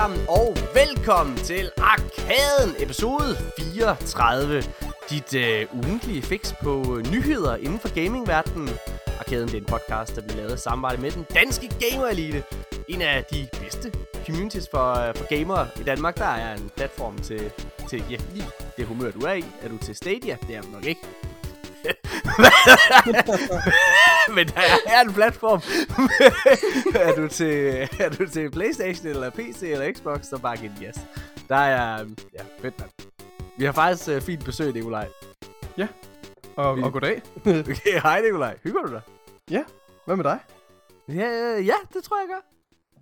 [0.00, 4.62] sammen, og velkommen til Arkaden, episode 34.
[5.10, 8.68] Dit øh, ugentlige fix på øh, nyheder inden for gamingverdenen.
[9.18, 12.44] Arkaden det er en podcast, der bliver lavet i samarbejde med den danske Gamer Elite.
[12.88, 13.92] En af de bedste
[14.26, 16.18] communities for, øh, for gamere i Danmark.
[16.18, 17.52] Der er en platform til,
[17.88, 18.46] til ja, lige
[18.76, 19.44] det humør, du er i.
[19.62, 20.36] Er du til Stadia?
[20.48, 21.00] Det er du nok ikke.
[24.36, 25.60] Men der er en platform.
[27.08, 30.96] er, du til, er du til Playstation, eller PC, eller Xbox, så bare giv yes.
[31.48, 32.90] Der er, ja, fedt mand.
[33.58, 35.08] Vi har faktisk uh, fint besøg, Nikolaj.
[36.56, 37.22] Og, Vi- og goddag.
[37.46, 38.58] Okay, hej Nikolaj.
[38.62, 39.00] Hygger du dig?
[39.50, 39.64] Ja,
[40.06, 40.38] hvad med dig?
[41.08, 42.40] Ja, øh, ja, det tror jeg gør.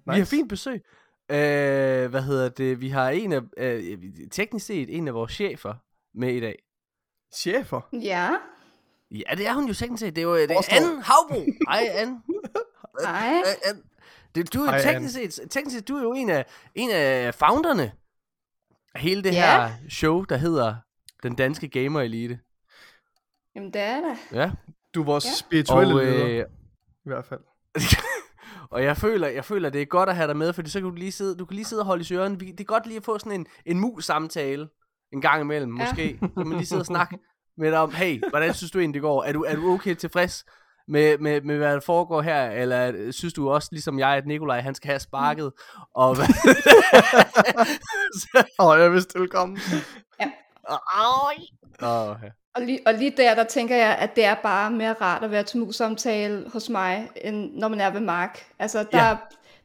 [0.06, 0.14] Nice.
[0.14, 0.82] Vi har fint besøg.
[1.30, 2.80] Øh, hvad hedder det?
[2.80, 3.98] Vi har en af, øh,
[4.30, 5.74] teknisk set en af vores chefer
[6.14, 6.58] med i dag.
[7.34, 7.80] Chefer.
[7.92, 8.30] Ja,
[9.10, 10.16] Ja, det er hun jo teknisk set.
[10.16, 10.62] Det er jo det er.
[10.70, 11.44] Anne Havbro.
[11.68, 12.20] Hej, Anne.
[13.06, 13.42] hej.
[13.46, 13.82] Øh, Anne.
[14.34, 17.34] Det, du er Hej, teknisk set, teknisk set, du er jo en af, en af
[17.34, 17.92] founderne
[18.94, 19.66] af hele det Ja.
[19.68, 20.74] her show, der hedder
[21.22, 22.38] Den Danske Gamer Elite.
[23.54, 24.16] Jamen det er der.
[24.32, 24.50] Ja.
[24.94, 25.30] Du er vores Ja.
[25.34, 26.44] spirituelle Og, leder, øh,
[27.04, 27.40] i hvert fald.
[28.70, 30.88] og jeg føler, jeg føler, det er godt at have dig med, fordi så kan
[30.90, 32.40] du lige sidde, du kan lige sidde og holde i søren.
[32.40, 34.68] Det er godt lige at få sådan en, en mus-samtale
[35.12, 35.84] en gang imellem, Ja.
[35.84, 36.18] måske.
[36.22, 37.18] Så kan man lige sidde og snakke
[37.58, 39.24] med dig om, hey, hvordan synes du egentlig, det går?
[39.24, 40.44] Er du, er du okay tilfreds
[40.88, 42.50] med, med, med, hvad der foregår her?
[42.50, 45.52] Eller synes du også, ligesom jeg, at Nikolaj, han skal have sparket?
[45.94, 46.26] Og hvad?
[48.58, 49.58] Åh, oh, jeg vidste, det ville komme.
[51.82, 52.28] Åh, ja.
[52.54, 55.30] Og lige, og lige der, der tænker jeg, at det er bare mere rart at
[55.30, 58.46] være til mus-samtale hos mig, end når man er ved Mark.
[58.58, 59.16] Altså, der, ja.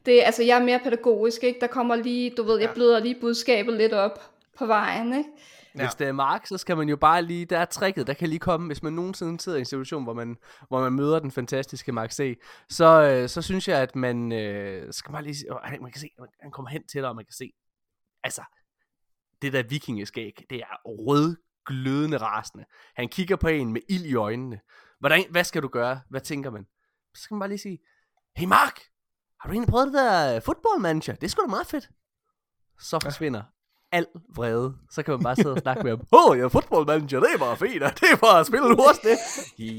[0.06, 1.60] det, altså jeg er mere pædagogisk, ikke?
[1.60, 4.22] Der kommer lige, du ved, jeg bløder lige budskabet lidt op
[4.58, 5.30] på vejen, ikke?
[5.86, 8.30] Hvis det er Mark, så skal man jo bare lige, der er tricket, der kan
[8.30, 11.32] lige komme, hvis man nogensinde sidder i en situation, hvor man, hvor man møder den
[11.32, 12.40] fantastiske Mark C,
[12.70, 16.02] så, øh, så synes jeg, at man øh, skal bare lige, se- øh, man kan
[16.02, 16.10] se,
[16.42, 17.52] han kommer hen til dig, og man kan se,
[18.24, 18.44] altså,
[19.42, 21.36] det der vikingeskæg, det er rød,
[21.66, 22.66] glødende rasende.
[22.96, 24.60] Han kigger på en med ild i øjnene.
[25.00, 26.02] Hvordan, hvad skal du gøre?
[26.10, 26.66] Hvad tænker man?
[27.16, 27.80] Så skal man bare lige sige,
[28.36, 28.80] hey Mark,
[29.40, 31.16] har du egentlig prøvet det der øh, football manager?
[31.16, 31.90] Det er sgu da meget fedt.
[32.80, 33.44] Så forsvinder
[33.94, 34.06] al
[34.36, 34.74] vrede.
[34.90, 36.02] Så kan man bare sidde og snakke med ham.
[36.12, 38.46] Åh, oh, jeg er football manager, det er bare fint, og det er bare at
[38.48, 38.70] spille
[39.04, 39.18] det.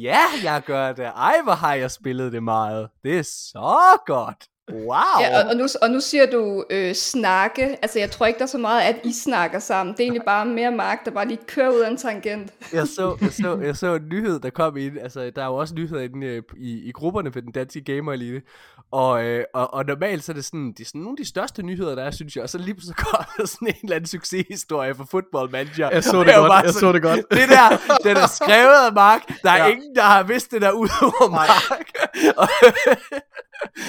[0.03, 1.05] Ja, jeg gør det.
[1.05, 2.89] Ej, hvor har jeg spillet det meget.
[3.05, 4.49] Det er så godt.
[4.73, 5.21] Wow.
[5.21, 7.77] Ja, og, og, nu, og nu siger du øh, snakke.
[7.83, 9.93] Altså, jeg tror ikke, der er så meget, at I snakker sammen.
[9.95, 12.53] Det er egentlig bare mere Mark, der bare lige kører ud af en tangent.
[12.73, 14.99] jeg, så, jeg, så, jeg så en nyhed, der kom ind.
[15.03, 18.13] Altså, der er jo også nyheder inde øh, i, i grupperne for den danske gamer
[18.13, 18.43] elite.
[18.91, 21.29] Og, øh, og, og normalt så er det sådan, det er sådan nogle af de
[21.29, 22.43] største nyheder, der er, synes jeg.
[22.43, 25.91] Og så lige så kommer der sådan en eller anden succeshistorie for Football Manager.
[25.91, 27.21] Jeg så det var godt, jeg så det godt.
[27.31, 27.69] Det der,
[28.09, 29.23] den er skrevet af Mark.
[29.43, 29.65] Der er ja.
[29.65, 29.71] Ja.
[29.71, 31.89] ingen, der har vidst det der ud over Mark.
[32.41, 32.49] Og-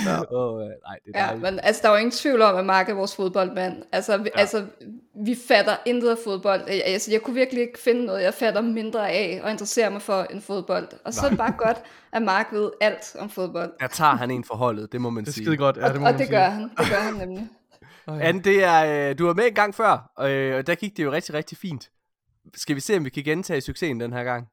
[0.05, 0.19] Ja.
[0.37, 1.41] Åh, øh, nej, det er Ja, dejligt.
[1.43, 3.83] men altså, der er jo ingen tvivl om, at Mark er vores fodboldmand.
[3.91, 4.29] Altså, vi, Ja.
[4.35, 4.39] ja.
[4.41, 4.65] altså,
[5.25, 6.61] vi fatter intet af fodbold.
[6.67, 10.01] Jeg- Altså, jeg kunne virkelig ikke finde noget, jeg fatter mindre af og interesserer mig
[10.01, 10.87] for en fodbold.
[11.05, 11.77] Og så er det bare godt,
[12.11, 13.71] at Mark ved alt om fodbold.
[13.79, 15.57] Der tager han en for holdet, det må man Det er sige.
[15.57, 15.77] godt.
[15.77, 16.37] Ja, Og, det må og man det sige.
[16.37, 16.61] gør han.
[16.63, 17.47] Det gør han nemlig.
[18.07, 18.19] Ej.
[18.21, 20.97] Anne, det er, øh, du var med en gang før, og, øh, og der gik
[20.97, 21.89] det jo rigtig, rigtig fint.
[22.55, 24.47] Skal vi se, om vi kan gentage succesen den her gang?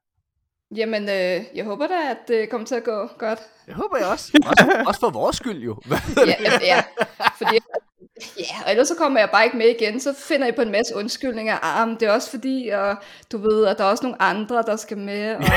[0.75, 3.39] Jamen, øh, jeg håber da, at det kommer til at gå godt.
[3.65, 4.31] Det håber jeg også.
[4.49, 5.81] Også, også for vores skyld jo.
[6.17, 6.83] Ja, ja,
[7.37, 7.57] fordi,
[8.39, 9.99] ja, og ellers så kommer jeg bare ikke med igen.
[9.99, 11.57] Så finder jeg på en masse undskyldninger.
[11.63, 12.95] Ah, men det er også fordi, og
[13.31, 15.35] du ved, at der er også nogle andre, der skal med.
[15.35, 15.43] Og,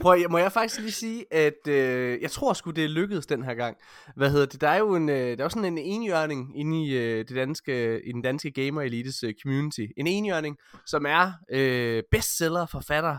[0.00, 3.26] Prøv, jeg- må jeg faktisk lige sige, at øh, jeg tror sgu, det er lykkedes
[3.26, 3.76] den her gang.
[4.16, 4.60] Hvad hedder det?
[4.60, 7.36] Der er jo en, øh, der er jo sådan en enhjørning inde i, øh, det
[7.36, 9.80] danske, i den danske Gamer Elites øh, community.
[9.96, 13.16] En enhjørning, som er øh, bestseller forfatter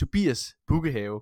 [0.00, 1.20] Tobias Bukkehave.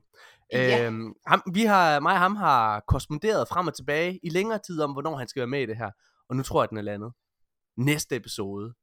[0.53, 0.87] Ja.
[0.87, 4.81] Øhm, ham, vi har, mig og ham har korresponderet frem og tilbage i længere tid
[4.81, 5.91] om, hvornår han skal være med i det her.
[6.29, 7.13] Og nu tror jeg, den er landet.
[7.79, 8.75] Næste episode,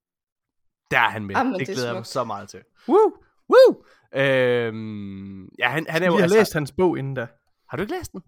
[0.92, 1.36] der er han med.
[1.36, 2.60] Jamen, det det er glæder jeg mig så meget til.
[2.88, 3.12] Woo!
[3.50, 3.84] Woo!
[4.16, 7.28] Øhm, ja, han, han er jo, Vi har altså, læst hans bog inden da.
[7.70, 8.22] Har du ikke læst den?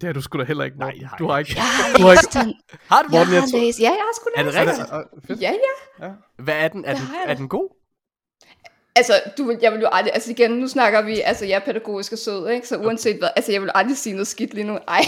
[0.00, 1.52] Det har du sgu da heller ikke, Nej, jeg har Du har ikke.
[1.56, 1.64] jeg
[1.96, 2.54] Du har har læst den.
[2.90, 3.08] Har du?
[3.12, 3.80] Jeg Morten, jeg har læst.
[3.80, 4.68] Ja, jeg har sgu Er det læst den.
[4.68, 4.88] rigtigt?
[4.90, 5.40] Ja, og- fedt.
[5.40, 5.52] Ja,
[6.00, 6.06] ja.
[6.06, 6.12] Ja.
[6.42, 6.84] Hvad er den?
[6.84, 7.68] Er, Det den, har jeg er den god?
[8.98, 12.12] Altså, du, jeg vil jo aldrig, altså igen, nu snakker vi, altså jeg er pædagogisk
[12.12, 12.68] og sød, ikke?
[12.68, 14.78] Så uanset hvad, altså jeg vil aldrig sige noget skidt lige nu.
[14.88, 15.00] Ej.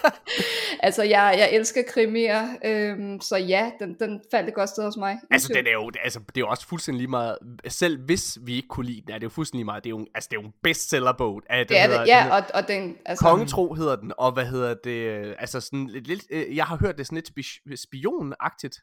[0.86, 4.96] altså, jeg, jeg elsker krimier, øhm, så ja, den, den faldt et godt sted hos
[4.96, 5.18] mig.
[5.30, 8.54] Altså, den er jo, altså, det er jo også fuldstændig lige meget, selv hvis vi
[8.56, 10.36] ikke kunne lide den, er det jo fuldstændig lige meget, det er jo, altså, det
[10.36, 11.42] er jo en bestsellerbog.
[11.50, 14.12] Af, det er hedder, det, den ja, hedder og, og den, altså, Kongetro hedder den,
[14.18, 17.16] og hvad hedder det, øh, altså sådan lidt, lidt øh, jeg har hørt det sådan
[17.16, 18.76] lidt spi- spionagtigt.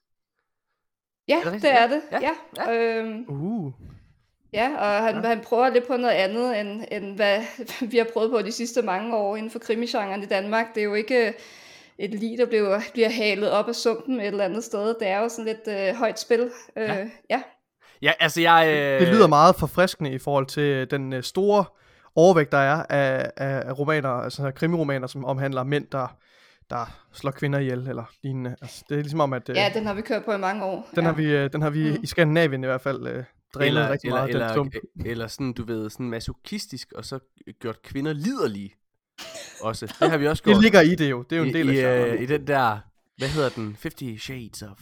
[1.28, 1.64] ja, det rigtigt?
[1.64, 2.32] det er det, Ja, ja.
[2.58, 2.72] ja.
[2.72, 2.98] ja.
[2.98, 3.74] Øhm, Uh.
[4.58, 5.28] Ja, og han, ja.
[5.28, 7.40] han prøver lidt på noget andet, end, end hvad
[7.92, 10.66] vi har prøvet på de sidste mange år inden for krimigenren i Danmark.
[10.76, 11.34] Det er jo ikke
[12.00, 14.96] et lig, der bliver, bliver halet op af sumpen et eller andet sted.
[15.00, 16.50] Det er jo sådan lidt øh, højt spil.
[16.78, 17.06] Øh, Ja.
[17.30, 17.42] ja.
[18.02, 18.12] ja.
[18.20, 18.68] Altså jeg...
[18.78, 19.00] Øh...
[19.00, 21.66] Det lyder meget forfriskende i forhold til den øh, store
[22.16, 26.16] overvægt, der er af, af, af romaner, altså krimiromaner, som omhandler mænd, der,
[26.70, 28.56] der slår kvinder ihjel, eller lignende.
[28.62, 30.64] Altså, det er ligesom om, at øh, ja, den har vi kørt på i mange
[30.66, 30.88] år.
[30.96, 31.10] den, ja.
[31.10, 32.04] har vi, øh, den har vi Mm.
[32.04, 33.24] i Skandinavien i hvert fald øh,
[33.54, 34.30] drillet eller, rigtig eller, meget.
[34.30, 34.74] eller, den sump.
[35.06, 37.20] eller sådan, du ved, sådan masochistisk, og så
[37.62, 38.74] gjort kvinder liderlige.
[39.62, 39.96] Også.
[40.00, 40.56] Det har vi også gjort.
[40.56, 41.22] Det ligger i det jo.
[41.30, 42.78] Det er jo en del af I, øh, I den der,
[43.18, 43.78] hvad hedder den?
[43.82, 44.78] 50 Shades of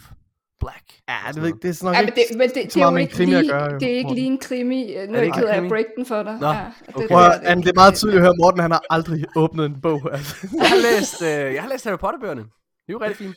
[0.60, 0.84] Black.
[1.10, 2.80] Ja, det, ved, det er sådan nok Ja, men ikke det, men det, det, så
[2.80, 4.84] er meget jo ikke krimi at lige, gøre, jo, det er ikke lige en krimi.
[4.86, 6.38] Nu er det jeg ked af at break den for dig.
[6.42, 7.08] Nå, ja, det, okay.
[7.08, 9.66] Prøv, der, at- Anne, det er meget tydeligt at høre, Morten han har aldrig åbnet
[9.66, 10.10] en bog.
[10.14, 10.36] Altså.
[10.62, 12.42] Jeg har læst, øh, jeg har læst Harry Potter-bøgerne.
[12.42, 12.50] Det
[12.90, 13.36] er jo rigtig fint.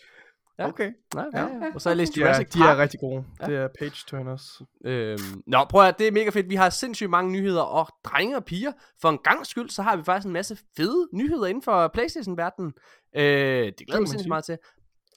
[0.59, 0.69] Ja.
[0.69, 0.93] Okay.
[1.15, 1.75] Ja, ja, ja.
[1.75, 2.79] Og så har jeg læst De er, Jurassic de Park.
[2.79, 3.25] er rigtig gode.
[3.47, 4.63] Det er page turners.
[4.85, 6.49] Øhm, nå, prøv at det er mega fedt.
[6.49, 9.97] Vi har sindssygt mange nyheder, og drenge og piger, for en gang skyld, så har
[9.97, 12.73] vi faktisk en masse fede nyheder inden for Playstation-verdenen.
[13.17, 13.23] Øh,
[13.79, 14.59] det glæder mig sindssygt meget til.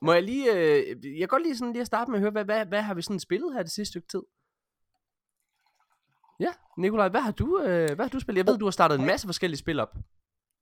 [0.01, 2.31] Må jeg lige, øh, jeg kan godt lige, sådan, lige at starte med at høre,
[2.31, 4.21] hvad, hvad, hvad har vi sådan spillet her det sidste stykke tid?
[6.39, 8.37] Ja, Nikolaj, hvad har du, øh, hvad har du spillet?
[8.45, 9.95] Jeg ved, du har startet en masse forskellige spil op.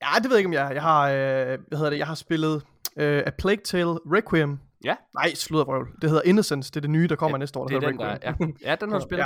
[0.02, 2.16] Ja, det ved jeg ikke, om jeg Jeg har, øh, hvad hedder det, jeg har
[2.16, 2.64] spillet
[2.98, 4.60] øh, A Plague Tale Requiem.
[4.84, 4.96] Ja.
[5.14, 5.88] Nej, sluddervrøvl.
[6.02, 6.72] Det hedder Innocence.
[6.72, 7.68] Det er det nye, der kommer Ja, næste år.
[7.68, 8.34] Det er den, der, ja.
[8.66, 9.26] ja, den har du spillet.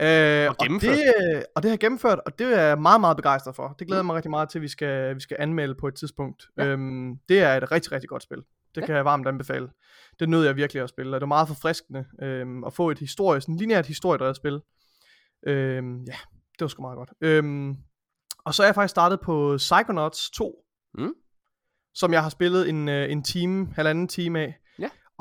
[0.00, 0.44] Ja.
[0.44, 3.16] Øh, Og og, det, og det har jeg gennemført, og det er jeg meget, meget
[3.16, 3.74] begejstret for.
[3.78, 5.94] Det glæder jeg mig rigtig meget til, at vi skal, vi skal anmelde på et
[5.94, 6.42] tidspunkt.
[6.58, 6.64] Ja.
[6.66, 8.38] Øhm, det er et rigtig, rigtig godt spil.
[8.74, 8.86] Det Ja.
[8.86, 9.68] kan jeg varmt anbefale.
[10.20, 12.98] Det nød jeg virkelig at spille, og det var meget forfriskende øhm, at få et
[12.98, 14.60] historisk, en lineært historiedrevet spil.
[15.46, 16.16] Øhm, ja,
[16.52, 17.10] det var sgu meget godt.
[17.20, 17.76] Øhm,
[18.44, 20.54] og så er jeg faktisk startet på Psychonauts 2,
[20.98, 21.12] Mm.
[21.94, 24.54] som jeg har spillet en, øh, en time, halvanden time af.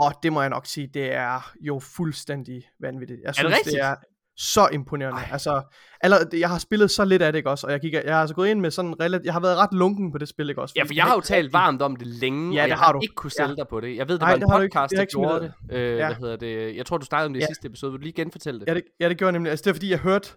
[0.01, 0.05] Ja.
[0.07, 3.19] Og det må jeg nok sige, det er jo fuldstændig vanvittigt.
[3.23, 3.73] Jeg det synes, rigtigt?
[3.73, 3.95] det er
[4.37, 5.17] så imponerende.
[5.19, 5.23] Ej.
[5.23, 5.29] Ej.
[5.31, 5.61] Altså,
[6.01, 7.67] allerede, jeg har spillet så lidt af det, ikke også?
[7.67, 9.25] Og jeg, gik, jeg har altså gået ind med sådan relativt...
[9.25, 10.73] Jeg har været ret lunken på det spil, ikke også?
[10.77, 12.77] Ja, for det jeg har jo talt varmt om det længe, Ja, og det jeg
[12.77, 12.99] har du.
[13.03, 13.97] ikke kunne sælge dig på det.
[13.97, 15.75] Jeg ved, det Nej, var en det podcast, Det der gjorde det.
[15.77, 16.05] Øh, Ja.
[16.05, 16.75] Hvad hedder det?
[16.75, 17.47] Jeg tror, du snakkede om det i Ja.
[17.47, 17.91] sidste episode.
[17.91, 18.67] Vil du lige genfortælle det?
[18.67, 19.49] Ja, det, ja, det gjorde jeg nemlig.
[19.49, 20.29] Altså, det er fordi, jeg hørte,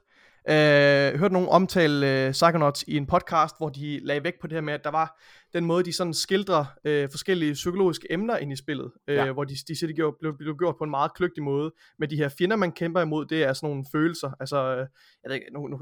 [0.48, 4.54] øh, hørte nogen omtale øh, Psychonauts i en podcast, hvor de lagde vægt på det
[4.54, 5.20] her med, at der var
[5.52, 9.32] den måde, de sådan skildrer øh, forskellige psykologiske emner ind i spillet, øh, Ja.
[9.32, 11.72] hvor de, de siger, det gjorde, blev, blev gjort på en meget kløgtig måde.
[11.98, 14.30] Men de her fjender, man kæmper imod, det er sådan nogle følelser.
[14.40, 14.78] Altså, øh,
[15.22, 15.80] jeg ved ikke, nu, nu,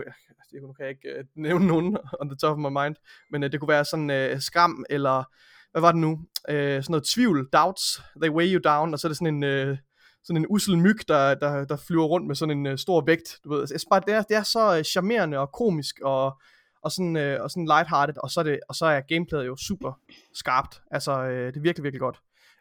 [0.62, 2.96] nu kan jeg ikke øh, nævne nogen on the top of my mind,
[3.30, 5.24] men øh, det kunne være sådan øh, skam, eller
[5.72, 6.20] hvad var det nu?
[6.48, 9.42] Øh, sådan noget tvivl, doubts, they weigh you down, og så er det sådan en...
[9.44, 9.76] Øh,
[10.24, 13.38] sådan en usel myg, der, der, der flyver rundt med sådan en uh, stor vægt,
[13.44, 13.60] du ved.
[13.60, 16.40] Altså, bare, det er, det er så uh, charmerende og komisk og,
[16.82, 19.56] og sådan, uh, og sådan lighthearted, og så, er det, og så er gameplayet jo
[19.56, 19.92] super
[20.34, 20.82] skarpt.
[20.90, 22.20] Altså, uh, det er virkelig, virkelig godt.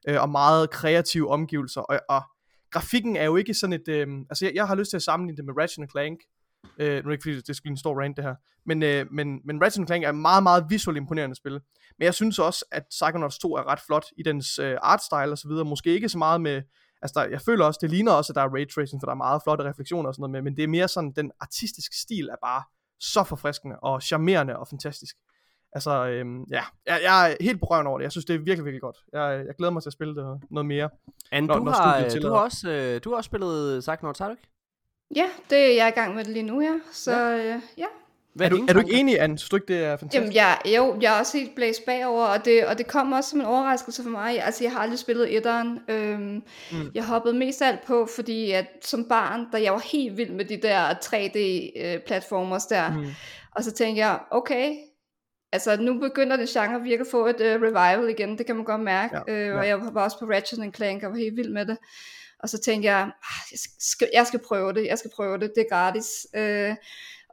[0.10, 2.22] Uh, og meget kreative omgivelser, og, og
[2.72, 5.38] grafikken er jo ikke sådan et, uh, altså jeg, jeg har lyst til at sammenligne
[5.38, 6.20] det med Ratchet Clank,
[6.64, 8.84] uh, nu er det ikke fordi, det skal blive en stor rant det her, men,
[8.84, 11.60] uh, men, men Ratchet Clank er meget, meget visuelt imponerende spil.
[12.00, 15.38] Men jeg synes også, at Psychonauts 2 er ret flot i dens uh, artstyle og
[15.38, 16.62] så videre, måske ikke så meget med,
[17.04, 19.16] Altså, der, jeg føler også, det ligner også, at der er raytracing, for der er
[19.28, 22.30] meget flotte refleksioner og sådan noget med, men det er mere sådan, den artistiske stil
[22.30, 22.64] er bare
[23.00, 25.16] så forfriskende og charmerende og fantastisk.
[25.76, 28.04] Altså, øhm, ja, jeg, jeg er helt på røven over det.
[28.04, 28.98] Jeg synes, det er virkelig, virkelig godt.
[29.14, 30.90] Jeg, jeg glæder mig til at spille det noget mere.
[31.32, 34.48] Anne, Når- du, når har, du, har også, øh, du har også spillet du ikke?
[35.16, 36.80] Ja, det er jeg i gang med det lige nu, ja.
[36.92, 37.56] Så ja.
[37.56, 37.86] Øh, ja.
[38.36, 39.38] Hvad Er du, er du ikke enig, Anne?
[39.40, 40.16] Synes du ikke, det er fantastisk?
[40.16, 43.30] Jamen, jeg, jo, jeg er også helt blæst bagover, og det, og det kom også
[43.30, 44.44] som en overraskelse for mig.
[44.44, 45.80] Altså, jeg har aldrig spillet etteren.
[45.88, 46.92] Øhm, mm.
[46.96, 50.46] Jeg hoppede mest alt på, fordi at som barn, da jeg var helt vild med
[50.46, 53.06] de der 3D-platformers der, mm.
[53.56, 54.74] og så tænkte jeg, okay,
[55.52, 58.66] altså nu begynder det genre virkelig at få et uh, revival igen, det kan man
[58.66, 59.18] godt mærke.
[59.28, 59.58] Ja, Øh, ja.
[59.58, 61.78] og jeg var også på Ratchet Clank og var helt vild med det.
[62.40, 65.52] Og så tænkte jeg, "Ah, jeg skal, jeg skal prøve det, jeg skal prøve det,
[65.56, 66.28] det er gratis.
[66.36, 66.76] Øh,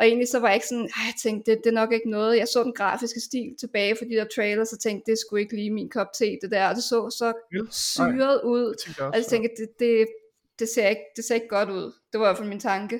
[0.01, 2.11] og egentlig så var jeg ikke sådan, "Ej, jeg tænkte, det, det er nok ikke
[2.11, 2.39] noget.
[2.39, 5.55] Jeg så den grafiske stil tilbage for de der trailers, og tænkte, det skulle ikke
[5.57, 6.69] lige min kop te, det der.
[6.69, 7.33] Og det så så
[7.71, 8.67] syret ud.
[8.69, 10.07] Jeg tænkte Og også, jeg tænkte, det, det,
[10.59, 11.93] det, ser ikke, det ser ikke godt ud.
[12.13, 12.97] Det var i hvert fald min tanke.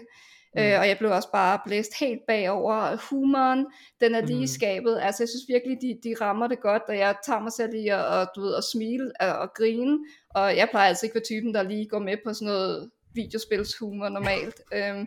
[0.55, 0.61] Mm.
[0.61, 2.97] Øh, og jeg blev også bare blæst helt bagover.
[3.11, 3.67] Humoren,
[4.01, 4.47] den er lige Mm.
[4.47, 4.99] skabet.
[5.03, 7.89] Altså, jeg synes virkelig, de, de rammer det godt, og jeg tager mig selv i
[7.89, 9.99] at, og, du ved, at smile og, og grine.
[10.35, 12.91] Og jeg plejer altså ikke at være typen, der lige går med på sådan noget
[13.15, 14.61] videospilshumor normalt.
[14.75, 15.01] øhm,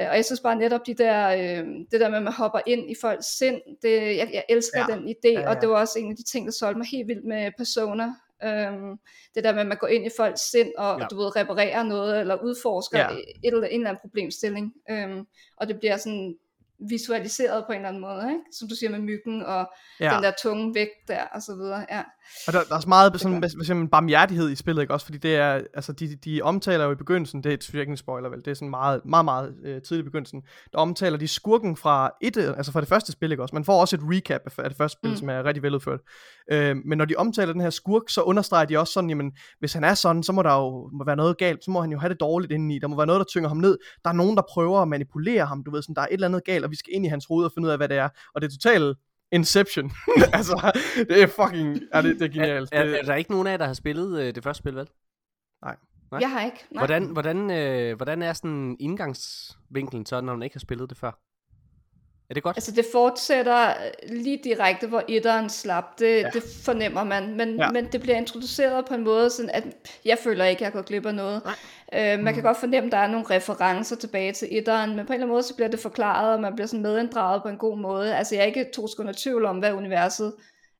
[0.00, 2.60] øh, og jeg synes bare netop de der, øh, det der med, at man hopper
[2.66, 4.96] ind i folks sind, det, jeg, jeg elsker Ja.
[4.96, 5.48] den idé, Ja, ja.
[5.50, 8.04] og det var også en af de ting, der solgte mig helt vildt med Persona.
[8.44, 8.96] Øhm,
[9.34, 11.06] det der med, at man går ind i folks sind og Ja.
[11.10, 13.12] du ved, reparerer noget, eller udforsker Ja.
[13.12, 13.18] ja.
[13.44, 14.72] et eller, en eller anden problemstilling.
[14.90, 16.36] Øhm, og det bliver sådan
[16.90, 18.40] visualiseret på en eller anden måde, ikke?
[18.58, 20.14] som du siger med myggen og Ja.
[20.14, 21.86] den der tunge vægt der og så videre.
[21.90, 22.02] Ja.
[22.46, 25.06] Og der, der er så meget sådan, hvad siger man, barmhjertighed i spillet, ikke også?
[25.06, 27.96] Fordi det er, altså de, de omtaler jo i begyndelsen, det er selvfølgelig ikke en
[27.96, 30.42] spoiler vel, det er sådan meget, meget, meget øh, tidligt i begyndelsen,
[30.72, 33.54] der omtaler de skurken fra et, altså fra det første spil, ikke også?
[33.54, 35.16] Man får også et recap af, det første spil, mm.
[35.16, 36.00] som er rigtig veludført.
[36.52, 39.72] Øh, men når de omtaler den her skurk, så understreger de også sådan, jamen, hvis
[39.72, 41.98] han er sådan, så må der jo må være noget galt, så må han jo
[41.98, 44.36] have det dårligt indeni, der må være noget, der tynger ham ned, der er nogen,
[44.36, 46.70] der prøver at manipulere ham, du ved, sådan, der er et eller andet galt, og
[46.70, 48.46] vi skal ind i hans hoved og finde ud af, hvad det er, og det
[48.48, 48.98] er totalt
[49.32, 49.92] Inception.
[50.38, 52.68] altså, det er fucking, ja, det, det er genialt.
[52.72, 54.76] Er, det, er der ikke nogen af jer, der har spillet øh, det første spil,
[54.76, 54.88] vel?
[55.62, 55.76] Nej.
[56.20, 56.64] Jeg har ikke.
[56.70, 56.80] Nej.
[56.80, 61.20] Hvordan, hvordan, øh, hvordan er sådan indgangsvinklen så, når man ikke har spillet det før?
[62.30, 62.56] Er det godt?
[62.56, 63.74] Altså det fortsætter
[64.08, 65.98] lige direkte, hvor etteren slap.
[65.98, 66.30] Det, Ja.
[66.32, 67.34] det fornemmer man.
[67.36, 67.70] Men, Ja.
[67.70, 69.64] men det bliver introduceret på en måde, sådan at
[70.04, 71.42] jeg føler ikke, at jeg går glip af noget.
[71.94, 75.12] Øh, man kan godt fornemme, at der er nogle referencer tilbage til etteren, men på
[75.12, 77.56] en eller anden måde, så bliver det forklaret, og man bliver sådan medinddraget på en
[77.58, 78.16] god måde.
[78.16, 80.32] Altså jeg er ikke to sekunder tvivl om, hvad universet,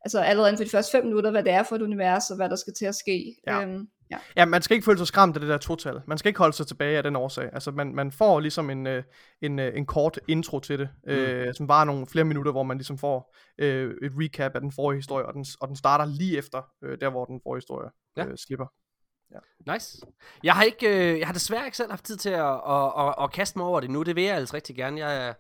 [0.05, 2.37] altså allerede inden for de første fem minutter, hvad det er for et univers, og
[2.37, 3.37] hvad der skal til at ske.
[3.47, 3.63] Ja.
[3.63, 4.19] Øhm, ja.
[4.37, 6.01] Ja, man skal ikke føle sig skræmt af det der total.
[6.07, 7.51] Man skal ikke holde sig tilbage af den årsag.
[7.53, 9.03] Altså, man, man får ligesom en, øh,
[9.43, 11.13] en, øh, en kort intro til det, mm.
[11.13, 14.73] øh, som varer nogle flere minutter, hvor man ligesom får øh, et recap af den
[14.73, 17.91] forrige historie, og den, og den starter lige efter øh, der, hvor den forrige historie
[18.17, 18.27] Ja.
[18.27, 18.67] øh, slipper.
[19.73, 19.99] Nice.
[20.43, 23.15] Jeg har ikke, øh, jeg har desværre ikke selv haft tid til at, at, at,
[23.23, 24.03] at kaste mig over det nu.
[24.03, 25.07] Det vil jeg altså rigtig gerne.
[25.07, 25.35] Jeg,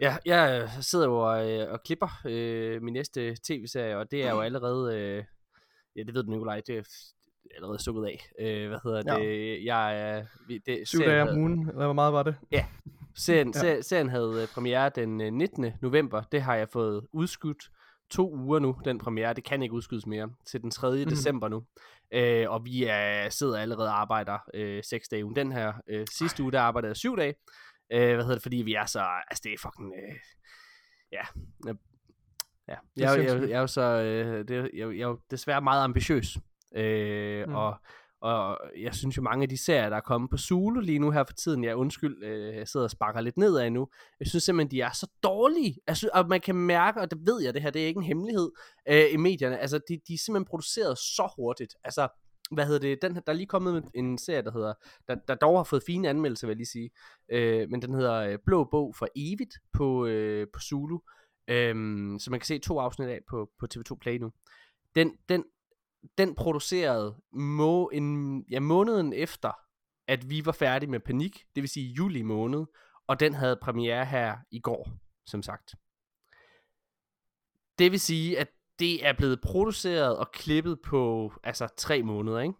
[0.00, 4.30] jeg, jeg sidder jo og, øh, og klipper øh, min næste tv-serie, og det er
[4.30, 5.24] jo allerede, øh,
[5.96, 6.88] ja det ved du Nikolaj, det
[7.56, 8.30] allerede sukket af.
[8.38, 9.24] Øh, hvad hedder Ja.
[9.24, 9.64] det?
[9.64, 10.24] Jeg er...
[10.66, 12.36] det, Syv dage om ugen, eller hvor meget var det?
[13.16, 13.66] Serien, Ja.
[13.68, 13.80] ja.
[13.80, 15.72] serien havde øh, premiere den øh, 19.
[15.82, 16.22] november.
[16.32, 17.70] Det har jeg fået udskudt
[18.10, 19.34] to uger nu, den premiere.
[19.34, 20.30] Det kan ikke udskydes mere.
[20.46, 20.90] Til den 3.
[20.90, 21.00] Mhm.
[21.00, 21.08] Mm.
[21.10, 21.64] december nu.
[22.12, 25.36] Øh, og vi er, sidder allerede og arbejder øh, seks dage ugen.
[25.36, 27.34] Den her øh, sidste uge, der arbejdede jeg syv dage.
[27.92, 28.42] Øh, hvad hedder det?
[28.42, 29.00] Fordi vi er så...
[29.30, 29.92] Altså, det er fucking...
[29.96, 30.16] Øh,
[31.12, 31.22] ja.
[31.66, 31.72] Ja.
[32.68, 32.74] ja.
[32.96, 33.82] Jeg, jeg, jeg, jeg, er jo så...
[33.82, 36.38] Øh, det, jeg, jeg er jo desværre meget ambitiøs.
[36.76, 37.54] Øh, Mm.
[37.54, 37.76] og,
[38.20, 41.10] og jeg synes jo, mange af de serier, der er kommet på Zulu lige nu
[41.10, 43.88] her for tiden, jeg undskyld, øh, jeg sidder og sparker lidt nedad nu,
[44.20, 45.76] jeg synes simpelthen, de er så dårlige.
[45.86, 47.98] Jeg synes, og man kan mærke, og det ved jeg, det her, det er ikke
[47.98, 48.50] en hemmelighed
[48.88, 51.74] øh, i medierne, altså de, de er simpelthen produceret så hurtigt.
[51.84, 52.08] Altså,
[52.50, 54.74] hvad hedder det, den, der er lige kommet en serie, der hedder,
[55.08, 56.90] der, der dog har fået fine anmeldelser, vil jeg lige sige,
[57.32, 60.98] øh, men den hedder øh, Blå Bog for evigt på, øh, på Zulu,
[61.48, 61.74] øh,
[62.20, 64.32] så man kan se to afsnit af på, på TV2 Play nu.
[64.94, 65.44] Den, den,
[66.18, 69.52] den producerede må, en, ja, måneden efter,
[70.08, 72.66] at vi var færdige med Panik, det vil sige juli måned,
[73.06, 74.90] og den havde premiere her i går,
[75.26, 75.74] som sagt.
[77.78, 82.54] Det vil sige, at det er blevet produceret og klippet på altså tre måneder, ikke?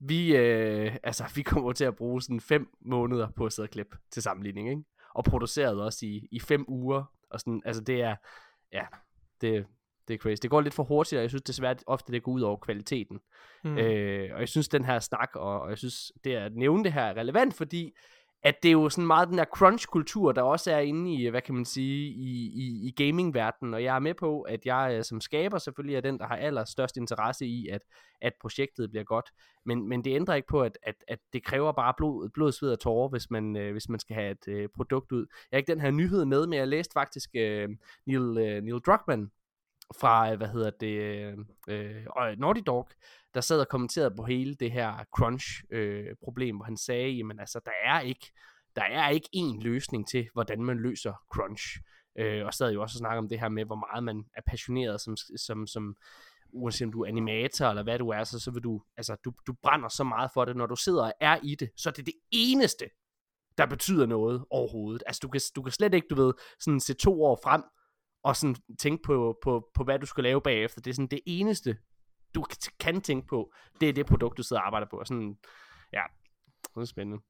[0.00, 3.70] Vi, øh, altså, vi kommer til at bruge sådan fem måneder på at sidde og
[3.70, 4.82] klippe til sammenligning, ikke?
[5.14, 8.16] Og produceret også i, i fem uger, og sådan, altså det er,
[8.72, 8.86] ja,
[9.40, 9.66] det,
[10.08, 10.40] det er crazy.
[10.42, 13.20] Det går lidt for hurtigt, og jeg synes desværre ofte, det går ud over kvaliteten.
[13.64, 13.70] Mm.
[13.70, 13.78] Mm.
[13.78, 16.92] Øh, og jeg synes, den her snak, og, og jeg synes, det at nævne det
[16.92, 17.92] her er relevant, fordi
[18.44, 21.42] at det er jo sådan meget den her crunch-kultur, der også er inde i, hvad
[21.42, 25.04] kan man sige, i, i, i gaming-verdenen, og jeg er med på, at jeg øh,
[25.04, 27.80] som skaber selvfølgelig er den, der har allerstørst interesse i, at,
[28.20, 29.30] at projektet bliver godt,
[29.66, 32.72] men, men det ændrer ikke på, at, at, at det kræver bare blod, blod, sved
[32.72, 35.26] og tårer, hvis man, øh, hvis man skal have et øh, produkt ud.
[35.50, 37.68] Jeg har ikke den her nyhed med, men jeg læste faktisk øh,
[38.06, 39.30] Neil, øh, Neil Druckmann,
[40.00, 41.38] fra, øh, hvad hedder det, øh,
[41.68, 42.88] øh, Naughty Dog,
[43.34, 47.40] der sad og kommenterede på hele det her crunch-problem, øh, problem, hvor han sagde, jamen
[47.40, 48.32] altså, der er ikke,
[48.76, 51.78] der er ikke én løsning til, hvordan man løser crunch.
[52.18, 54.42] Øh, og sad jo også og snakke om det her med, hvor meget man er
[54.46, 55.96] passioneret som, som, som
[56.52, 59.32] uanset om du er animator eller hvad du er, så, så vil du, altså, du,
[59.46, 61.92] du brænder så meget for det, når du sidder og er i det, så er
[61.92, 62.84] det det eneste,
[63.58, 65.02] der betyder noget overhovedet.
[65.06, 67.62] Altså, du kan, du kan slet ikke, du ved, sådan se to år frem,
[68.24, 70.80] og sådan tænke på, på, på, hvad du skal lave bagefter.
[70.80, 71.76] Det er sådan det eneste,
[72.34, 72.42] du
[72.80, 74.96] kan- tænke på, det er det produkt, du sidder og arbejder på.
[74.96, 75.36] Og sådan,
[75.92, 76.02] ja,
[76.74, 77.22] det er spændende.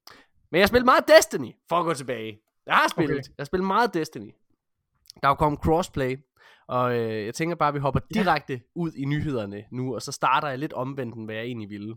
[0.51, 2.41] Men jeg spiller meget Destiny, for at gå tilbage.
[2.67, 3.29] Jeg har spillet, Okay.
[3.29, 4.31] jeg har spillet meget Destiny.
[5.23, 6.17] Der er jo kommet crossplay,
[6.67, 8.21] og øh, jeg tænker bare, at vi hopper Ja.
[8.23, 11.71] direkte ud i nyhederne nu, og så starter jeg lidt omvendt, end hvad jeg egentlig
[11.71, 11.97] ville.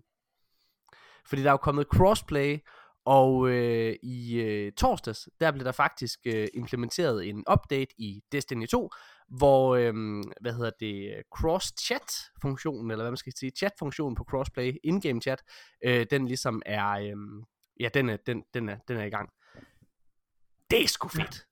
[1.25, 2.57] Fordi der er jo kommet crossplay,
[3.07, 8.67] og øh, i øh, torsdags, der blev der faktisk øh, implementeret en update i Destiny
[8.67, 8.89] 2,
[9.27, 9.93] hvor, øh,
[10.41, 15.43] hvad hedder det, cross-chat-funktionen, eller hvad man skal sige, chat-funktionen på crossplay, in-game chat,
[15.85, 17.15] øh, den ligesom er, øh,
[17.79, 19.29] ja, den er, den, den, er, den er i gang.
[20.71, 21.45] Det er sgu fedt.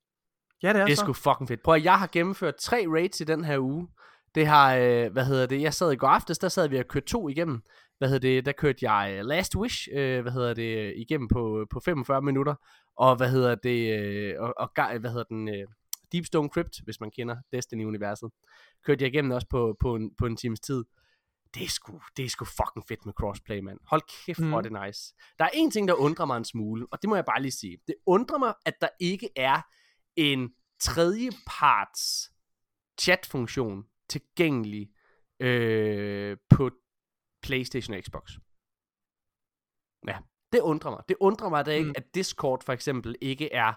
[0.64, 1.02] Ja, det er, Det er så.
[1.02, 1.64] sgu fucking fedt.
[1.64, 3.88] Prøv at, jeg har gennemført tre raids i den her uge.
[4.36, 6.86] Det har, øh, hvad hedder det, jeg sad i går aftes, der sad vi og
[6.88, 7.64] kørte to igennem.
[7.98, 11.80] Hvad hedder det, der kørte jeg Last Wish, øh, hvad hedder det, igennem på, på
[11.80, 12.56] 45 minutter.
[12.98, 15.68] Og hvad hedder det, øh, og, og hvad hedder den, øh,
[16.12, 18.30] Deep Stone Crypt, hvis man kender Destiny-universet.
[18.86, 20.84] Kørte jeg igennem også på, på, en, på en times tid
[21.56, 23.80] det er sgu, det er sgu fucking fedt med crossplay, mand.
[23.88, 24.64] Hold kæft, hvor mm.
[24.64, 25.16] det nice.
[25.40, 27.52] Der er en ting, der undrer mig en smule, og det må jeg bare lige
[27.52, 27.78] sige.
[27.88, 29.62] Det undrer mig, at der ikke er
[30.16, 30.50] en
[30.80, 32.32] tredjeparts
[33.02, 34.90] chatfunktion tilgængelig
[35.40, 36.72] øh, på
[37.46, 38.32] PlayStation og Xbox.
[40.08, 40.18] Ja,
[40.54, 41.02] det undrer mig.
[41.10, 41.94] Det undrer mig, at, ikke, mm.
[41.98, 43.74] at Discord for eksempel ikke er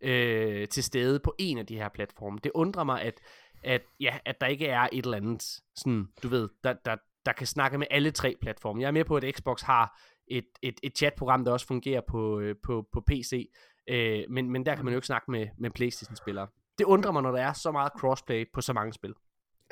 [0.00, 2.38] øh, til stede på en af de her platforme.
[2.44, 3.20] Det undrer mig, at,
[3.62, 5.42] at, ja, at der ikke er et eller andet,
[5.76, 8.80] sådan, du ved, der, der, der kan snakke med alle tre platforme.
[8.80, 12.40] Jeg er med på, at Xbox har et, et, et chatprogram, der også fungerer på,
[12.40, 13.50] øh, på, på PC,
[13.88, 16.48] øh, men, men der kan man jo ikke snakke med, med Playstation-spillere.
[16.78, 19.14] Det undrer mig, når der er så meget crossplay på så mange spil.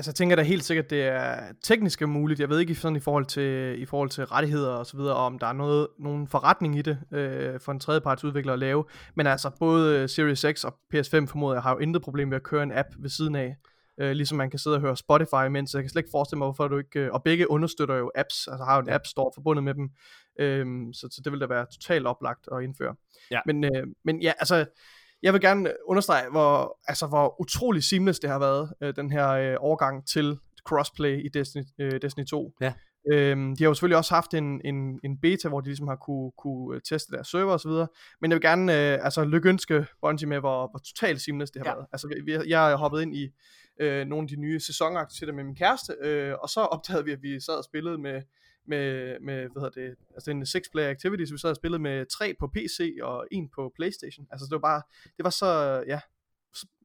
[0.00, 2.40] Altså jeg tænker da helt sikkert, det er teknisk muligt.
[2.40, 5.38] Jeg ved ikke sådan i forhold til, i forhold til rettigheder og så videre, om
[5.38, 8.84] der er noget, nogen forretning i det øh, for en tredjeparts udvikler at lave.
[9.14, 12.42] Men altså både Series X og PS5 formoder jeg har jo intet problem med at
[12.42, 13.56] køre en app ved siden af
[14.00, 15.74] øh, ligesom man kan sidde og høre Spotify imens.
[15.74, 17.00] Jeg kan slet ikke forestille mig, hvorfor du ikke...
[17.00, 19.90] Øh, og begge understøtter jo apps, altså har jo en app store forbundet med dem,
[20.40, 22.94] øh, så, så det vil da være totalt oplagt at indføre.
[23.30, 23.40] Ja.
[23.46, 24.66] Men, øh, men ja, altså,
[25.22, 29.28] jeg vil gerne understrege, hvor, altså, hvor utrolig seamless det har været, øh, den her
[29.28, 32.52] øh, overgang til crossplay i Destiny, øh, Destiny 2.
[32.60, 32.72] Ja.
[33.12, 35.96] Øhm, de har jo selvfølgelig også haft en, en, en beta, hvor de ligesom har
[35.96, 37.88] kunne, kunne øh, teste deres server videre.
[38.20, 41.70] Men jeg vil gerne øh, altså, lykønske Bungie med, hvor, hvor totalt seamless det har
[41.70, 41.74] ja.
[41.74, 41.86] været.
[41.92, 43.28] Altså, vi, jeg er hoppet ind i
[43.80, 47.22] øh, nogle af de nye sæsonaktiviteter med min kæreste, øh, og så opdagede vi, at
[47.22, 48.22] vi sad og spillede med,
[48.66, 51.82] med, med hvad hedder det, altså en six player activity, så vi sad og spillede
[51.82, 54.26] med tre på PC og en på Playstation.
[54.30, 54.82] Altså det var bare,
[55.16, 56.00] det var så, ja,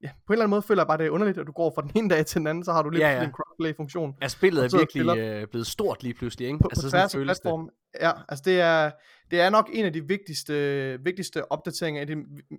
[0.03, 1.71] ja, på en eller anden måde føler jeg bare, det er underligt, at du går
[1.75, 3.23] fra den ene dag til den anden, så har du lige ja, ja.
[3.23, 4.15] en crossplay-funktion.
[4.21, 6.59] Ja, spillet er virkelig øh, blevet stort lige pludselig, ikke?
[6.59, 7.63] På, altså, på tværs af platform.
[7.63, 7.99] Det.
[8.01, 8.91] Ja, altså det er,
[9.31, 10.53] det er nok en af de vigtigste,
[11.03, 12.15] vigtigste opdateringer, af de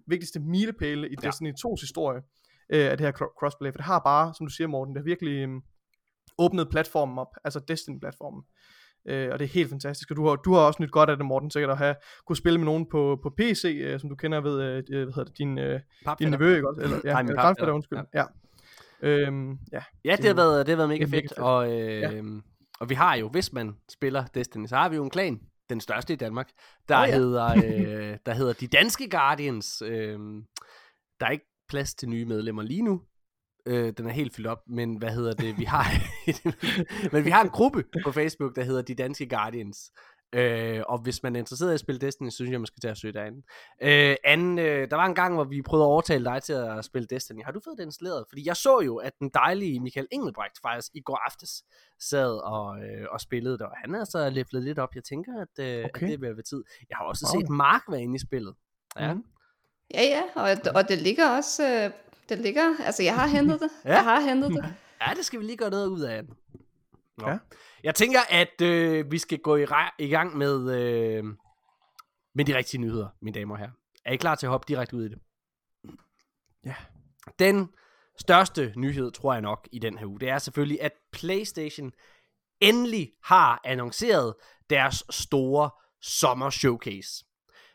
[0.07, 1.29] vigtigste milepæle i ja.
[1.29, 2.23] Destiny 2's historie,
[2.73, 5.05] øh, af det her crossplay, for det har bare, som du siger Morten, det har
[5.05, 5.49] virkelig øh,
[6.39, 8.43] åbnet platformen op, altså Destiny-platformen.
[9.09, 11.17] Øh, og det er helt fantastisk, og du har, du har også nyt godt af
[11.17, 11.95] det, Morten, sikkert at have
[12.27, 15.25] kunne spille med nogen på, på PC, øh, som du kender ved, øh, hvad hedder
[15.25, 15.81] det, din, øh,
[16.19, 16.81] din nevø, ikke også?
[16.81, 17.99] Eller, ja, Nej, min papfætter, undskyld.
[18.15, 18.21] Ja.
[18.21, 18.25] ja.
[19.03, 21.33] Øhm, ja, ja, det har været, det har været mega fedt, fedt.
[21.39, 22.23] Og, øh, ja.
[22.81, 25.41] og vi har jo, hvis man spiller Destiny, så har vi jo en klan,
[25.71, 26.51] den største i Danmark,
[26.89, 27.15] der, oh, ja.
[27.15, 29.83] hedder, øh, der hedder De Danske Guardians.
[29.83, 30.19] Øh,
[31.21, 33.03] der er ikke plads til nye medlemmer lige nu.
[33.67, 35.59] Øh, den er helt fyldt op, men hvad hedder det?
[35.59, 35.87] Vi har,
[37.13, 39.91] men vi har en gruppe på Facebook, der hedder De Danske Guardians.
[40.33, 42.93] Øh, og hvis man er interesseret i at spille Destiny, synes jeg, man skal tage
[42.93, 43.43] og søge derinde.
[43.83, 46.85] Øh, anden, øh, der var en gang, hvor vi prøvede at overtale dig til at
[46.85, 47.45] spille Destiny.
[47.45, 48.25] Har du fået det installeret?
[48.29, 51.65] Fordi jeg så jo, at den dejlige Michael Engelbrecht faktisk i går aftes
[52.01, 54.95] sad og, øh, og spillede det, og han er så levelet lidt op.
[54.95, 56.03] Jeg tænker, at, øh, okay.
[56.07, 56.65] at det vil være tid.
[56.91, 57.41] Jeg har også wow.
[57.41, 58.55] set Mark være inde i spillet.
[58.99, 59.15] Ja.
[59.15, 59.25] Mm.
[59.95, 61.91] Ja, ja, og, og det ligger også, øh,
[62.29, 63.93] det ligger, altså jeg har hentet det, ja.
[63.93, 64.65] jeg har hentet det.
[65.01, 66.23] Ja, det skal vi lige gøre noget ud af.
[67.19, 67.29] Nå.
[67.29, 67.39] Ja.
[67.83, 69.67] Jeg tænker, at øh, vi skal gå i,
[69.99, 71.25] i gang med, øh,
[72.35, 73.71] med de rigtige nyheder, mine damer og herrer.
[74.05, 75.19] Er I klar til at hoppe direkte ud i det?
[76.65, 76.75] Ja.
[77.39, 77.69] Den
[78.19, 81.93] største nyhed, tror jeg nok, i den her uge, det er selvfølgelig, at PlayStation
[82.61, 84.35] endelig har annonceret
[84.71, 85.71] deres store
[86.03, 87.26] sommer showcase.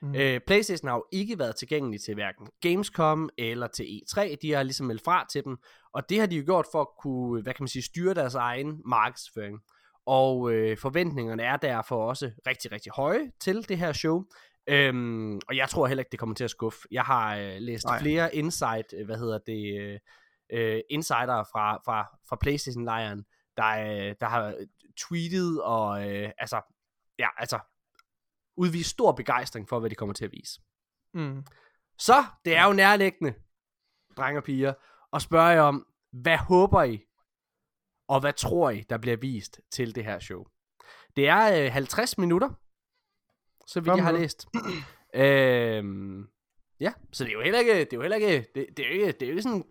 [0.01, 0.15] Mm.
[0.15, 4.35] Øh, PlayStation har jo ikke været tilgængelig til hverken Gamescom eller til E3.
[4.41, 5.57] De har ligesom meldt fra til dem,
[5.93, 8.35] og det har de jo gjort for at kunne, hvad kan man sige, styre deres
[8.35, 9.59] egen markedsføring.
[10.05, 14.23] Og øh, forventningerne er derfor også rigtig, rigtig høje til det her show.
[14.69, 16.79] Øhm, og jeg tror heller ikke, det kommer til at skuffe.
[16.91, 17.99] Jeg har øh, læst Nej.
[17.99, 19.99] flere insight, øh, hvad hedder det, øh,
[20.53, 23.25] øh, insider fra, fra, fra PlayStation-lejren,
[23.57, 24.55] der, øh, der har
[24.99, 26.61] tweetet og øh, altså,
[27.19, 27.59] ja, altså
[28.61, 30.61] udvise stor begejstring for, hvad de kommer til at vise.
[31.13, 31.43] Mm.
[31.97, 33.33] Så, det er jo nærliggende,
[34.17, 34.73] drenge og piger,
[35.11, 37.05] og spørge jer om, hvad håber I,
[38.07, 40.45] og hvad tror I, der bliver vist til det her show?
[41.15, 42.49] Det er øh, 50 minutter,
[43.67, 44.47] så vidt jeg har læst.
[45.23, 46.27] øhm,
[46.79, 48.89] ja, så det er jo heller ikke, det er jo heller ikke, det, det er
[48.89, 49.65] jo ikke, det er jo ikke sådan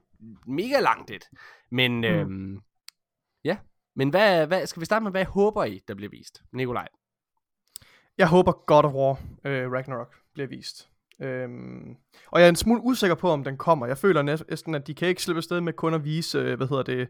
[0.47, 1.29] mega langt et.
[1.71, 2.05] Men, mm.
[2.05, 2.63] øhm,
[3.45, 3.59] ja,
[3.97, 6.43] men hvad, hvad, skal vi starte med, hvad håber I, der bliver vist?
[6.53, 6.89] Nikolaj.
[8.21, 10.89] Jeg håber God of War øh, Ragnarok bliver vist.
[11.23, 13.87] Øhm, og jeg er en smule usikker på, om den kommer.
[13.87, 16.69] Jeg føler næsten, at de kan ikke slippe afsted med kun at vise, øh, hvad
[16.69, 17.09] hedder det,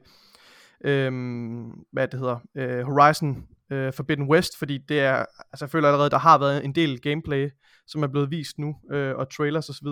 [0.84, 5.16] øhm, hvad det hedder, øh, Horizon øh, Forbidden West, fordi det er,
[5.52, 7.50] altså jeg føler allerede, der har været en del gameplay,
[7.86, 9.88] som er blevet vist nu, øh, og trailers osv.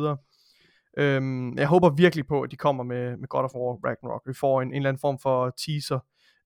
[0.98, 4.22] Øhm, jeg håber virkelig på, at de kommer med, med God of War Ragnarok.
[4.26, 5.98] Vi får en, en eller anden form for teaser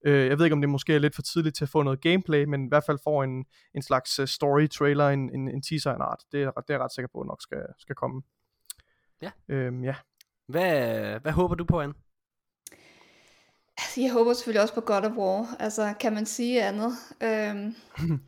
[0.05, 2.01] Øh, jeg ved ikke, om det måske er lidt for tidligt til at få noget
[2.01, 5.61] gameplay, men i hvert fald får en, en slags uh, story trailer, en, en, en
[5.61, 6.19] teaser en art.
[6.31, 8.21] Det er, det er jeg ret sikker på, at nok skal, skal komme.
[9.21, 9.31] Ja.
[9.49, 9.95] Øhm, ja.
[10.47, 11.93] Hvad, hvad håber du på, Anne?
[13.77, 15.55] Altså, jeg håber selvfølgelig også på God of War.
[15.59, 16.91] Altså, kan man sige andet?
[17.23, 17.75] Øhm,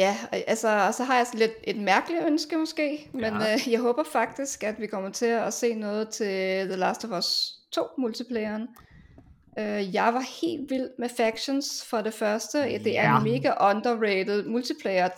[0.00, 3.52] ja, altså, og så har jeg sådan lidt et mærkeligt ønske måske, men Ja.
[3.54, 7.18] øh, jeg håber faktisk, at vi kommer til at se noget til The Last of
[7.18, 8.68] Us 2 multiplayeren.
[9.58, 12.58] Øh, jeg var helt vild med Factions for det første.
[12.58, 13.16] Det er Ja.
[13.18, 15.08] en mega underrated multiplayer.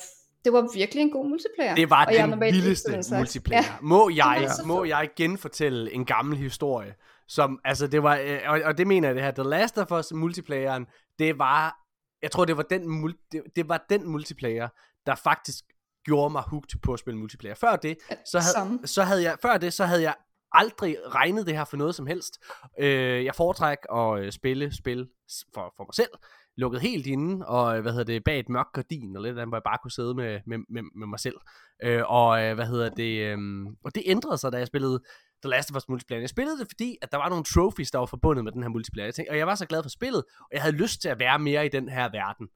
[0.44, 1.74] Det var virkelig en god multiplayer.
[1.74, 3.62] Det var og den vildeste sådan en slags- multiplayer.
[3.62, 3.74] Ja.
[3.82, 6.94] Må jeg, så må jeg genfortælle en gammel historie?
[7.28, 9.92] Som, altså det var, øh, og, og det mener jeg det her, The Last of
[9.92, 10.86] Us multiplayeren,
[11.18, 11.78] det var,
[12.22, 14.68] jeg tror det var den, det, det var den multiplayer,
[15.06, 15.64] der faktisk
[16.04, 17.54] gjorde mig hooked på at spille multiplayer.
[17.54, 18.72] Før det, så Samme.
[18.76, 20.14] havde, så havde jeg, før det, så havde jeg
[20.54, 22.38] aldrig regnet det her for noget som helst.
[22.80, 25.08] Øh, jeg foretrækker at øh, spille spil
[25.54, 26.10] for, for mig selv,
[26.56, 29.48] lukket helt inde, og øh, hvad hedder det, bag et mørkt gardin, og lidt andet,
[29.48, 31.36] hvor jeg bare kunne sidde med, med, med, med mig selv.
[31.82, 33.38] Øh, og øh, hvad hedder det, øh,
[33.84, 35.00] og det ændrede sig, da jeg spillede
[35.42, 36.20] The Last of Us multiplayer.
[36.20, 38.68] Jeg spillede det, fordi at der var nogle trophies, der var forbundet med den her
[38.68, 39.06] multiplayer.
[39.06, 41.18] Jeg tænkte, og jeg var så glad for spillet, og jeg havde lyst til at
[41.18, 42.48] være mere i den her verden.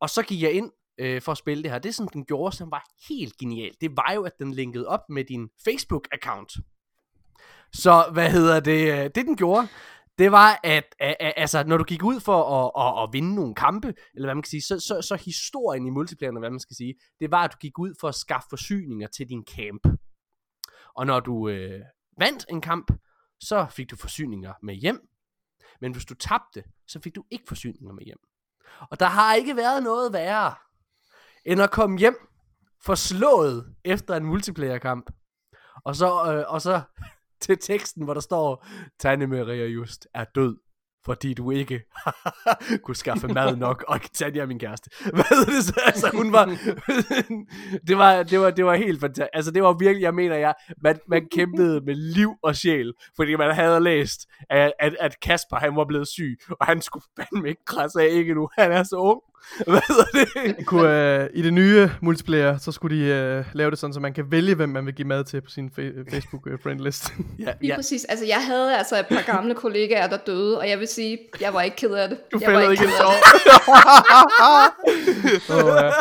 [0.00, 1.78] Og så gik jeg ind øh, for at spille det her.
[1.78, 5.00] Det, som den gjorde, som var helt genialt, det var jo, at den linkede op
[5.08, 6.73] med din Facebook-account.
[7.74, 8.92] Så hvad hedder det?
[8.92, 9.68] Øh, det den gjorde,
[10.18, 10.94] det var, at,
[11.36, 14.42] altså, når du gik ud for at, at, at vinde nogle kampe, eller hvad man
[14.42, 17.52] kan sige, så, så, så historien i multiplayer, hvad man skal sige, det var, at
[17.52, 19.98] du gik ud for at skaffe forsyninger til din camp.
[20.96, 21.80] Og når du øh,
[22.18, 22.92] vandt en kamp,
[23.40, 25.08] så fik du forsyninger med hjem.
[25.80, 28.18] Men hvis du tabte, så fik du ikke forsyninger med hjem.
[28.90, 30.54] Og der har ikke været noget værre,
[31.44, 32.16] end at komme hjem
[32.84, 35.10] forslået efter en multiplayer-kamp.
[35.84, 36.82] Og så, øh, og så
[37.40, 38.66] til teksten, hvor der står,
[39.00, 40.56] Tanne Maria Just er død,
[41.04, 41.82] fordi du ikke
[42.84, 44.90] kunne skaffe mad nok, og Tanja er min kæreste.
[45.14, 45.80] Hvad er det så?
[45.86, 46.44] Altså, hun var,
[47.88, 49.30] det var, det var, det var helt fantastisk.
[49.34, 53.36] Altså, det var virkelig, jeg mener, jeg, man, man kæmpede med liv og sjæl, fordi
[53.36, 57.48] man havde læst, at, at, at Kasper, han var blevet syg, og han skulle fandme
[57.48, 58.48] ikke krasse af ikke nu.
[58.58, 59.20] Han er så ung.
[59.66, 60.04] Hvad hedder
[60.56, 60.66] det?
[60.66, 64.14] Kunne, øh, I det nye multiplayer, så skulle de øh, lave det sådan, så man
[64.14, 67.04] kan vælge, hvem man vil give mad til på sin fa- Facebook øh, friendlist.
[67.38, 67.76] Ja, Lige ja.
[67.76, 68.04] præcis.
[68.04, 71.54] Altså, jeg havde altså et par gamle kollegaer, der døde, og jeg vil sige, jeg
[71.54, 72.18] var ikke ked af det.
[72.32, 73.22] Du jeg var fældede ikke en ked af det.
[75.64, 75.92] Åh, ja.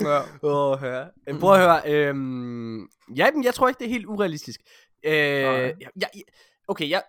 [0.00, 0.20] Ja.
[0.42, 1.04] Åh, ja.
[1.26, 1.80] Jamen, Prøv at høre.
[1.86, 2.80] Øhm,
[3.16, 4.60] ja, men jeg tror ikke, det er helt urealistisk.
[5.04, 6.08] Øh, jeg, jeg,
[6.68, 7.02] okay, jeg,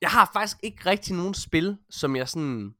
[0.00, 2.70] jeg har faktisk ikke rigtig nogen spil, som jeg sådan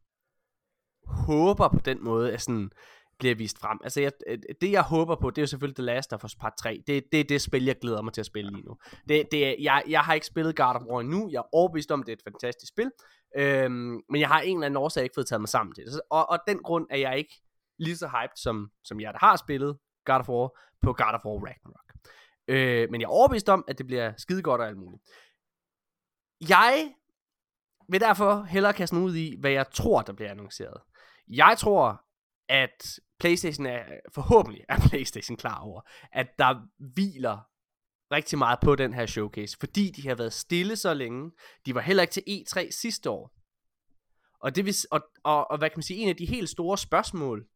[1.06, 2.70] håber på den måde, at sådan
[3.18, 3.78] bliver vist frem.
[3.84, 6.34] Altså, jeg, øh, det jeg håber på, det er jo selvfølgelig The Last of Us
[6.34, 6.82] Part 3.
[6.86, 8.76] Det, det er det spil, jeg glæder mig til at spille lige nu.
[9.08, 11.28] Det, det er, jeg, jeg har ikke spillet God of War endnu.
[11.30, 12.90] Jeg er overbevist om, det er et fantastisk spil.
[13.36, 16.00] Øhm, men jeg har en eller anden årsag ikke fået taget mig sammen til det.
[16.10, 17.42] Og, og den grund er jeg ikke
[17.78, 20.48] lige så hyped, som, som jeg der har spillet God of War
[20.82, 21.86] på God of War Ragnarok.
[22.48, 25.02] Øh, men jeg er overbevist om, at det bliver skide godt og alt muligt.
[26.48, 26.92] Jeg
[27.88, 30.80] vil derfor hellere kaste mig ud i, hvad jeg tror, der bliver annonceret.
[31.28, 32.04] Jeg tror,
[32.48, 33.84] at PlayStation er
[34.14, 35.80] forhåbentlig er PlayStation klar over,
[36.12, 37.38] at der hviler
[38.12, 41.30] rigtig meget på den her showcase, fordi de har været stille så længe.
[41.66, 43.32] De var heller ikke til E3 sidste år.
[44.40, 46.78] Og, det vil, og, og, og hvad kan man sige, en af de helt store
[46.78, 47.46] spørgsmål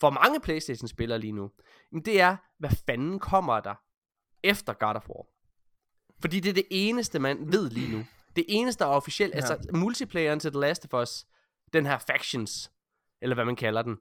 [0.00, 1.50] for mange Playstation-spillere lige nu,
[1.92, 3.74] jamen det er, hvad fanden kommer der
[4.42, 5.26] efter God of War?
[6.20, 8.04] Fordi det er det eneste, man ved lige nu.
[8.36, 9.34] Det eneste, der er officielt.
[9.34, 9.38] Ja.
[9.38, 11.26] altså multiplayeren til The Last of Us,
[11.72, 12.70] den her Factions,
[13.22, 13.96] eller hvad man kalder den,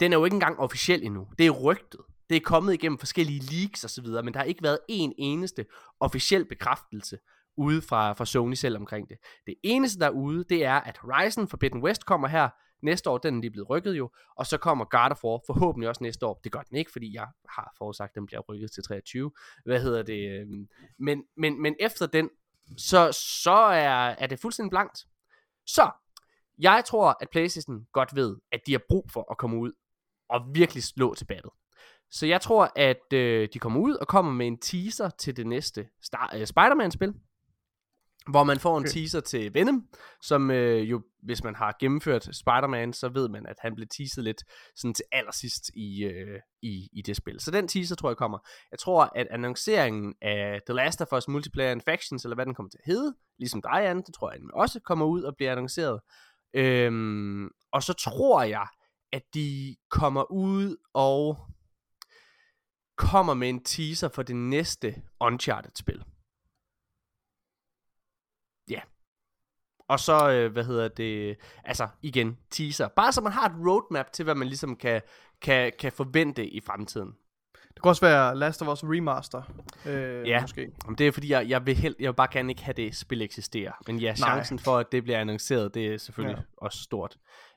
[0.00, 1.28] den er jo ikke engang officiel endnu.
[1.38, 2.00] Det er rygtet.
[2.30, 5.12] Det er kommet igennem forskellige leaks og så videre, men der har ikke været en
[5.18, 5.66] eneste
[6.00, 7.18] officiel bekræftelse
[7.56, 9.16] ude fra, fra Sony selv omkring det.
[9.46, 12.48] Det eneste, der er ude, det er, at Horizon Forbidden West kommer her
[12.82, 13.18] næste år.
[13.18, 14.10] Den er lige blevet rykket jo.
[14.36, 16.40] Og så kommer God of War forhåbentlig også næste år.
[16.44, 19.32] Det gør den ikke, fordi jeg har forudsagt, at den bliver rykket til 23.
[19.64, 20.40] Hvad hedder det?
[20.40, 22.30] Øhm, men, men, men efter den,
[22.78, 23.12] så,
[23.42, 25.06] så er, er det fuldstændig blankt.
[25.66, 25.90] Så,
[26.60, 29.72] jeg tror, at PlayStation godt ved, at de har brug for at komme ud
[30.28, 31.50] og virkelig slå til battet.
[32.10, 35.46] Så jeg tror, at øh, de kommer ud og kommer med en teaser til det
[35.46, 37.14] næste Star- øh, Spider-Man-spil.
[38.30, 38.90] Hvor man får en Okay.
[38.92, 39.86] teaser til Venom,
[40.22, 44.24] som øh, jo, hvis man har gennemført Spider-Man, så ved man, at han blev teaset
[44.24, 44.42] lidt
[44.76, 47.40] sådan til allersidst i, øh, i, i det spil.
[47.40, 48.38] Så den teaser tror jeg kommer.
[48.70, 52.70] Jeg tror, at annonceringen af The Last of Us Multiplayer Infections, eller hvad den kommer
[52.70, 56.00] til at hedde, ligesom dig, Anne, det tror jeg også kommer ud og bliver annonceret.
[56.54, 58.66] Øhm, og så tror jeg,
[59.12, 61.38] at de kommer ud og
[62.96, 66.04] kommer med en teaser for det næste Uncharted-spil.
[68.70, 68.80] Ja.
[69.88, 72.88] og så, øh, hvad hedder det, altså igen, teaser.
[72.88, 75.02] Bare så man har et roadmap til, hvad man ligesom kan,
[75.40, 77.16] kan, kan forvente i fremtiden.
[77.74, 79.42] Det kan også være Last of Us Remaster,
[79.86, 80.40] øh, Ja.
[80.40, 80.70] måske.
[80.84, 82.96] Jamen, det er fordi, jeg, jeg, vil held, jeg vil bare gerne ikke have det
[82.96, 83.72] spil eksisterer.
[83.86, 86.42] Men ja, chancen for, at det bliver annonceret, det er selvfølgelig ja.
[86.64, 87.16] også stort.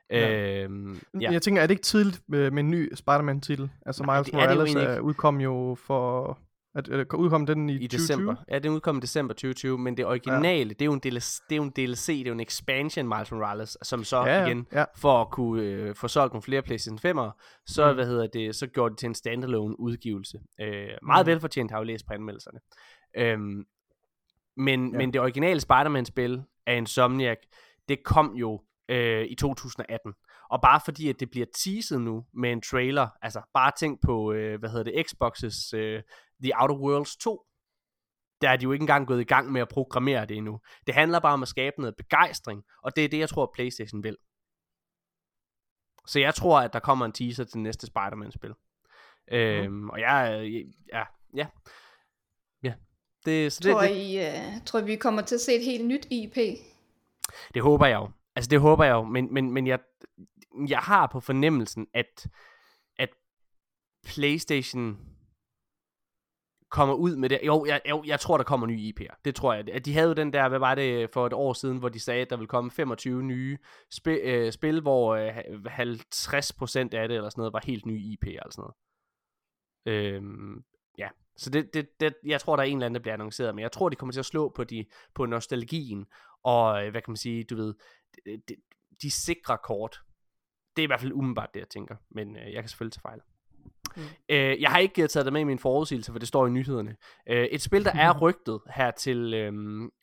[0.10, 0.63] Ja.
[0.63, 1.32] Øhm, Ja.
[1.32, 3.69] Jeg tænker, er det ikke tidligt med, med en ny Spider-Man-titel?
[3.86, 6.39] Altså Nej, Miles er Morales egentlig øh, udkom jo for...
[6.76, 8.00] At, at, udkom den i, i 2020?
[8.00, 8.36] december.
[8.50, 10.64] Ja, den udkom i december 2020, men det originale, ja.
[10.74, 13.08] det, er jo en DLC, det er jo en DLC, det er jo en expansion
[13.08, 14.86] Miles Morales, som så Ja, ja, igen, ja.
[14.98, 17.96] for at kunne øh, få solgt nogle flere PlayStation 5'ere, så, Mm.
[17.96, 20.40] hvad hedder det, så gjorde det til en standalone udgivelse.
[20.62, 21.32] Øh, meget Mm.
[21.32, 22.60] velfortjent, har jeg jo læst på anmeldelserne.
[23.18, 23.64] Øhm,
[24.58, 24.98] men, ja.
[24.98, 27.38] men det originale Spider-Man-spil af Insomniac,
[27.90, 30.14] det kom jo øh, i 2018.
[30.54, 34.34] Og bare fordi, at det bliver teaset nu med en trailer, altså bare tænk på,
[34.34, 36.04] øh, hvad hedder det, Xbox's øh,
[36.44, 37.46] The Outer Worlds 2,
[38.42, 40.60] der er de jo ikke engang gået i gang med at programmere det endnu.
[40.88, 44.04] Det handler bare om at skabe noget begejstring, og det er det, jeg tror, PlayStation
[44.04, 44.18] vil.
[46.08, 48.54] Så jeg tror, at der kommer en teaser til næste Spider-Man-spil.
[49.32, 51.04] Øhm, og jeg, øh, ja,
[51.36, 51.48] ja,
[52.63, 52.74] ja.
[53.26, 55.86] Det, så det, Tror det, I, uh, tror vi kommer til at se et helt
[55.86, 56.38] nyt IP?
[57.54, 58.12] Det håber jeg jo.
[58.36, 59.80] Altså det håber jeg jo, men, men, men jeg,
[60.70, 62.28] jeg har på fornemmelsen, at,
[62.98, 63.10] at
[64.06, 65.13] PlayStation
[66.74, 67.39] kommer ud med det.
[67.46, 69.22] Jo, jeg, jo, jeg tror, der kommer nye IP'er.
[69.26, 69.70] Det tror jeg.
[69.70, 72.00] At De havde jo den der, hvad var det for et år siden, hvor de
[72.00, 73.58] sagde, at der ville komme 25 nye
[73.92, 78.30] spil, øh, spil hvor øh, 50% af det eller sådan noget var helt nye IP'er
[78.30, 78.76] eller sådan noget.
[79.86, 80.63] Øhm,
[80.98, 83.56] ja, så det, det, det, jeg tror, der er en eller anden, der bliver annonceret,
[83.56, 84.86] men jeg tror, de kommer til at slå på, de,
[85.16, 86.06] på nostalgien,
[86.44, 87.74] og øh, hvad kan man sige, du ved,
[88.26, 88.56] de, de,
[89.02, 90.00] de sikre kort.
[90.76, 93.02] Det er i hvert fald umiddelbart det, jeg tænker, men øh, jeg kan selvfølgelig tage
[93.02, 93.20] fejl.
[93.96, 94.02] Mm.
[94.30, 96.50] Øh, jeg har ikke øh, taget det med i min forudsigelse, for det står i
[96.50, 96.96] nyhederne.
[97.30, 99.54] Øh, et spil, der er rygtet her til, øh,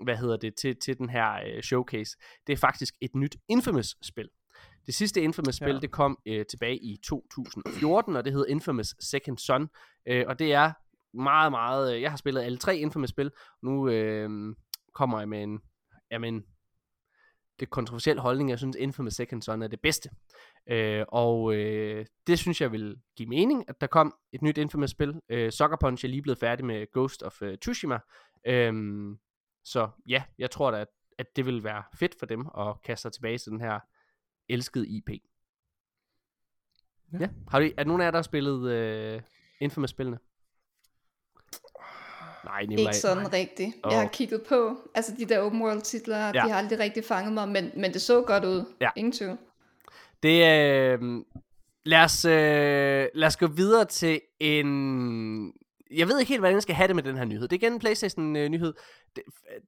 [0.04, 4.28] hvad hedder det, til, til den her øh, showcase, det er faktisk et nyt Infamous-spil.
[4.86, 5.80] Det sidste Infamous-spil, Ja.
[5.80, 9.68] det kom øh, tilbage i 2014, og det hedder Infamous Second Son.
[10.06, 10.72] Øh, og det er
[11.16, 11.94] meget, meget...
[11.94, 13.30] Øh, jeg har spillet alle tre Infamous-spil.
[13.62, 14.54] Nu øh,
[14.94, 15.60] kommer jeg med en...
[16.10, 16.44] Jamen,
[17.60, 18.50] det er kontroversiel holdning.
[18.50, 20.10] Jeg synes, Infamous Second Son er det bedste.
[20.66, 25.20] Øh, og øh, det synes jeg vil give mening, at der kom et nyt Infamous-spil.
[25.28, 27.98] Øh, Sucker Punch er lige blevet færdig med Ghost of uh, Tsushima.
[28.46, 29.18] Øhm,
[29.64, 33.02] så ja, jeg tror da, at, at det vil være fedt for dem at kaste
[33.02, 33.80] sig tilbage til den her
[34.48, 35.10] elskede IP.
[37.12, 37.18] Ja.
[37.20, 37.28] Ja.
[37.48, 39.22] Har du, er der nogen af jer, der har spillet øh,
[39.60, 40.18] Infamous-spillene?
[42.44, 42.90] Nej, Nicolaj.
[42.90, 43.76] Ikke sådan rigtigt.
[43.90, 46.16] Jeg har kigget på, altså de der open world titler.
[46.16, 46.32] Ja.
[46.32, 48.64] de har aldrig rigtig fanget mig, men, men det så godt ud.
[48.80, 48.90] Ja.
[48.96, 49.38] Ingen tvivl.
[50.22, 50.98] Det er...
[51.00, 51.24] Øh,
[51.84, 55.52] lad, os, øh, lad os gå videre til en...
[55.90, 57.48] Jeg ved ikke helt, hvordan jeg skal have det med den her nyhed.
[57.48, 58.74] Det er igen en Playstation-nyhed.
[58.76, 59.22] Øh, det,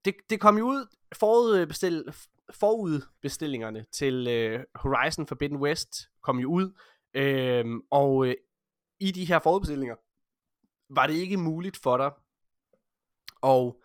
[0.05, 0.87] det, det kom jo ud
[1.17, 2.05] forudbestil,
[2.51, 6.79] forudbestillingerne til øh, Horizon Forbidden West kom jo ud.
[7.15, 8.35] Øh, og øh,
[9.01, 9.95] i de her forudbestillinger
[10.95, 12.11] var det ikke muligt for dig
[13.43, 13.83] og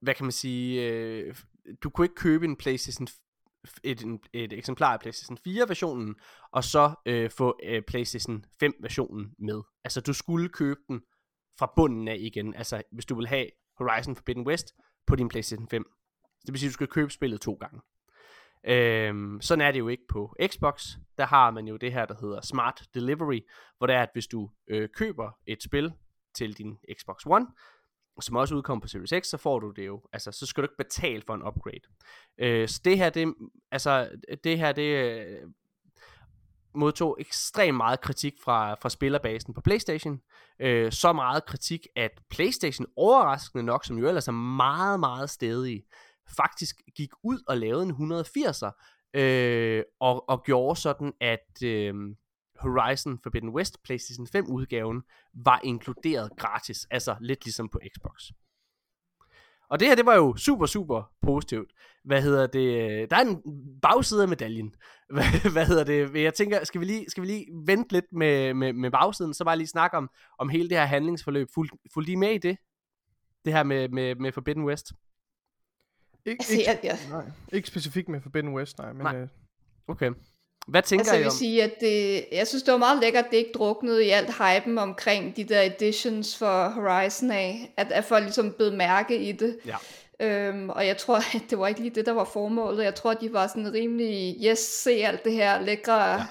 [0.00, 1.36] hvad kan man sige, øh,
[1.82, 3.08] du kunne ikke købe en PlayStation
[3.84, 6.14] et, et eksemplar af PlayStation 4 versionen,
[6.52, 9.62] og så øh, få øh, PlayStation 5 versionen med.
[9.84, 11.00] Altså du skulle købe den
[11.58, 13.46] fra bunden af igen, altså hvis du vil have
[13.78, 14.74] Horizon Forbidden West
[15.06, 15.84] på din PlayStation 5.
[16.22, 17.80] Så det vil sige, at du skal købe spillet to gange.
[18.64, 20.88] Øhm, sådan er det jo ikke på Xbox.
[21.18, 23.40] Der har man jo det her, der hedder Smart Delivery,
[23.78, 25.92] hvor det er, at hvis du øh, køber et spil
[26.34, 27.46] til din Xbox One,
[28.22, 30.64] som også udkommer på Series X, så får du det jo, altså så skal du
[30.64, 31.80] ikke betale for en upgrade.
[32.38, 33.34] Øh, så det her, det,
[33.72, 34.08] altså
[34.44, 35.48] det her, det øh,
[36.74, 40.20] modtog ekstremt meget kritik fra, fra spillerbasen på Playstation.
[40.60, 45.82] Øh, så meget kritik, at Playstation overraskende nok, som jo ellers er meget, meget stedige,
[46.36, 48.70] faktisk gik ud og lavede en 180'er,
[49.14, 51.94] øh, og, og gjorde sådan, at øh,
[52.60, 55.02] Horizon Forbidden West PlayStation 5 udgaven
[55.34, 58.22] var inkluderet gratis, altså lidt ligesom på Xbox.
[59.68, 61.72] Og det her, det var jo super, super positivt.
[62.04, 63.10] Hvad hedder det?
[63.10, 63.42] Der er en
[63.82, 64.74] bagside af medaljen.
[65.14, 66.22] Hvad, hvad hedder det?
[66.22, 69.44] Jeg tænker, skal vi lige, skal vi lige vente lidt med, med, med bagsiden, så
[69.44, 71.48] bare lige snakke om, om hele det her handlingsforløb.
[71.54, 72.56] Fuld, fuld lige med i det?
[73.44, 74.92] Det her med, med, med Forbidden West?
[76.26, 78.92] Ikke, Altså, ikke, jeg, jeg, nej, ikke specifikt med Forbidden West, nej.
[78.92, 79.16] Men, Nej.
[79.16, 79.28] Øh,
[79.90, 80.10] Okay.
[80.66, 81.36] Hvad tænker altså, jeg I vil om?
[81.36, 84.30] sige, at det, jeg synes, det var meget lækkert, at det ikke druknede i alt
[84.34, 89.32] hypen omkring de der editions for Horizon af, at, at folk ligesom blev mærke i
[89.32, 89.58] det.
[89.66, 89.76] Ja.
[90.20, 92.84] Øhm, og jeg tror, at det var ikke lige det, der var formålet.
[92.84, 96.12] Jeg tror, de var sådan rimelig, yes, se alt det her lækre.
[96.12, 96.26] Ja.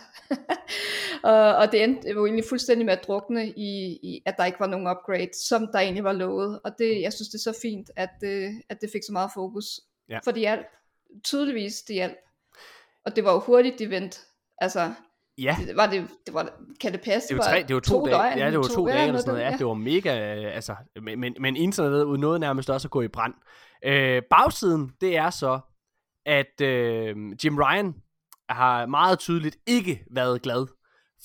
[1.29, 4.59] og, og det endte jo egentlig fuldstændig med at drukne i, i, at der ikke
[4.59, 6.59] var nogen upgrade, som der egentlig var lovet.
[6.63, 9.31] Og det, jeg synes, det er så fint, at, øh, at det fik så meget
[9.33, 9.65] fokus.
[10.09, 10.19] Ja.
[10.23, 10.65] For det hjalp.
[11.23, 12.17] tydeligvis, det hjalp.
[13.05, 14.19] Og det var jo hurtigt, de vendte.
[14.57, 14.93] Altså,
[15.41, 16.49] Ja, det var det, det var,
[16.81, 17.29] kan det passe?
[17.29, 19.33] det var, tre, det var to, dage, døgn, ja, det var to, dage eller sådan
[19.33, 19.57] noget, ja, ja.
[19.57, 23.07] det var mega, øh, altså, men, men, men internettet nåede nærmest også at gå i
[23.07, 23.33] brand.
[23.85, 25.59] Øh, bagsiden, det er så,
[26.25, 27.95] at øh, Jim Ryan
[28.49, 30.67] har meget tydeligt ikke været glad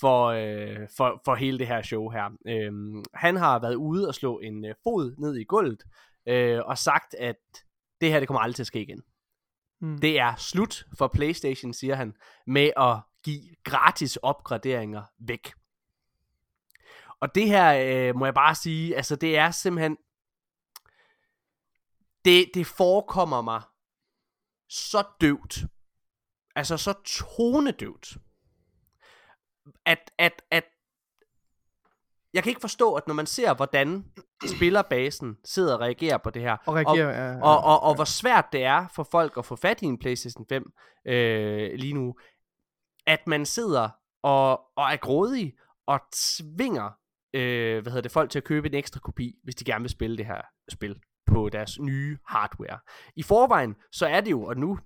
[0.00, 2.30] for, øh, for, for hele det her show her.
[2.48, 5.82] Øh, han har været ude og slå en øh, fod ned i gulvet,
[6.28, 7.36] øh, og sagt, at
[8.00, 9.02] det her, det kommer aldrig til at ske igen.
[9.80, 9.98] Mm.
[9.98, 12.14] Det er slut for PlayStation, siger han,
[12.46, 15.52] med at give gratis opgraderinger væk.
[17.20, 17.74] Og det her,
[18.08, 19.96] øh, må jeg bare sige, altså det er simpelthen,
[22.24, 23.62] det, det forekommer mig
[24.68, 25.58] så døvt,
[26.56, 28.16] altså så tonedøvt,
[29.84, 30.64] at, at, at
[32.34, 34.04] jeg kan ikke forstå, at når man ser, hvordan
[34.46, 37.94] spillerbasen sidder og reagerer på det her, Og reagerer, ja, ja, og, og, og ja.
[37.94, 40.72] hvor svært det er for folk at få fat i en PlayStation 5
[41.06, 42.14] øh, lige nu,
[43.06, 43.88] at man sidder
[44.22, 45.54] og, og er grådig
[45.86, 46.90] og tvinger
[47.34, 49.90] øh, hvad hedder det, folk til at købe en ekstra kopi, hvis de gerne vil
[49.90, 52.78] spille det her spil på deres nye hardware.
[53.16, 54.78] I forvejen, så er det jo, og nu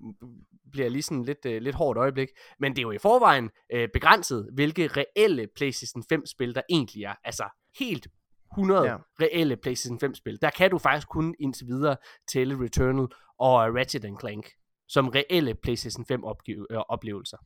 [0.72, 2.28] bliver lige sådan lidt, øh, lidt hårdt øjeblik,
[2.60, 7.14] men det er jo i forvejen øh, begrænset, hvilke reelle PlayStation 5-spil der egentlig er.
[7.24, 8.08] Altså helt
[8.52, 8.96] 100 ja.
[9.20, 10.38] Reelle PlayStation 5-spil.
[10.42, 11.96] Der kan du faktisk kun indtil videre
[12.28, 13.06] tælle Returnal
[13.38, 14.50] og Ratchet Clank
[14.88, 17.36] som reelle PlayStation 5-oplevelser.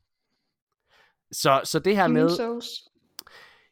[1.31, 2.29] Så, så det her med...
[2.29, 2.67] Souls.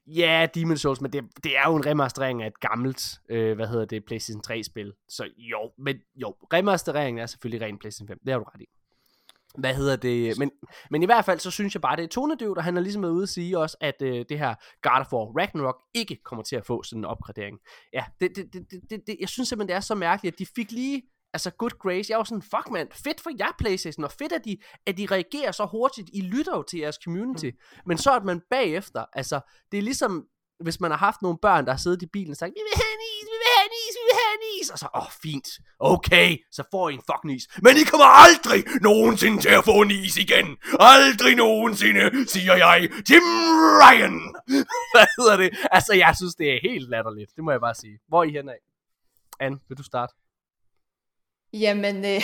[0.07, 3.67] Ja, Demon's Souls, men det, det er jo en remasterering af et gammelt, øh, hvad
[3.67, 4.93] hedder det, PlayStation 3-spil.
[5.09, 8.19] Så jo, men jo, remastereringen er selvfølgelig ren PlayStation 5.
[8.25, 8.65] Det har du ret i.
[9.57, 10.37] Hvad hedder det?
[10.37, 10.51] Men,
[10.89, 13.03] men i hvert fald, så synes jeg bare, det er tonedøvt, og han har ligesom
[13.03, 16.43] været ude at sige også, at øh, det her God of War Ragnarok ikke kommer
[16.43, 17.57] til at få sådan en opgradering.
[17.93, 20.45] Ja, det, det, det, det, det, jeg synes simpelthen, det er så mærkeligt, at de
[20.55, 21.01] fik lige
[21.33, 22.11] altså good grace.
[22.11, 25.05] Jeg var sådan, fuck mand, fedt for jer Playstation, og fedt at de, at de
[25.11, 26.09] reagerer så hurtigt.
[26.13, 27.45] I lytter jo til jeres community.
[27.45, 27.81] Mm.
[27.85, 29.37] Men så at man bagefter, altså,
[29.71, 30.27] det er ligesom,
[30.65, 32.77] hvis man har haft nogle børn, der har siddet i bilen og sagt, vi vil
[32.83, 34.17] have en is, vi vil have en is, vi vil
[34.61, 34.69] is.
[34.69, 35.47] Og så, åh, oh, fint,
[35.79, 37.47] okay, så får I en fucking is.
[37.61, 40.57] Men I kommer aldrig nogensinde til at få en is igen.
[40.79, 43.25] Aldrig nogensinde, siger jeg, Jim
[43.81, 44.35] Ryan.
[44.93, 45.49] Hvad hedder det?
[45.71, 47.31] Altså, jeg synes, det er helt latterligt.
[47.35, 47.99] Det må jeg bare sige.
[48.07, 48.57] Hvor er I henne af?
[49.39, 50.13] Anne, vil du starte?
[51.53, 52.21] Jamen, øh,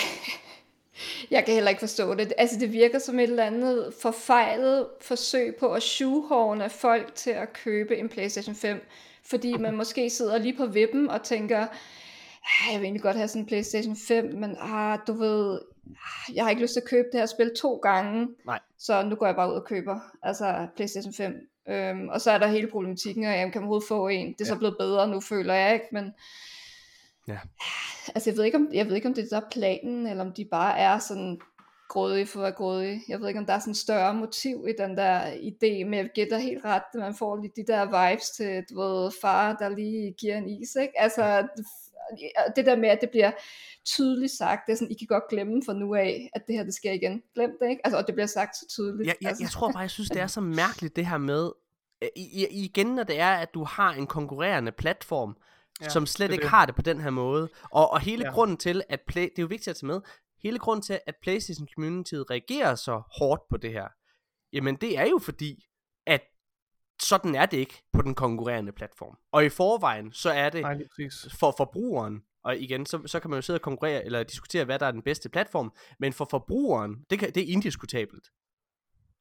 [1.34, 2.32] jeg kan heller ikke forstå det.
[2.38, 7.52] Altså, det virker som et eller andet forfejlet forsøg på at shoehorne folk til at
[7.52, 8.88] købe en PlayStation 5,
[9.24, 11.68] fordi man måske sidder lige på vippen og tænker, "Ah,
[12.72, 16.44] jeg vil egentlig godt have sådan en PlayStation 5, men ah, du ved, ah, jeg
[16.44, 18.58] har ikke lyst til at købe det her spil to gange, Nej.
[18.78, 21.48] så nu går jeg bare ud og køber altså PlayStation 5.
[21.68, 24.32] Øhm, og så er der hele problematikken, og jamen, kan man overhovedet få en?
[24.32, 24.58] Det er så Ja.
[24.58, 26.12] blevet bedre nu, føler jeg ikke, men
[27.28, 27.38] Ja.
[28.14, 30.32] Altså, jeg ved, ikke, om, jeg ved ikke, om det er der planen, eller om
[30.32, 31.40] de bare er sådan
[31.88, 33.02] grådige for at være grådige.
[33.08, 36.08] Jeg ved ikke, om der er sådan større motiv i den der idé, men jeg
[36.14, 39.68] gætter helt ret, at man får lige de der vibes til, du ved, far, der
[39.68, 41.00] lige giver en is, ikke?
[41.00, 41.48] Altså,
[42.10, 43.30] det- det der med, at det bliver
[43.84, 46.64] tydeligt sagt, det er sådan, I kan godt glemme fra nu af, at det her,
[46.64, 47.22] det sker igen.
[47.34, 47.80] Glem det, ikke?
[47.86, 49.06] Altså, og det bliver sagt så tydeligt.
[49.06, 49.44] Jeg, jeg, altså.
[49.44, 51.50] jeg tror bare, jeg synes, det er så mærkeligt, det her med,
[52.02, 55.36] øh, i, i, igen når det er, at du har en konkurrerende platform,
[55.82, 56.50] ja, som slet det ikke det.
[56.50, 57.48] har det på den her måde.
[57.70, 58.24] Og, og hele.
[58.24, 58.30] Ja.
[58.32, 60.00] grunden til, at Play, det er jo vigtigt at tage med,
[60.42, 63.88] hele grunden til, at PlayStation Community reagerer så hårdt på det her,
[64.52, 65.64] jamen det er jo fordi,
[66.06, 66.22] at
[67.02, 69.16] sådan er det ikke på den konkurrerende platform.
[69.32, 70.78] Og i forvejen, så er det Nej,
[71.38, 74.78] for forbrugeren, og igen, så, så kan man jo sidde og konkurrere, eller diskutere, hvad
[74.78, 78.28] der er den bedste platform, men for forbrugeren, det, kan, det er indiskutabelt.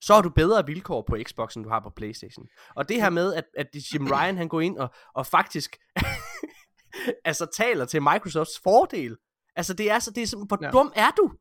[0.01, 2.47] Så har du bedre vilkår på Xbox, end du har på Playstation.
[2.75, 5.77] Og det her med, at, at Jim Ryan, han går ind og, og faktisk
[7.29, 9.17] altså taler til Microsofts fordel.
[9.55, 10.59] Altså det er så, det er så, hvor.
[10.61, 10.71] Ja.
[10.71, 11.31] dum er du?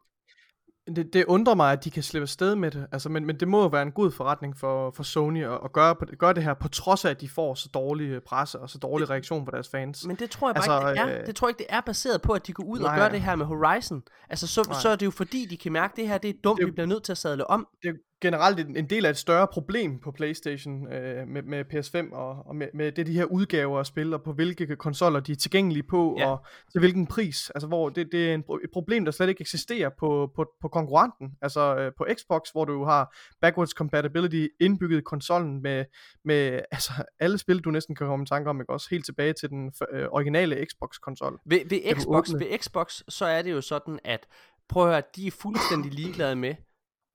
[0.96, 2.86] Det, det undrer mig, at de kan slippe afsted med det.
[2.92, 5.72] Altså, men, men det må jo være en god forretning for, for Sony at, at
[5.72, 8.70] gøre, på, gøre det her, på trods af, at de får så dårlig presse og
[8.70, 10.06] så dårlig reaktion på deres fans.
[10.06, 11.20] Men det tror jeg bare Altså, ikke, det er.
[11.20, 12.98] øh, Det tror jeg ikke, det er baseret på, at de går ud og nej.
[12.98, 14.02] gør det her med Horizon.
[14.30, 14.80] Altså så, Nej.
[14.80, 16.66] så er det jo fordi, de kan mærke, at det her det er dumt, Det
[16.66, 17.68] vi bliver nødt til at sadle om.
[17.82, 22.14] det generelt en, en del af et større problem på Playstation øh, med, med PS5
[22.14, 25.32] og, og med, med det de her udgaver af spil og på hvilke konsoller de
[25.32, 26.30] er tilgængelige på Ja.
[26.30, 27.50] og til hvilken pris.
[27.50, 30.68] Altså hvor det, det er en, et problem der slet ikke eksisterer på, på, på
[30.68, 31.32] konkurrenten.
[31.42, 35.84] Altså øh, på Xbox hvor du har backwards compatibility indbygget i konsollen med,
[36.24, 38.72] med altså, alle spil du næsten kan komme i tanke om, ikke?
[38.72, 41.38] også helt tilbage til den øh, originale Xbox konsol.
[41.46, 44.26] Ved, ved, Xbox, ved Xbox, så er det jo sådan, at
[44.68, 46.54] prøv at høre, de er fuldstændig ligeglade med,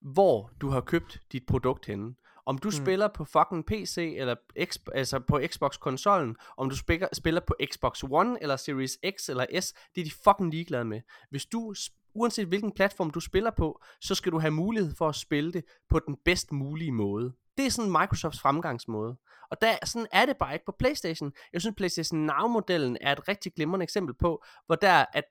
[0.02, 2.16] hvor du har købt dit produkt henne.
[2.46, 2.72] Om du mm.
[2.72, 4.36] spiller på fucking PC, eller
[4.66, 9.62] X, altså på Xbox-konsollen, om du spiller, spiller på Xbox One, eller Series X, eller
[9.62, 11.02] S, det er de fucking ligeglade med.
[11.30, 11.74] Hvis du
[12.14, 15.64] uanset hvilken platform du spiller på, så skal du have mulighed for at spille det
[15.90, 17.34] på den bedst mulige måde.
[17.58, 19.18] Det er sådan Microsofts fremgangsmåde.
[19.52, 21.32] Og der, sådan er det bare ikke på PlayStation.
[21.54, 25.24] Jeg synes, PlayStation Now-modellen er et rigtig glimrende eksempel på, hvor der, at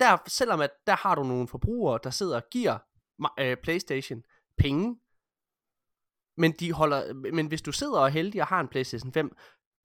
[0.00, 2.78] der, selvom at der har du nogle forbrugere, der sidder og giver
[3.40, 4.22] øh, PlayStation
[4.58, 4.96] penge,
[6.36, 9.36] men, de holder, men hvis du sidder og er heldig og har en PlayStation 5,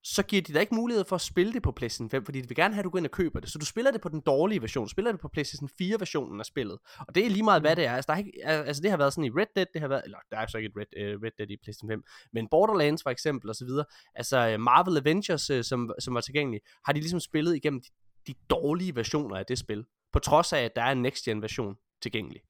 [0.04, 2.48] så giver de dig ikke mulighed for at spille det på PlayStation 5, fordi de
[2.48, 3.50] vil gerne have, at du går ind og køber det.
[3.50, 6.46] Så du spiller det på den dårlige version, du spiller det på PlayStation 4-versionen af
[6.46, 6.78] spillet.
[7.00, 7.96] Og det er lige meget, hvad det er.
[7.96, 10.02] Altså, der er ikke, altså det har været sådan i Red Dead, det har været,
[10.06, 12.04] eller der er så ikke et Red, uh, Red Dead i PlayStation 5,
[12.34, 13.86] men Borderlands for eksempel, og så videre.
[14.16, 17.90] Altså Marvel Avengers, uh, som, som var tilgængelige, har de ligesom spillet igennem de,
[18.28, 19.86] de dårlige versioner af det spil.
[20.14, 22.42] På trods af, at der er en next-gen version tilgængelig.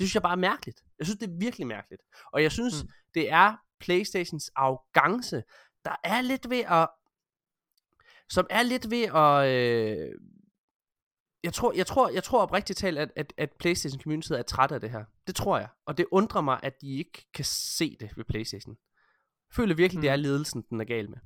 [0.00, 0.84] Det synes jeg bare er mærkeligt.
[0.98, 2.02] Jeg synes, det er virkelig mærkeligt.
[2.32, 2.90] Og jeg synes, mm.
[3.14, 5.42] det er PlayStations arrogance,
[5.84, 6.88] der er lidt ved at
[8.30, 9.48] som er lidt ved at...
[9.48, 10.14] Øh,
[11.44, 14.72] jeg tror, jeg tror, jeg tror oprigtigt talt, at, at, at PlayStation Community er træt
[14.72, 15.04] af det her.
[15.26, 15.68] Det tror jeg.
[15.86, 18.76] Og det undrer mig, at de ikke kan se det ved PlayStation.
[19.48, 20.02] Jeg føler virkelig, mm.
[20.02, 21.18] det er ledelsen, den er gal med.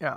[0.00, 0.14] Ja,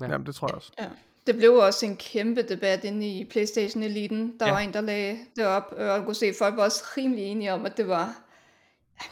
[0.00, 0.06] ja.
[0.08, 0.72] Jamen, det tror jeg også.
[0.78, 0.90] Ja.
[1.26, 4.38] Det blev også en kæmpe debat inde i PlayStation Eliten.
[4.40, 4.52] Der ja.
[4.52, 7.24] var en, der lagde det op, og jeg kunne se, at folk var også rimelig
[7.24, 8.22] enige om, at det var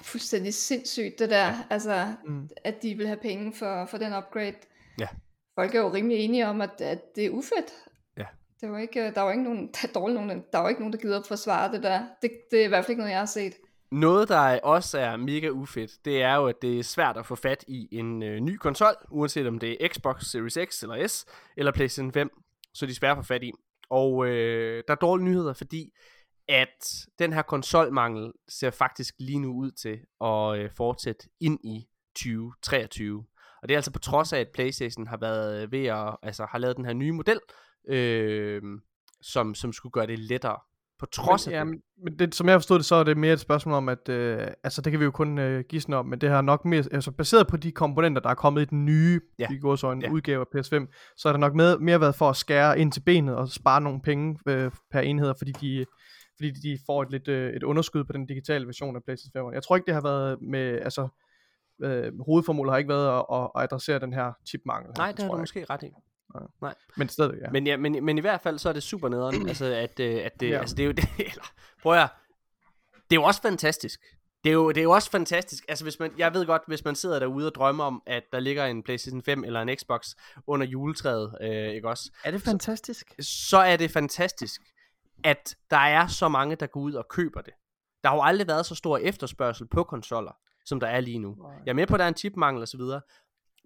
[0.02, 1.46] fuldstændig sindssygt, det der.
[1.46, 1.54] Ja.
[1.70, 2.48] Altså, mm.
[2.64, 4.54] at de vil have penge for, for den upgrade.
[5.00, 5.06] Ja
[5.60, 7.72] folk er jo rimelig enige om, at, at det er ufedt.
[8.16, 8.26] Ja.
[8.60, 10.98] Det var ikke, der var ikke nogen, der, er nogen, der var ikke nogen, der
[10.98, 12.02] gider at forsvare det der.
[12.22, 13.54] Det, det er i hvert fald ikke noget, jeg har set.
[13.92, 17.34] Noget, der også er mega ufedt, det er jo, at det er svært at få
[17.34, 21.26] fat i en øh, ny konsol, uanset om det er Xbox Series X eller S,
[21.56, 22.30] eller PlayStation 5,
[22.74, 23.52] så de er svære at få fat i.
[23.90, 25.92] Og øh, der er dårlige nyheder, fordi
[26.48, 31.88] at den her konsolmangel ser faktisk lige nu ud til at øh, fortsætte ind i
[32.14, 33.24] 2023.
[33.62, 36.46] Og det er altså på trods af, at PlayStation har været øh, ved at, altså
[36.50, 37.40] har lavet den her nye model,
[37.88, 38.62] øh,
[39.22, 40.58] som, som skulle gøre det lettere.
[41.00, 41.80] På trods men, af ja, det.
[42.04, 44.46] Men det, som jeg forstod det, så er det mere et spørgsmål om, at øh,
[44.64, 47.10] altså det kan vi jo kun øh, gisne om, men det har nok mere, altså
[47.10, 49.46] baseret på de komponenter, der er kommet i den nye, ja.
[49.50, 50.10] i går så en ja.
[50.10, 53.00] udgave af PS5, så har det nok med, mere været for at skære ind til
[53.00, 55.86] benet og spare nogle penge øh, per enhed, fordi de,
[56.36, 59.54] fordi de får et lidt øh, et underskud på den digitale version af PlayStation 5.
[59.54, 61.08] Jeg tror ikke, det har været med, altså
[61.82, 64.92] øh, hovedformålet har ikke været at, at, adressere den her chipmangel.
[64.96, 65.90] Nej, det har du måske ret i.
[66.34, 66.42] Nej.
[66.60, 66.74] Nej.
[66.96, 67.50] Men stadig, ja.
[67.50, 70.24] Men, ja, men, men i hvert fald så er det super nederen, altså at, øh,
[70.24, 70.58] at det, ja.
[70.58, 71.52] altså det er jo det, eller,
[71.82, 72.08] prøv at,
[72.94, 74.00] det er jo også fantastisk.
[74.44, 75.64] Det er, jo, det er jo også fantastisk.
[75.68, 78.40] Altså hvis man, jeg ved godt, hvis man sidder derude og drømmer om, at der
[78.40, 80.14] ligger en PlayStation 5 eller en Xbox
[80.46, 82.10] under juletræet, øh, ikke også?
[82.24, 83.14] Er det fantastisk?
[83.20, 84.60] Så, så er det fantastisk,
[85.24, 87.52] at der er så mange, der går ud og køber det.
[88.02, 90.32] Der har jo aldrig været så stor efterspørgsel på konsoller
[90.64, 91.34] som der er lige nu.
[91.34, 91.52] Nej.
[91.66, 93.00] Jeg er med på, at der er en chipmangel videre,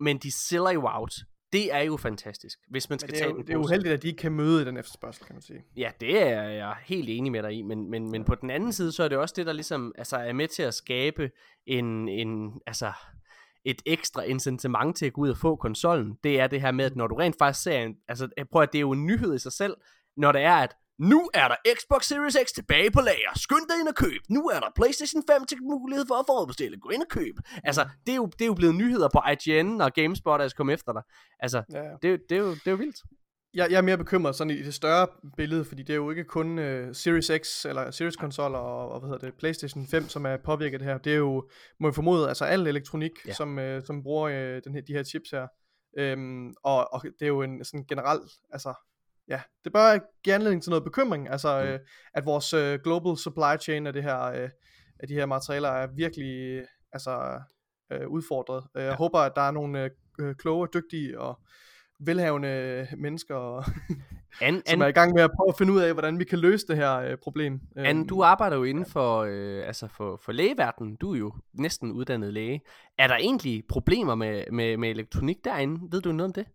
[0.00, 1.14] men de sælger jo out.
[1.54, 4.08] Det er jo fantastisk, hvis man skal det tage jo, Det er uheldigt, at de
[4.08, 5.64] ikke kan møde den efterspørgsel, kan man sige.
[5.76, 8.72] Ja, det er jeg helt enig med dig i, men, men, men på den anden
[8.72, 11.30] side, så er det også det, der ligesom altså, er med til at skabe
[11.66, 12.92] en, en altså,
[13.64, 16.18] et ekstra incitament til at gå ud og få konsollen.
[16.24, 18.72] Det er det her med, at når du rent faktisk ser en, altså prøv at
[18.72, 19.76] det er jo en nyhed i sig selv,
[20.16, 23.32] når det er, at nu er der Xbox Series X tilbage på lager.
[23.36, 24.22] Skynd dig ind og køb.
[24.30, 26.78] Nu er der PlayStation 5 til mulighed for at forudbestille.
[26.80, 27.34] Gå ind og køb.
[27.64, 30.74] Altså, det er jo, det er jo blevet nyheder på IGN og GameSpot, der kommer
[30.74, 31.02] efter dig.
[31.40, 31.82] Altså, ja.
[32.02, 32.96] Det, det, er jo, det er jo vildt.
[33.54, 36.24] Jeg, jeg er mere bekymret sådan i det større billede, fordi det er jo ikke
[36.24, 40.26] kun uh, Series X eller Series konsoller og, og hvad hedder det, PlayStation 5, som
[40.26, 40.98] er påvirket her.
[40.98, 41.48] Det er jo,
[41.80, 43.32] må jeg formode, altså al elektronik, ja.
[43.32, 45.46] som, uh, som bruger uh, den her, de her chips her.
[46.14, 48.20] Um, og, og det er jo en sådan generel,
[48.52, 48.74] altså
[49.28, 51.68] ja, det bør give anledning til noget bekymring, altså mm.
[51.68, 51.78] øh,
[52.14, 54.50] at vores øh, global supply chain af det her, øh,
[55.00, 56.62] af de her materialer er virkelig
[56.92, 57.40] altså
[57.92, 58.64] øh, udfordret.
[58.76, 58.96] Øh, jeg ja.
[58.96, 61.40] håber, at der er nogle øh, kloge, dygtige og
[62.00, 63.64] velhavende mennesker, og,
[64.40, 66.24] an, som an, er i gang med at prøve at finde ud af, hvordan vi
[66.24, 67.60] kan løse det her øh, problem.
[67.76, 70.96] An, øhm, du arbejder jo inden for, øh, altså for, for lægeverdenen.
[70.96, 72.60] Du er jo næsten uddannet læge.
[72.98, 75.80] Er der egentlig problemer med, med, med elektronik derinde?
[75.92, 76.46] Ved du noget om det?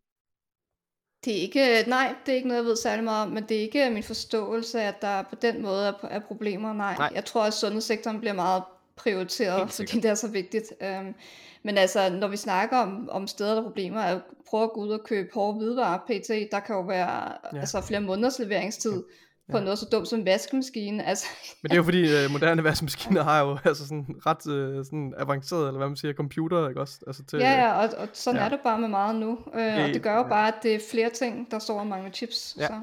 [1.25, 3.57] Det er ikke, nej, det er ikke noget, jeg ved særlig meget om, men det
[3.57, 6.73] er ikke min forståelse, at der på den måde er, er problemer.
[6.73, 6.95] Nej.
[6.97, 8.63] nej, jeg tror, at sundhedssektoren bliver meget
[8.95, 10.73] prioriteret, fordi det er så vigtigt.
[10.81, 11.15] Um,
[11.63, 14.81] men altså, når vi snakker om, om steder, der er problemer, at prøve at gå
[14.81, 17.59] ud og købe hårde hvidevarer, pt., der kan jo være ja.
[17.59, 19.03] altså, flere måneders leveringstid
[19.51, 19.63] på ja.
[19.63, 21.05] noget så dumt som en vaskemaskine.
[21.05, 21.25] Altså,
[21.61, 25.13] Men det er jo fordi uh, moderne vaskemaskiner har jo altså sådan ret uh, sådan
[25.17, 27.03] avanceret, eller hvad man siger, computer, ikke også?
[27.07, 28.45] Altså til, ja, ja, og, og sådan ja.
[28.45, 29.31] er det bare med meget nu.
[29.31, 30.27] Uh, det, og det gør jo ja.
[30.27, 32.55] bare, at det er flere ting, der står og mangler chips.
[32.59, 32.67] Ja.
[32.67, 32.73] Så,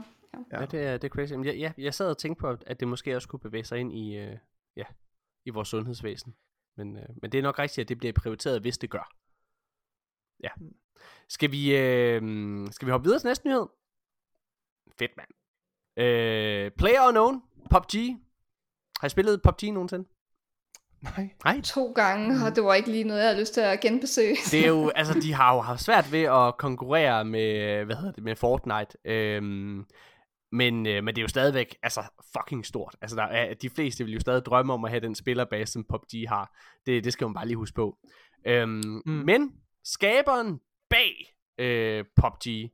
[0.53, 0.61] ja.
[0.61, 1.33] ja, det er, det er crazy.
[1.33, 3.93] Jeg, ja, jeg sad og tænkte på, at det måske også kunne bevæge sig ind
[3.93, 4.33] i, uh,
[4.77, 4.85] ja,
[5.45, 6.35] i vores sundhedsvæsen.
[6.77, 9.13] Men, uh, men det er nok rigtigt, at det bliver prioriteret, hvis det gør.
[10.43, 10.49] Ja.
[10.57, 10.75] Mm.
[11.29, 13.67] Skal vi, uh, skal vi hoppe videre til næste nyhed?
[14.99, 15.29] Fedt, mand.
[15.99, 18.17] Øh, Player Unknown, PUBG,
[19.01, 20.09] Har I spillet PUBG nogensinde?
[21.03, 21.31] Nej.
[21.45, 21.61] Nej.
[21.61, 24.37] To gange, og det var ikke lige noget, jeg havde lyst til at genbesøge.
[24.51, 28.13] Det er jo, altså de har jo haft svært ved at konkurrere med, hvad hedder
[28.13, 28.99] det, med Fortnite.
[29.05, 29.87] Øhm,
[30.53, 32.03] men, øh, men det er jo stadigvæk altså,
[32.37, 32.97] fucking stort.
[33.01, 35.85] Altså, der er, de fleste vil jo stadig drømme om at have den spillerbase, som
[35.85, 36.57] PUBG har.
[36.87, 37.97] Det, det skal man bare lige huske på.
[38.47, 39.13] Øhm, mm.
[39.13, 39.53] Men
[39.85, 42.71] skaberen bag øh, PUBG,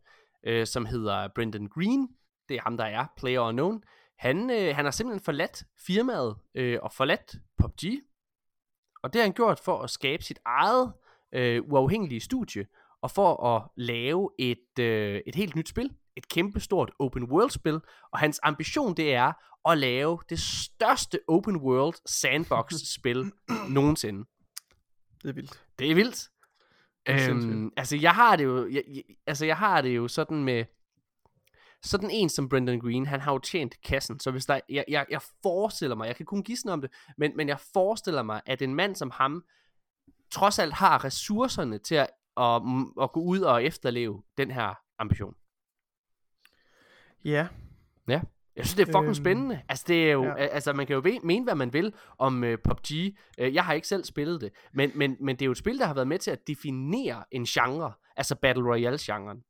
[0.47, 2.09] øh, som hedder Brendan Green,
[2.49, 3.83] det er ham, der er Player Unknown,
[4.23, 7.85] han, øh, han har simpelthen forladt firmaet øh, og forladt PUBG.
[9.03, 10.93] Og det har han gjort for at skabe sit eget
[11.33, 12.67] øh, uafhængige studie,
[13.03, 15.91] og for at lave et, øh, et helt nyt spil.
[16.17, 17.81] Et kæmpestort open world spil.
[18.13, 19.33] Og hans ambition det er
[19.69, 23.33] at lave det største open world sandbox spil
[23.69, 24.25] nogensinde.
[25.23, 25.65] Det er vildt.
[25.79, 26.29] Det er vildt.
[27.07, 30.09] Det er Øhm, altså jeg har det jo jeg, jeg, altså jeg har det jo
[30.09, 30.65] sådan med
[31.83, 35.07] sådan en som Brendan Green, han har jo tjent kassen, så hvis der, jeg, jeg,
[35.11, 38.63] jeg forestiller mig, jeg kan kun gisne om det, men, men jeg forestiller mig, at
[38.63, 39.45] en mand som ham,
[40.31, 42.63] trods alt har ressourcerne til at, at,
[43.03, 45.35] at gå ud og efterleve den her ambition.
[47.25, 47.49] Ja.
[48.57, 49.63] Jeg synes, det er fucking Øhm, spændende.
[49.69, 50.31] Altså, det er jo, ja.
[50.31, 50.47] ja.
[50.47, 52.91] altså, man kan jo mene, hvad man vil om uh, PUBG.
[53.41, 54.53] Uh, jeg har ikke selv spillet det.
[54.73, 57.25] Men, men, men det er jo et spil, der har været med til at definere
[57.31, 57.93] en genre.
[58.17, 59.43] Altså Battle Royale-genren.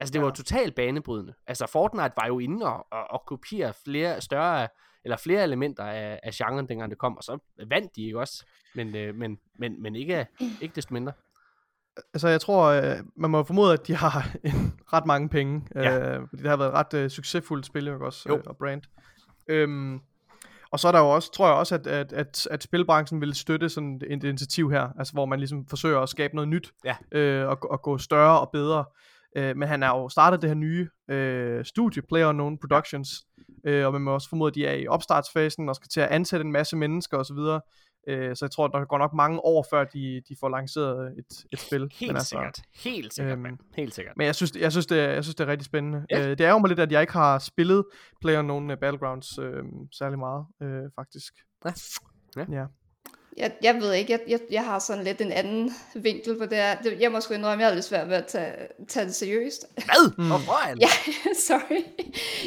[0.00, 0.24] Altså, det Ja.
[0.24, 1.34] var totalt banebrydende.
[1.46, 4.68] Altså, Fortnite var jo inde og, og, og kopiere flere større,
[5.04, 7.16] eller flere elementer af, af genren, dengang det kom.
[7.16, 7.38] Og så
[7.68, 8.44] vandt de ikke også.
[8.74, 10.26] Men, øh, men, men, men ikke,
[10.60, 11.12] ikke desto mindre.
[12.14, 15.62] Altså, jeg tror, øh, man må formode, at de har en, ret mange penge.
[15.74, 15.98] Ja.
[16.16, 18.28] Øh, fordi det har været et ret øh, succesfuldt spil, ikke også?
[18.28, 18.36] Jo.
[18.36, 18.82] Øh, og brand.
[19.48, 20.00] Øhm,
[20.72, 23.34] og så er der jo også, tror jeg også, at, at, at, at spilbranchen vil
[23.34, 26.96] støtte sådan et initiativ her, altså hvor man ligesom forsøger at skabe noget nyt, Ja.
[27.12, 28.84] øh, og, og gå større og bedre.
[29.36, 33.08] Øh, men han har jo startet det her nye øh, studie, PlayerUnknown Productions,
[33.66, 36.08] øh, og man må også formode, at de er i opstartsfasen og skal til at
[36.08, 37.38] ansætte en masse mennesker osv.,
[38.08, 41.44] øh, så jeg tror, der går nok mange år, før de, de får lanceret et,
[41.52, 41.80] et spil.
[41.80, 42.60] Helt men altså, sikkert.
[42.84, 43.58] Helt sikkert, øhm, mand.
[43.76, 44.16] Helt sikkert.
[44.16, 46.06] Men jeg synes, jeg synes, det, er, jeg synes, det er rigtig spændende.
[46.10, 46.30] Ja.
[46.30, 47.84] Øh, det er jo mig lidt, at jeg ikke har spillet
[48.20, 51.32] PlayerUnknown uh, Battlegrounds øh, særlig meget, øh, faktisk.
[51.64, 51.72] Ja.
[52.36, 52.44] Ja.
[52.52, 52.66] ja.
[53.36, 56.58] Jeg, jeg ved ikke, jeg, jeg, jeg har sådan lidt en anden vinkel på det
[56.58, 56.74] her.
[56.74, 58.52] Det, jeg må sgu indrømme, jeg har lidt svært ved at tage,
[58.88, 59.66] tage det seriøst.
[59.74, 60.12] Hvad?
[60.18, 60.26] Mm.
[60.26, 60.58] Hvorfor?
[60.80, 60.88] Ja,
[61.48, 61.84] sorry.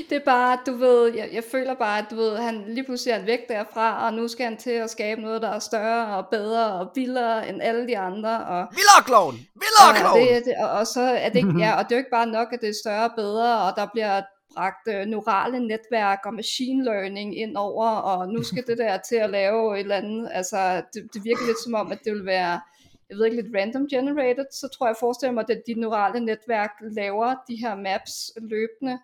[0.09, 3.11] Det er bare, du ved, jeg, jeg føler bare, at du ved, han lige pludselig
[3.11, 6.17] er han væk derfra, og nu skal han til at skabe noget, der er større
[6.17, 8.45] og bedre og vildere end alle de andre.
[8.45, 9.33] Og, Vildere klovn!
[9.35, 10.27] Vildere og, klovn!
[10.27, 12.27] det, det, og, og så er det ikke, ja, og det er jo ikke bare
[12.27, 14.21] nok, at det er større og bedre, og der bliver
[14.55, 19.15] bragt øh, neurale netværk og machine learning ind over, og nu skal det der til
[19.15, 22.25] at lave et eller andet, altså det, det virker lidt som om, at det vil
[22.25, 22.61] være,
[23.09, 26.19] jeg ved ikke, lidt random generated, så tror jeg, jeg forestiller mig, at de neurale
[26.19, 28.99] netværk laver de her maps løbende,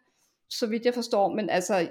[0.50, 1.90] så vidt jeg forstår, men altså,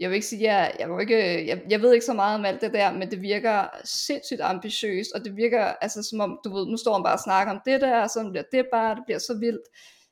[0.00, 2.44] jeg vil ikke sige, jeg, jeg, vil ikke, jeg, jeg ved ikke så meget om
[2.44, 6.54] alt det der, men det virker sindssygt ambitiøst, og det virker altså som om, du
[6.54, 8.94] ved, nu står man bare og snakker om det der, og så bliver det bare,
[8.94, 9.68] det bliver så vildt.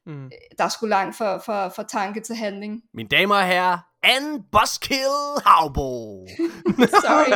[0.07, 0.30] Mm.
[0.59, 2.82] Der er sgu langt for, for, for tanke til handling.
[2.94, 6.26] Mine damer og herrer, Anne Buskill Havbo.
[7.05, 7.30] Sorry.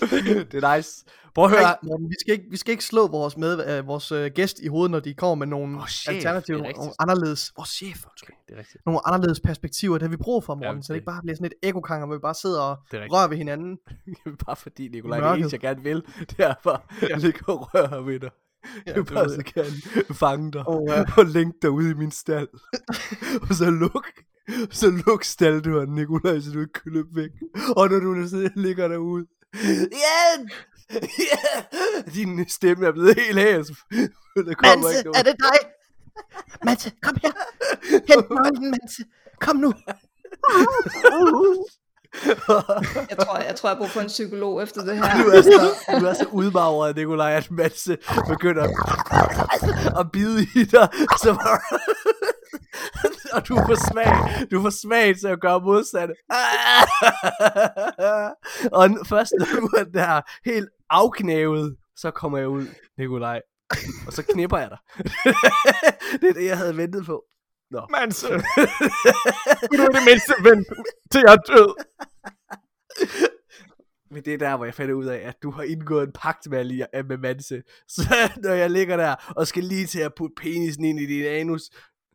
[0.50, 1.04] det er nice.
[1.34, 1.62] Prøv at høre.
[1.62, 4.60] Nej, Morten, vi skal ikke, vi skal ikke slå vores, med, øh, vores øh, gæst
[4.60, 8.04] i hovedet, når de kommer med nogle Vores chef, alternative, er nogle anderledes, vores chef,
[8.06, 8.86] undskyld, Det er rigtigt.
[8.86, 11.36] nogle anderledes perspektiver, det har vi brug for, Morten, Ja, så det ikke bare bliver
[11.36, 13.78] sådan et ekokanger, hvor vi bare sidder og er rører ved hinanden.
[14.46, 18.06] Bare fordi, Nikolaj, det eneste, jeg gerne vil, det er bare at ligge og røre
[18.06, 18.30] ved dig.
[18.86, 21.04] Ja, Jeg bare så gerne fange dig Åh, ja.
[21.16, 22.48] og længe dig ud i min stald.
[23.48, 24.06] og så luk,
[24.70, 27.30] så luk stalddøren, Nikolaj, så du ikke kan løbe væk.
[27.76, 29.26] Og når du så ligger derude!
[30.04, 30.44] Ja!
[32.14, 33.66] Din stemme er blevet helt hæs.
[33.66, 33.74] Der
[34.54, 35.24] kommer ikke nogen.
[35.24, 35.58] det dig?
[36.64, 37.32] Manse, kom her.
[37.90, 39.04] Hent nøglen, Manse.
[39.40, 39.72] Kom nu.
[43.10, 45.22] Jeg tror, jeg tror, jeg bruger på en psykolog efter det her.
[45.22, 47.88] Du er så, du er så udmagret, Nikolaj, at Mads
[48.28, 48.66] begynder
[50.00, 50.88] at bide i dig.
[51.22, 51.36] Så
[53.32, 54.12] og du får smag,
[54.50, 56.14] du får smag til at gøre modsatte.
[58.78, 62.66] og først når du er der helt afknævet, så kommer jeg ud,
[62.98, 63.40] Nikolaj.
[64.06, 64.78] Og så knipper jeg dig.
[66.20, 67.22] det er det, jeg havde ventet på.
[67.70, 67.86] Nå.
[67.90, 68.28] Manse.
[68.28, 70.64] Du er det mindste ven
[71.12, 71.84] til jeg er død.
[74.10, 76.50] Men det er der, hvor jeg finder ud af, at du har indgået en pagt
[76.50, 77.62] med, Ali- med Manse.
[77.88, 78.02] Så
[78.44, 81.62] når jeg ligger der og skal lige til at putte penisen ind i din anus,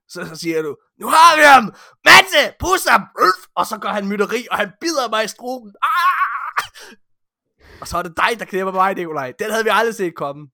[0.10, 1.74] så, så siger du, nu har vi ham!
[2.06, 3.02] Manse, pus ham!
[3.22, 3.48] Ulf!
[3.56, 5.74] Og så går han mytteri, og han bider mig i struben.
[5.82, 6.66] Ah!
[7.82, 9.34] Og så er det dig, der knæpper mig, Nikolaj.
[9.40, 10.48] Den havde vi aldrig set komme.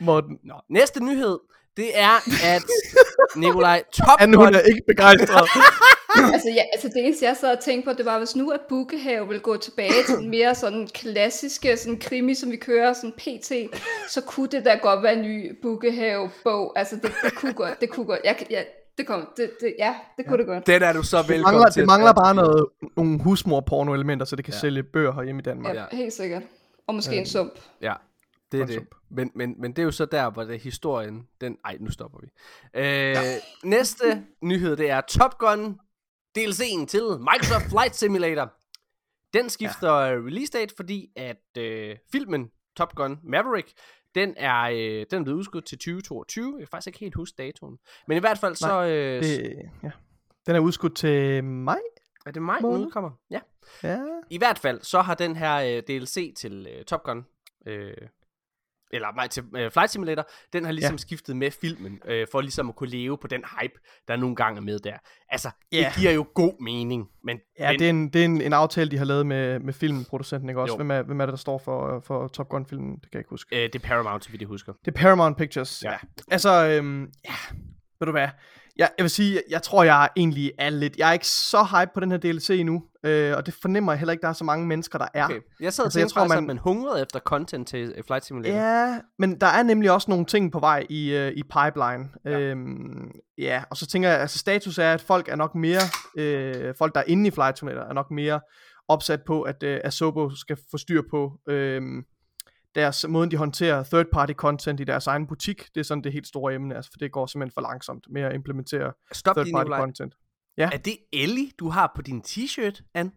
[0.00, 0.38] Morten.
[0.44, 1.38] Nå, næste nyhed,
[1.76, 2.14] det er,
[2.44, 2.62] at
[3.36, 5.48] Nikolaj Top Han, hun er ikke begejstret.
[6.34, 8.60] altså, ja, altså det eneste, jeg sad og tænkte på, det var, hvis nu at
[8.68, 13.12] Bukkehave vil gå tilbage til den mere sådan klassiske sådan krimi, som vi kører sådan
[13.12, 13.52] pt,
[14.10, 16.72] så kunne det da godt være en ny Bukkehave-bog.
[16.78, 18.20] Altså, det, det kunne godt, det kunne godt.
[18.24, 18.62] Jeg, ja,
[18.98, 20.38] det kom, det, det, ja, det kunne ja.
[20.38, 20.66] det godt.
[20.66, 21.80] Den er du så Det velkommen mangler, til.
[21.80, 22.66] det mangler bare noget,
[22.96, 24.58] nogle husmor-porno-elementer, så det kan Ja.
[24.60, 25.74] sælge bøger herhjemme i Danmark.
[25.74, 26.42] Ja, helt sikkert.
[26.86, 27.52] Og måske en sump.
[27.82, 27.92] Ja,
[28.54, 28.88] det er det.
[29.10, 31.58] Men, men, men det er jo så der, hvor det historien, den...
[31.64, 32.26] Ej, nu stopper vi.
[32.74, 33.20] Øh, ja.
[33.64, 35.78] Næste nyhed, det er Top Gun
[36.38, 38.52] DLC'en til Microsoft Flight Simulator.
[39.34, 40.14] Den skifter ja.
[40.14, 43.72] release date, fordi at øh, filmen Top Gun Maverick,
[44.14, 46.52] den er, øh, den er blevet udskudt til 2022.
[46.52, 47.78] Jeg kan faktisk ikke helt huske datoen.
[48.08, 48.82] Men i hvert fald så...
[48.84, 49.56] Øh, det...
[49.82, 49.90] Ja.
[50.46, 51.80] Den er udskudt til maj.
[52.26, 53.10] Er det maj, den udkommer?
[53.30, 53.40] Ja.
[53.82, 53.98] Ja.
[54.30, 57.26] I hvert fald, så har den her øh, DLC til øh, Top Gun,
[57.66, 57.94] øh,
[58.94, 60.98] eller nej, til øh, Flight Simulator, den har ligesom ja.
[60.98, 63.74] Skiftet med filmen, øh, for ligesom at kunne leve på den hype,
[64.08, 64.96] der nogle gange er med der.
[65.28, 65.78] Altså, Ja.
[65.78, 68.52] det giver jo god mening, men, Ja, men det er, en, det er en, en
[68.52, 70.72] aftale, de har lavet med, med filmproducenten, ikke også?
[70.72, 70.76] Jo.
[70.76, 72.92] Hvem er, hvem er det, der står for, for Top Gun-filmen?
[72.94, 73.56] Det kan jeg ikke huske.
[73.56, 74.72] øh, det er Paramount, så vidt jeg husker.
[74.84, 75.82] Det er Paramount Pictures.
[75.84, 75.90] Ja.
[75.90, 75.96] Ja.
[76.30, 77.34] Altså, øhm, ja,
[77.98, 78.28] ved du hvad?
[78.76, 80.96] Jeg, jeg vil sige, jeg tror, jeg egentlig er lidt...
[80.96, 83.98] Jeg er ikke så hype på den her DLC endnu, øh, og det fornemmer jeg
[83.98, 85.24] heller ikke, der er så mange mennesker, der er.
[85.24, 85.40] Okay.
[85.60, 86.38] Jeg sad og Altså, jeg tænkte tror, man...
[86.38, 88.56] at man- man hungrede efter content til øh, Flight Simulator.
[88.56, 92.08] Ja, men der er nemlig også nogle ting på vej i, øh, i pipeline.
[92.24, 92.38] Ja.
[92.40, 95.80] Øhm, ja, og så tænker jeg, altså status er, at folk er nok mere,
[96.18, 98.40] øh, folk der er inde i Flight Simulator, er nok mere
[98.88, 101.82] opsat på, at øh, Asobo skal få styr på øh,
[102.74, 105.74] deres måden, de håndterer third party content i deres egen butik.
[105.74, 108.22] Det er sådan det helt store emne, altså, for det går simpelthen for langsomt med
[108.22, 110.14] at implementere Stop third party content.
[110.56, 113.10] Er det Ellie, du har på din t-shirt, Anne?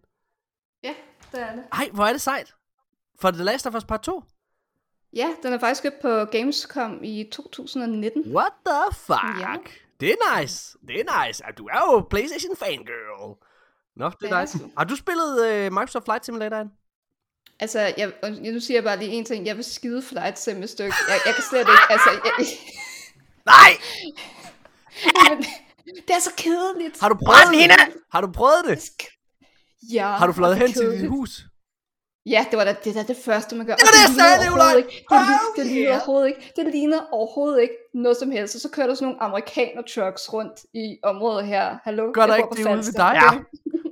[0.83, 0.93] Ja,
[1.31, 1.63] det er det.
[1.73, 2.55] Ej, hvor er det sejt.
[3.19, 4.23] For The Last of Us Part 2?
[5.13, 8.35] Ja, den er faktisk købt på Gamescom i 2019.
[8.35, 9.39] What the fuck?
[9.39, 9.55] Ja.
[9.99, 10.77] Det er nice.
[10.87, 11.43] Det er nice.
[11.57, 13.37] Du er jo PlayStation fangirl.
[13.95, 14.59] Nå, det er er nice.
[14.77, 16.57] Har du spillet øh, Microsoft Flight Simulator?
[16.57, 16.71] Anne?
[17.59, 19.45] Altså, jeg, og nu siger jeg bare lige en ting.
[19.45, 20.93] Jeg vil skide flight sim et stykke.
[21.09, 22.09] Jeg, jeg kan slet ikke, altså...
[22.25, 22.45] Jeg,
[23.45, 23.71] Nej!
[25.29, 25.45] men,
[26.07, 26.99] det er så kedeligt.
[26.99, 27.71] Har du prøvet det?
[28.11, 28.91] Har du prøvet det?
[29.93, 30.07] Ja.
[30.11, 31.41] Har du fløjet hen til dit hus?
[32.25, 33.75] Ja, det var da det, der det første, man gør.
[33.75, 34.65] Det var det, jeg ligner sagde, Nikolaj!
[34.65, 35.05] overhovedet ikke-
[35.55, 35.95] Det, det Oh, ligner yeah.
[35.97, 36.51] overhovedet ikke.
[36.55, 38.55] Det ligner overhovedet ikke noget som helst.
[38.55, 41.77] Og så kører der sådan nogle amerikaner trucks rundt i området her.
[41.83, 42.11] Hallo?
[42.13, 43.19] Gør jeg der ikke det ude ved dig?
[43.23, 43.39] Ja,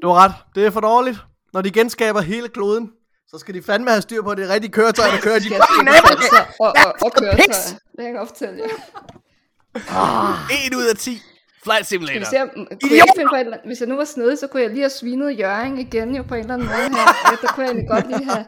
[0.02, 0.32] du har ret.
[0.56, 1.18] Det er for dårligt.
[1.54, 2.92] Når de genskaber hele kloden,
[3.28, 5.50] så skal de fandme have styr på, at det er rigtige køretøj, der kører de
[5.50, 6.12] fucking jeg af.
[6.12, 7.36] altså, og, og, og køretøjer.
[7.36, 7.66] pigs?
[7.70, 8.70] Det kan jeg godt fortælle jer.
[10.68, 11.22] 1 ud af 10.
[11.64, 12.30] Flight Skal vi Simulator.
[12.30, 14.38] se, om, kunne jeg ikke finde på et, eller andet- hvis jeg nu var snedig,
[14.40, 17.08] så kunne jeg lige have svinet Jørgen igen jo på en eller anden måde her.
[17.32, 18.46] Ja, der kunne jeg egentlig godt lige have...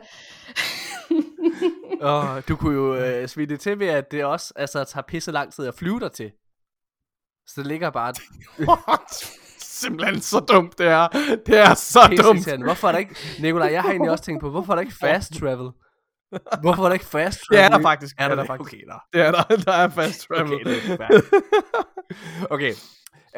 [2.01, 5.31] Oh, du kunne jo øh, svine det til ved, at det også altså, tager pisse
[5.31, 6.31] lang tid at flyve dig til.
[7.47, 8.13] Så det ligger bare
[9.81, 11.07] Simpelthen så dumt, det er.
[11.45, 12.09] Det er så dumt.
[12.09, 12.65] pisseirriterende.
[12.65, 13.15] Hvorfor er der ikke...
[13.39, 15.69] Nikolaj, jeg har egentlig også tænkt på, hvorfor er der ikke fast travel?
[16.61, 17.63] Hvorfor er der ikke fast Det travel?
[17.63, 18.15] er der faktisk.
[18.19, 18.47] Er der, der det?
[18.47, 18.73] faktisk.
[18.73, 18.93] Okay, nå.
[19.13, 19.43] Det er der.
[19.65, 20.53] Der er fast travel.
[20.53, 21.21] Okay, det er.
[22.55, 22.73] Okay.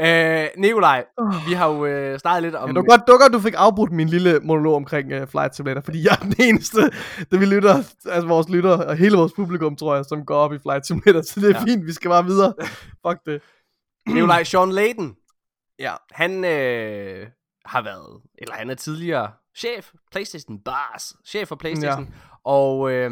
[0.02, 1.06] Øh, Nikolaj,
[1.48, 2.70] vi har jo øh, startet lidt om...
[2.70, 5.56] Ja, det var godt, det godt, du fik afbrudt min lille monolog omkring uh, Flight
[5.56, 6.82] Simulator, fordi jeg er den eneste,
[7.32, 7.76] der vi lytter,
[8.06, 11.22] altså vores lytter, og hele vores publikum, tror jeg, som går op i Flight Simulator,
[11.22, 11.64] så det er ja.
[11.64, 12.54] fint, vi skal bare videre.
[13.08, 13.42] Fuck det.
[14.08, 15.16] Nikolaj, Sean Layden,
[15.80, 15.96] Ja.
[16.12, 17.28] han øh,
[17.66, 22.12] har været, eller han er tidligere chef, PlayStation Bars, chef for PlayStation, ja.
[22.44, 23.12] og øh,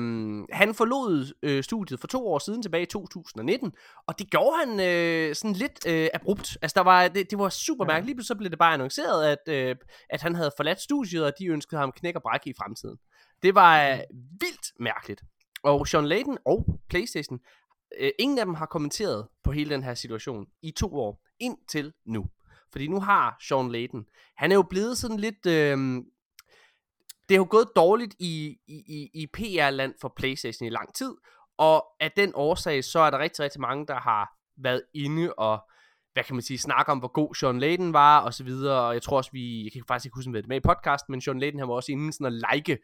[0.52, 3.72] han forlod øh, studiet for to år siden, tilbage i 2019,
[4.08, 6.58] og det gjorde han øh, sådan lidt øh, abrupt.
[6.62, 7.88] Altså, der var, det, det var super Ja.
[7.88, 8.06] mærkeligt.
[8.06, 9.76] Lige pludselig så blev det bare annonceret, at, øh,
[10.10, 12.98] at han havde forladt studiet, og de ønskede ham knæk og bræk i fremtiden.
[13.44, 14.00] Det var øh,
[14.40, 15.24] vildt mærkeligt.
[15.64, 17.40] Og Sean Layden og PlayStation,
[18.00, 21.94] øh, ingen af dem har kommenteret på hele den her situation i to år, indtil
[22.06, 22.26] nu.
[22.72, 24.06] Fordi nu har Sean Layden,
[24.38, 25.46] han er jo blevet sådan lidt...
[25.46, 25.78] Øh,
[27.30, 31.14] det er jo gået dårligt i, i, i, i PR-land for PlayStation i lang tid,
[31.58, 35.60] og af den årsag, så er der rigtig, rigtig mange, der har været inde og,
[36.14, 38.94] hvad kan man sige, snakke om, hvor god Sean Layden var, og så videre, og
[38.94, 41.22] jeg tror også, vi, jeg kan faktisk ikke huske, om det med i podcasten, men
[41.22, 42.78] Sean Layden, han var også inde sådan at like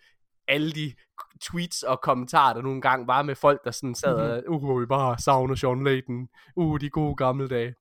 [0.47, 0.93] alle de
[1.41, 4.85] tweets og kommentarer, der nogle gange var med folk, der sådan sad og, uh, vi
[4.85, 7.73] bare savner Sean Layden, uh, de gode gamle dage.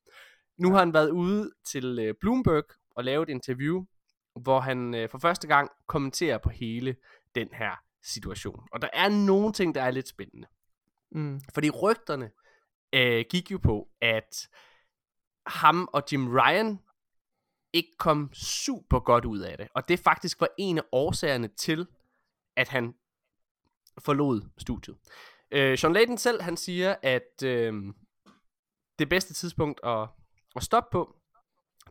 [0.59, 3.85] Nu har han været ude til øh, Bloomberg og lavet et interview,
[4.41, 6.97] hvor han øh, for første gang kommenterer på hele
[7.35, 8.69] den her situation.
[8.73, 10.49] Og der er nogle ting, der er lidt spændende.
[11.11, 11.41] Mm.
[11.55, 12.31] Fordi rygterne
[12.93, 14.49] øh, gik jo på, at
[15.47, 16.79] ham og Jim Ryan
[17.73, 19.69] ikke kom super godt ud af det.
[19.75, 21.87] Og det faktisk var en af årsagerne til,
[22.57, 22.95] at han
[23.99, 24.97] forlod studiet.
[25.51, 27.75] Øh, Sean Layden selv, han siger, at øh,
[28.99, 30.09] det bedste tidspunkt at,
[30.59, 31.15] at stoppe på,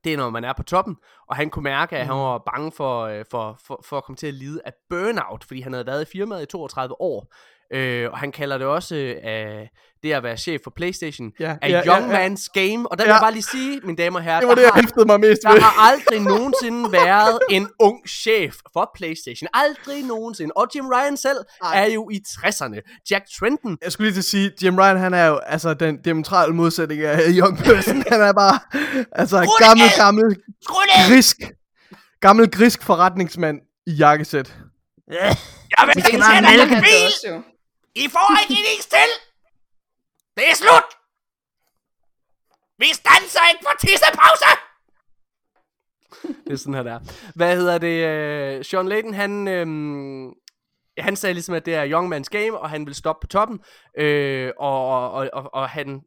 [0.04, 0.98] det er, når man er på toppen,
[1.28, 2.22] og han kunne mærke, at han Mhm.
[2.22, 5.62] var bange for, øh, for, for, for at komme til at lide af burnout, fordi
[5.62, 7.34] han havde været i firmaet i 32 år.
[7.74, 9.68] Øh, og han kalder det også øh,
[10.04, 12.28] det at være chef for Playstation, Ja, a ja, young ja, ja.
[12.28, 12.92] man's game.
[12.92, 13.14] Og der vil Ja.
[13.14, 15.42] jeg bare lige sige, mine damer og herrer, Det var det, jeg har, mig mest
[15.44, 15.62] der ved.
[15.62, 19.48] har aldrig nogensinde været en ung chef for Playstation.
[19.54, 20.52] Aldrig nogensinde.
[20.56, 21.82] Og Jim Ryan selv Ej.
[21.82, 23.02] er jo i 60'erne.
[23.12, 26.02] Jack Trenton Jeg skulle lige til at sige, Jim Ryan, han er jo altså den
[26.02, 28.04] diametrale modsætning af Young Person.
[28.12, 28.60] han er bare
[29.12, 29.98] altså Skru gammel, ned!
[29.98, 30.36] gammel,
[31.08, 31.38] grisk,
[32.22, 34.56] gammel grisk forretningsmand i jakkesæt.
[35.08, 35.36] Jeg
[35.86, 37.42] vil ikke er at han bil!
[37.96, 39.10] I får ikke en is til!
[40.38, 40.90] Det er slut!
[42.78, 44.52] Vi stanser ikke for tissepause!
[46.46, 47.00] det er sådan her der.
[47.36, 48.06] Hvad hedder det?
[48.08, 50.34] øh, Sean Layden, han, øhm,
[50.98, 53.60] han sagde ligesom, at det er young man's game, og han vil stoppe på toppen.
[53.98, 56.02] Øh, og, og, og, og han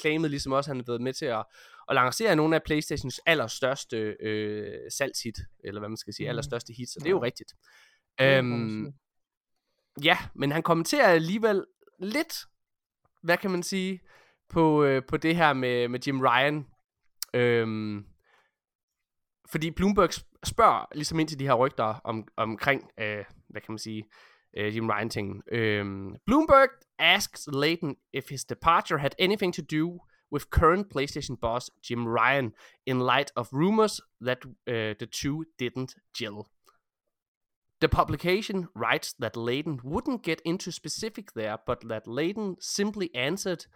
[0.00, 1.44] claimede ligesom også, at han havde været med til at,
[1.88, 6.28] at lancere nogle af Playstations allerstørste øh, salgshit, eller hvad man skal sige, Mm.
[6.28, 7.52] allerstørste hits, og det er jo rigtigt.
[8.20, 8.92] Øhm.
[10.04, 11.64] Ja, men han kommenterer alligevel
[11.98, 12.34] lidt,
[13.22, 14.00] hvad kan man sige,
[14.48, 16.66] på, øh, på det her med, med Jim Ryan.
[17.34, 18.06] Øhm,
[19.50, 20.10] fordi Bloomberg
[20.44, 24.04] spørger ligesom ind til de her rygter om, omkring, øh, hvad kan man sige,
[24.56, 25.42] øh, Jim Ryan-tingen.
[25.52, 29.98] Øhm, Bloomberg asks Layton if his departure had anything to do
[30.32, 32.52] with current PlayStation boss Jim Ryan
[32.86, 36.46] in light of rumors that uh, the two didn't gel.
[37.80, 43.66] The publication writes that Layden wouldn't get into specific there, but that Layden simply answered,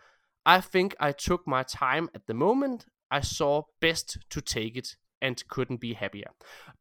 [0.47, 2.87] I think I took my time at the moment.
[3.11, 4.89] I saw best to take it
[5.23, 6.31] and couldn't be happier.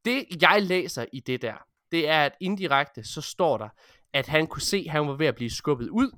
[0.06, 1.58] Det jeg læser i det der,
[1.92, 3.70] det er at indirekte, så står der,
[4.14, 6.12] at han kunne se, at han var ved at blive skubbet ud.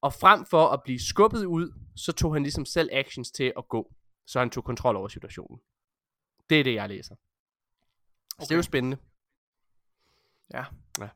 [0.00, 3.68] Og frem for at blive skubbet ud, så tog han ligesom selv actions til at
[3.68, 3.94] gå.
[4.26, 5.60] Så han tog kontrol over situationen.
[6.50, 7.14] Det er det, jeg læser.
[8.30, 8.96] Så det er jo spændende.
[10.54, 10.64] Ja.
[11.00, 11.08] Ja.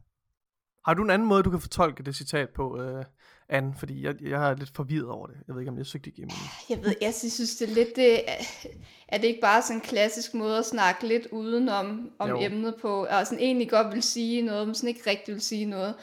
[0.87, 3.05] Har du en anden måde, du kan fortolke det citat på, øh,
[3.49, 3.75] Anne?
[3.79, 5.37] Fordi jeg, jeg er lidt forvirret over det.
[5.47, 6.37] Jeg ved ikke, om jeg søgte igennem.
[6.71, 8.21] Jeg ved, jeg synes, det er lidt, det,
[9.09, 12.41] er det ikke bare sådan en klassisk måde at snakke lidt udenom om Jo.
[12.41, 15.65] emnet på, og sådan egentlig godt vil sige noget, men sådan ikke rigtig vil sige
[15.65, 15.95] noget.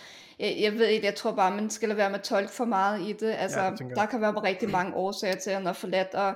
[0.41, 2.65] Jeg, jeg ved ikke, jeg tror bare, man skal lade være med at tolke for
[2.65, 3.35] meget i det.
[3.37, 6.13] Altså, Ja, ja, det der kan være rigtig mange årsager til, at han er forladt,
[6.13, 6.33] og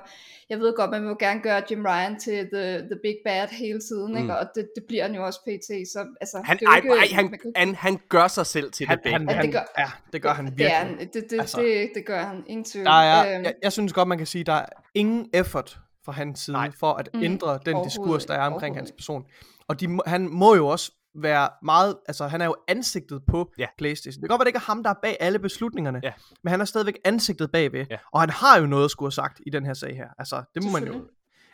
[0.50, 3.48] jeg ved godt, man vil jo gerne gøre Jim Ryan til the, the big bad
[3.48, 4.18] hele tiden, Mm.
[4.18, 4.36] ikke?
[4.38, 5.66] og det, det bliver han jo også pt.
[5.92, 8.46] Så, altså, Han, det er jo ej, ikke, ej, han, kan- han, han gør sig
[8.46, 9.32] selv til Han, det han, begge.
[9.32, 10.58] Ja, han, det gør- ja, det gør han virkelig.
[10.66, 11.60] det, er, han- det, det, Altså.
[11.60, 12.84] det, det gør han, ingen tvivl.
[12.86, 16.12] Der er, Øhm, jeg, jeg synes godt, man kan sige, der er ingen effort fra
[16.12, 16.70] hans side Nej.
[16.80, 18.96] for at Mm, ændre den diskurs, der er ikke, omkring hans ikke.
[18.96, 19.24] person.
[19.68, 20.92] Og de, han må jo også
[21.22, 23.66] være meget, altså han er jo ansigtet på Ja.
[23.78, 24.22] Playstation.
[24.22, 26.12] Det kan godt være, det ikke er ham, der er bag alle beslutningerne, Ja.
[26.42, 27.98] men han er stadigvæk ansigtet bagved, Ja.
[28.12, 30.08] og han har jo noget at skulle have sagt i den her sag her.
[30.18, 31.08] Altså, det må man jo...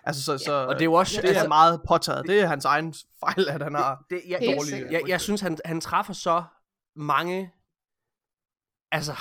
[0.05, 1.17] Altså, så, så Og det er jo også...
[1.23, 2.27] det er altså, meget påtaget.
[2.27, 4.05] Det er hans egen fejl, at han har...
[4.11, 4.93] det, jeg, Helt jeg, sikkert.
[4.93, 6.45] jeg, jeg synes, han, han træffer så
[6.97, 7.53] mange
[8.93, 9.17] altså,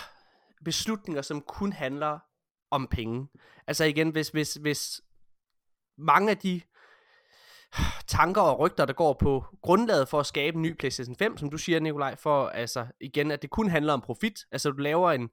[0.65, 2.19] beslutninger, som kun handler
[2.71, 3.27] om penge.
[3.67, 5.01] Altså igen, hvis, hvis, hvis
[5.97, 6.61] mange af de
[8.07, 11.49] tanker og rygter, der går på grundlaget for at skabe en ny PlayStation 5, som
[11.49, 14.39] du siger, Nikolaj, for altså igen, at det kun handler om profit.
[14.51, 15.29] Altså du laver en,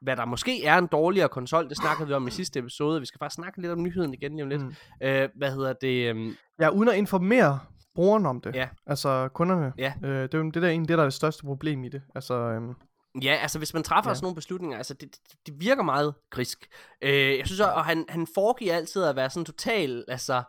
[0.00, 3.06] hvad der måske er en dårligere konsol, det snakkede vi om i sidste episode, vi
[3.06, 4.62] skal faktisk snakke lidt om nyheden igen lige om lidt.
[4.62, 4.74] Mm.
[5.02, 6.08] Øh, hvad hedder det?
[6.10, 7.58] øhm, Ja, uden at informere
[7.94, 8.54] brugeren om det.
[8.54, 8.68] Ja.
[8.86, 9.72] Altså kunderne.
[9.78, 9.92] Ja.
[10.04, 12.02] Øh, det er jo det der det, der er det største problem i det.
[12.14, 12.74] Altså, øhm,
[13.22, 14.14] Ja, altså hvis man træffer Ja.
[14.14, 16.66] sådan nogle beslutninger, altså det, det, det virker meget grisk.
[17.02, 20.42] Øh, jeg synes også, og han, han foregiver altid at være sådan total, altså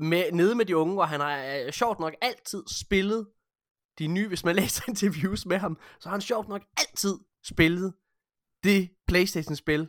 [0.00, 3.26] med, nede med de unge, og han har øh, sjovt nok altid spillet
[3.98, 7.92] de nye, hvis man læser interviews med ham, så har han sjovt nok altid spillet
[8.64, 9.88] det Playstation-spil,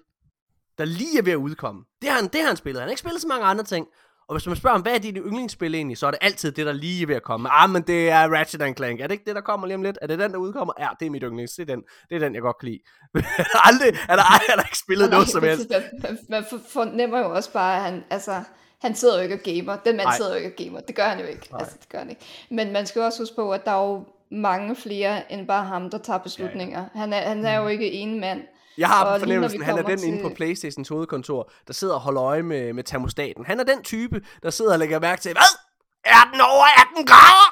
[0.78, 1.84] der lige er ved at udkomme.
[2.02, 2.82] Det har han, det har han spillet.
[2.82, 3.88] Han har ikke spillet så mange andre ting.
[4.30, 6.66] Og hvis man spørger ham, hvad er dit yndlingsspil egentlig, så er det altid det,
[6.66, 7.50] der lige er ved at komme.
[7.50, 9.00] Ah, men det er Ratchet and Clank.
[9.02, 9.98] Er det ikke det, der kommer lige om lidt?
[10.02, 10.74] Er det den, der udkommer?
[10.80, 11.54] Ja, det er mit yndlings.
[11.54, 12.80] Det er den, det er den jeg godt kan lide.
[13.70, 15.70] Aldrig, han har, han har ikke spillet noget som helst.
[15.70, 18.44] Man, man, man for- fornemmer jo også bare, at han, altså,
[18.82, 19.76] han sidder jo ikke og gamer.
[19.76, 20.16] Den mand Nej.
[20.18, 20.80] sidder jo ikke og gamer.
[20.80, 21.50] Det gør han jo ikke.
[21.54, 22.22] Altså, det gør han ikke.
[22.52, 25.66] Men man skal jo også huske på, at der er jo mange flere end bare
[25.66, 26.80] ham, der tager beslutninger.
[26.80, 27.00] Ja, ja.
[27.00, 28.42] Han, er, han er jo ikke en mand.
[28.78, 32.00] Jeg har Og fornemmelsen, han er den inde på til- Playstations hovedkontor, der sidder og
[32.02, 33.46] holder øje med, med termostaten.
[33.46, 35.60] Han er den type, der sidder og lægger mærke til, hvad?
[36.06, 37.48] Er den over 18 grader?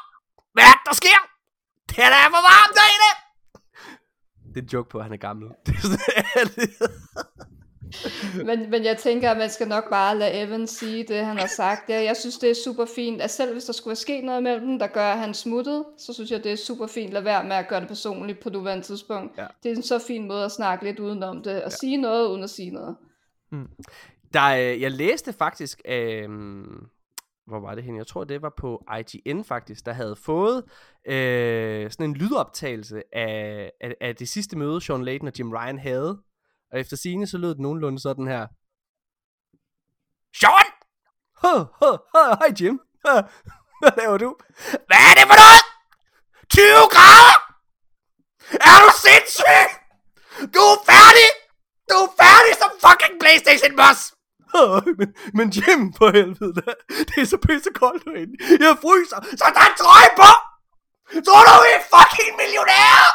[0.53, 1.19] Hvad er det, der sker?
[1.89, 3.11] Det er for varmt derinde!
[4.53, 5.47] Det er en joke på, at han er gammel.
[8.45, 11.47] Men, men jeg tænker, at man skal nok bare lade Evan sige det, han har
[11.47, 11.89] sagt.
[11.89, 14.67] Ja, jeg synes, det er super fint, at selv hvis der skulle sket noget mellem
[14.67, 17.13] dem, der gør, at han smuttet, så synes jeg, det er super fint.
[17.13, 19.37] Lad være med at gøre det personligt på nuværende tidspunkt.
[19.37, 19.47] Ja.
[19.63, 21.75] Det er en så fin måde at snakke lidt udenom det, og ja.
[21.75, 22.95] sige noget uden at sige noget.
[24.33, 26.29] Der, øh, jeg læste faktisk, øh,
[27.47, 27.97] hvor var det henne?
[27.97, 30.63] Jeg tror, det var på IGN faktisk, der havde fået
[31.07, 35.79] øh, sådan en lydoptagelse af, af, af det sidste møde, Sean Layton og Jim Ryan
[35.79, 36.17] havde.
[36.71, 38.43] Og efter sigende, så lød det nogenlunde sådan her.
[40.39, 40.67] Sean!
[41.43, 42.79] Huh, huh, huh, hej Jim.
[43.05, 43.23] Huh,
[43.81, 44.29] Hvad laver du?
[44.89, 45.61] Hvad er det for noget?
[46.49, 47.35] 20 grader?
[48.69, 49.67] Er du sindssyg?
[50.55, 51.27] Du er færdig!
[51.89, 54.01] Du er færdig som fucking Playstation boss!
[54.99, 56.71] Men, men Jim, for helvede da.
[57.09, 58.35] Det er så pisse koldt herinde.
[58.65, 60.31] Jeg fryser, så der er trøje på!
[61.25, 63.07] Tror du, vi er fucking millionærer?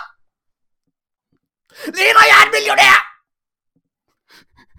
[1.98, 2.96] Ligner jeg en millionær?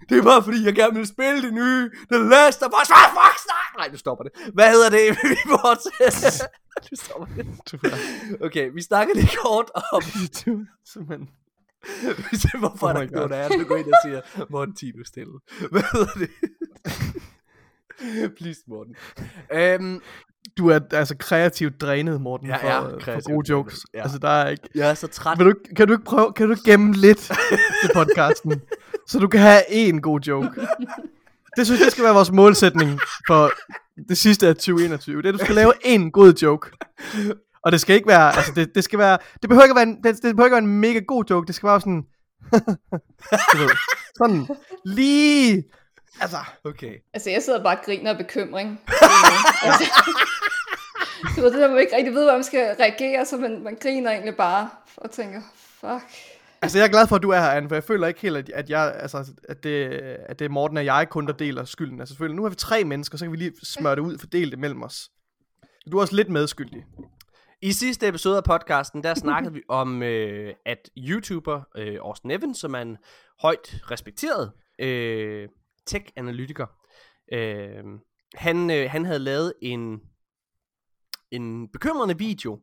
[0.08, 2.88] Det er bare fordi, jeg gerne vil spille det nye The Last of Us.
[2.88, 3.68] Hvad fuck snak?
[3.78, 4.32] Nej, nu stopper det.
[4.54, 5.04] Hvad hedder det?
[5.30, 6.46] Vi fortsætter.
[6.90, 7.46] Nu stopper det.
[8.42, 10.02] Okay, vi snakker lige kort om...
[10.92, 11.28] Simpelthen.
[12.58, 14.92] Hvorfor Oh er der ikke nogen af jer, der går ind og siger, Morten, ti
[14.96, 15.32] nu stille.
[15.70, 16.30] Hvad hedder det?
[18.38, 18.96] Please, Morten.
[19.52, 20.00] Øhm,
[20.58, 23.80] Du er altså kreativt drænet, Morten, for, er for kreativt gode jokes.
[23.94, 24.02] ja.
[24.02, 24.68] Altså, der er ikke...
[24.74, 25.38] jeg er så træt.
[25.38, 27.18] Vil du, kan du ikke prøve, kan du ikke gemme lidt
[27.82, 28.60] til podcasten,
[29.08, 30.48] så du kan have én god joke?
[31.56, 33.50] Det synes jeg skal være vores målsætning for
[34.08, 35.16] det sidste af 2021.
[35.16, 36.70] Det er, at du skal lave én god joke.
[37.64, 39.96] Og det skal ikke være, altså det, det skal være, det behøver ikke være en,
[40.02, 42.02] det, det behøver ikke være en mega god joke, det skal være sådan,
[43.52, 43.70] du ved,
[44.16, 44.46] sådan
[44.84, 45.64] lige,
[46.20, 46.94] altså, Okay.
[47.14, 48.80] Altså, jeg sidder bare og griner af bekymring.
[49.64, 49.84] altså,
[51.36, 53.76] du ved, det der, man ikke rigtig ved, hvordan man skal reagere, så man, man
[53.82, 55.40] griner egentlig bare og tænker,
[55.80, 56.02] fuck.
[56.62, 58.36] altså jeg er glad for, at du er her, Anne, for jeg føler ikke helt,
[58.36, 59.84] at, at, jeg, altså, at, det,
[60.28, 62.00] at det er Morten og jeg kun, der deler skylden.
[62.00, 64.50] Altså selvfølgelig, nu er vi tre mennesker, så kan vi lige smøre det ud, fordele
[64.50, 65.10] det mellem os.
[65.92, 66.84] Du er også lidt medskyldig.
[67.62, 72.58] I sidste episode af podcasten, der snakkede vi om, øh, at YouTuber øh, Austin Evans,
[72.58, 72.96] som er en
[73.42, 75.48] højt respekteret øh,
[75.86, 76.66] tech-analytiker,
[77.32, 77.84] øh,
[78.34, 80.00] han, øh, han havde lavet en,
[81.30, 82.62] en bekymrende video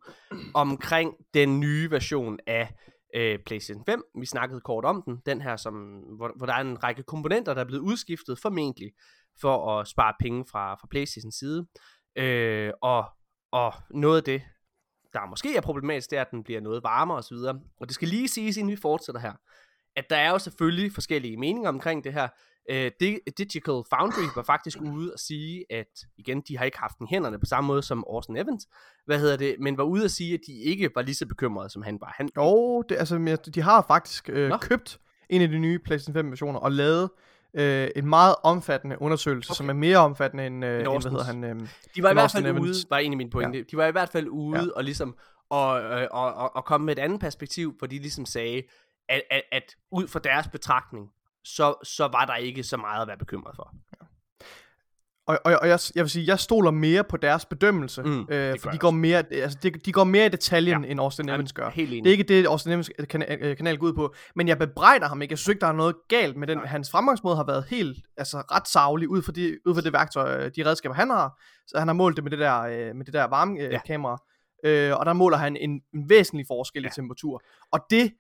[0.54, 2.74] omkring den nye version af
[3.16, 4.04] øh, PlayStation 5.
[4.20, 5.74] Vi snakkede kort om den, den her, som,
[6.18, 8.92] hvor, hvor der er en række komponenter, der er blevet udskiftet formentlig
[9.42, 11.68] for at spare penge fra, fra PlayStation side.
[12.16, 13.06] Øh, og,
[13.52, 14.42] og noget af det,
[15.14, 17.36] der måske er problematisk, det er, at den bliver noget varmere osv.
[17.80, 19.34] Og det skal lige siges, inden vi fortsætter her,
[19.96, 22.28] at der er jo selvfølgelig forskellige meninger omkring det her.
[22.70, 26.98] Øh, Di- Digital Foundry var faktisk ude og sige, at igen, de har ikke haft
[27.00, 28.68] den hænderne på samme måde som Austin Evans,
[29.06, 31.70] hvad hedder det, men var ude at sige, at de ikke var lige så bekymrede,
[31.70, 32.14] som han var.
[32.18, 34.58] Han, Jo, det, altså, de har faktisk øh, Nå.
[34.58, 35.00] købt
[35.30, 37.10] en af de nye PlayStation 5 versioner og lavet
[37.54, 39.58] øh, en meget omfattende undersøgelse, okay.
[39.58, 41.44] som er mere omfattende end, øh, end hvad hedder han?
[41.44, 41.60] Øh,
[41.96, 42.86] De var i hvert fald ude, Evans.
[42.90, 43.64] var en af mine pointe, ja.
[43.72, 44.68] de var i hvert fald ude Ja.
[44.76, 45.16] og ligesom,
[45.50, 48.64] og, øh, og, og, og komme med et andet perspektiv, hvor de ligesom sagde,
[49.10, 51.08] at, at, at ud fra deres betragtning,
[51.56, 53.74] så, så var der ikke så meget at være bekymret for.
[55.28, 58.60] og, og, og jeg, jeg vil sige, jeg stoler mere på deres bedømmelse, Mm, øh,
[58.60, 60.92] for de går, mere, altså, de, de går mere i detaljen, ja.
[60.92, 61.70] end Austin Evans gør.
[61.70, 62.04] Helt enig.
[62.04, 64.14] Det er ikke det, Austin Evans kanal, øh, kanal går ud på.
[64.36, 65.32] Men jeg bebrejder ham ikke.
[65.32, 66.58] Jeg synes ikke, der er noget galt med den.
[66.58, 66.66] Nej.
[66.68, 70.36] Hans fremgangsmåde har været helt, altså ret savlig ud fra, de, ud fra det værktøj,
[70.46, 71.42] øh, de redskaber, han har.
[71.68, 73.80] Så han har målt det med det der, øh, med det der varme øh, Ja.
[73.88, 74.18] kamera.
[74.66, 76.88] Øh, og der måler han en, en væsentlig forskel Ja.
[76.88, 77.42] i temperatur.
[77.72, 78.12] Og det,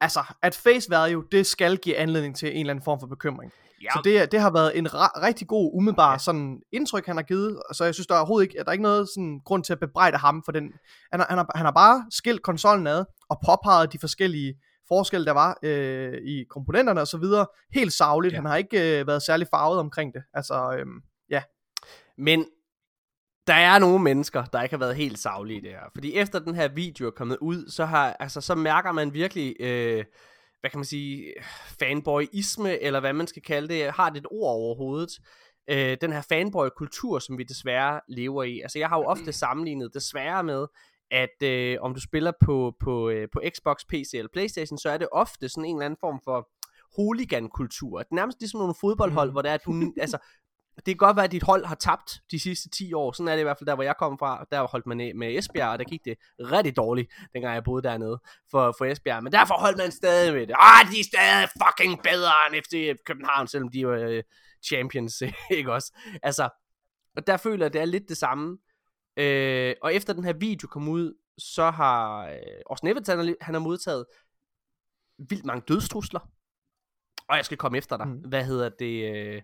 [0.00, 3.52] altså, at face value, det skal give anledning til en eller anden form for bekymring.
[3.82, 6.12] ja, Så det, det har været en ra- rigtig god, umiddelbar Ja.
[6.12, 6.18] ja.
[6.18, 7.62] sådan indtryk, han har givet.
[7.72, 9.72] Så jeg synes, der er overhovedet ikke, at der er ikke noget sådan grund til
[9.72, 10.72] at bebrejde ham for den.
[11.10, 14.54] Han har, han har, han har bare skilt konsollen ad og påpeget de forskellige
[14.88, 17.46] forskelle, der var øh, i komponenterne og så videre.
[17.74, 18.32] Helt savligt.
[18.32, 18.36] Ja.
[18.36, 18.40] Ja.
[18.42, 20.22] Han har ikke øh, været særlig farvet omkring det.
[20.34, 21.00] Altså, øhm,
[22.18, 22.44] Men
[23.46, 25.84] der er nogle mennesker, der ikke har været helt savlige i det her.
[25.94, 29.56] Fordi efter den her video er kommet ud, så, har, altså, så mærker man virkelig,
[29.60, 30.04] øh,
[30.60, 31.32] hvad kan man sige,
[31.78, 35.10] fanboyisme, eller hvad man skal kalde det, har det et ord over hovedet.
[35.70, 38.60] Øh, den her fanboy-kultur, som vi desværre lever i.
[38.60, 40.66] Altså jeg har jo ofte sammenlignet desværre med,
[41.10, 44.98] at øh, om du spiller på, på, øh, på Xbox, PC eller Playstation, så er
[44.98, 46.48] det ofte sådan en eller anden form for
[46.96, 47.98] hooligan-kultur.
[47.98, 49.32] Det er nærmest ligesom nogle fodboldhold, Mhm.
[49.32, 50.18] hvor det er, at du, altså,
[50.76, 53.12] det kan godt være, at dit hold har tabt de sidste 10 år.
[53.12, 54.44] Sådan er det i hvert fald der, hvor jeg kom fra.
[54.50, 57.82] Der holdt man øh, med Esbjerg, og der gik det rigtig dårligt, dengang jeg boede
[57.82, 59.22] dernede for, for Esbjerg.
[59.22, 60.56] Men derfor holdt man stadig med det.
[60.58, 64.22] Ah, de er stadig fucking bedre end FC København, selvom de var øh,
[64.62, 65.22] champions,
[65.58, 65.92] ikke også?
[66.22, 66.48] Altså,
[67.16, 68.58] og der føler jeg, at det er lidt det samme.
[69.16, 73.34] Øh, og efter den her video kom ud, så har øh, Austin Evans, han har,
[73.40, 74.06] han har modtaget
[75.18, 76.20] vildt mange dødstrusler.
[77.28, 78.08] Og jeg skal komme efter dig.
[78.08, 78.14] Mm.
[78.14, 79.16] Hvad hedder det?
[79.16, 79.42] Øh,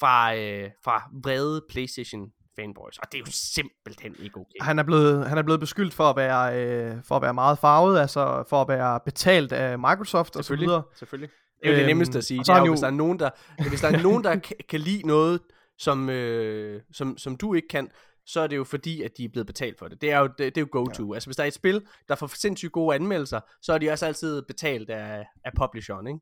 [0.00, 2.98] fra, øh, fra vrede PlayStation fanboys.
[2.98, 4.60] Og det er jo simpelthen ikke okay.
[4.60, 7.58] han, er blevet, han er blevet beskyldt for at være, øh, for at være meget
[7.58, 10.82] farvet, altså for at være betalt af Microsoft og så videre.
[10.94, 11.30] Selvfølgelig.
[11.62, 12.38] Det er jo det Øhm, nemmeste at sige.
[12.38, 13.30] og Det så er jo, han hvis der er nogen, der,
[13.68, 15.40] hvis der er nogen, der kan, kan lide noget,
[15.78, 17.90] som, øh, som, som du ikke kan,
[18.26, 20.00] så er det jo fordi, at de er blevet betalt for det.
[20.00, 21.12] Det er jo, det, det er jo go-to.
[21.12, 21.14] Ja.
[21.16, 24.06] Altså hvis der er et spil, der får sindssygt gode anmeldelser, så er de også
[24.06, 26.20] altid betalt af, af publisheren, ikke?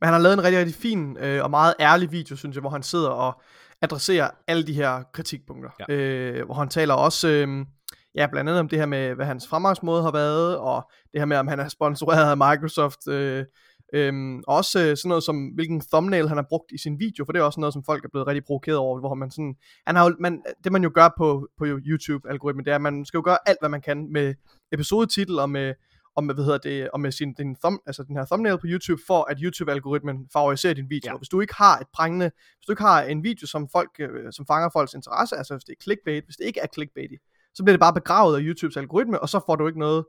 [0.00, 2.60] Men han har lavet en rigtig, rigtig fin øh, og meget ærlig video, synes jeg,
[2.60, 3.42] hvor han sidder og
[3.82, 5.70] adresserer alle de her kritikpunkter.
[5.88, 5.94] Ja.
[5.94, 7.66] Øh, hvor han taler også, øh,
[8.14, 11.26] ja, blandt andet om det her med, hvad hans fremgangsmåde har været, og det her
[11.26, 13.44] med, om han er sponsoreret af Microsoft, øh,
[13.92, 17.24] Øhm, og også øh, sådan noget som, hvilken thumbnail han har brugt i sin video,
[17.24, 19.54] for det er også noget, som folk er blevet rigtig provokeret over, hvor man sådan,
[19.86, 23.04] han har jo, man, det man jo gør på, på YouTube-algoritmen, det er, at man
[23.04, 24.34] skal jo gøre alt, hvad man kan med
[24.72, 25.74] episodetitel og med,
[26.20, 28.66] og med, hvad hedder det, og med sin, din thumb, altså den her thumbnail på
[28.66, 31.12] YouTube, for at YouTube-algoritmen favoriserer din video.
[31.12, 31.16] Ja.
[31.18, 34.32] Hvis du ikke har et prangende, hvis du ikke har en video, som, folk, øh,
[34.32, 37.10] som fanger folks interesse, altså hvis det er clickbait, hvis det ikke er clickbait,
[37.54, 40.04] så bliver det bare begravet af YouTubes algoritme, og så får du ikke noget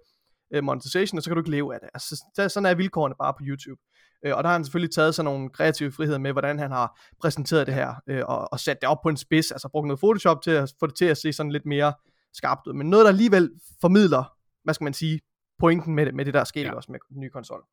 [0.53, 1.89] øh, monetization, og så kan du ikke leve af det.
[1.93, 3.81] Altså, så- sådan er vilkårene bare på YouTube.
[4.25, 6.99] Øh, og der har han selvfølgelig taget sådan nogle kreative friheder med, hvordan han har
[7.21, 9.99] præsenteret det her, øh, og, og sat det op på en spids, altså brugt noget
[9.99, 11.93] Photoshop til at få det til at se sådan lidt mere
[12.33, 12.73] skarpt ud.
[12.73, 13.49] Men noget, der alligevel
[13.81, 14.23] formidler,
[14.63, 15.19] hvad skal man sige,
[15.61, 16.73] pointen med det, med det der skete Ja.
[16.75, 17.63] også med den nye konsol.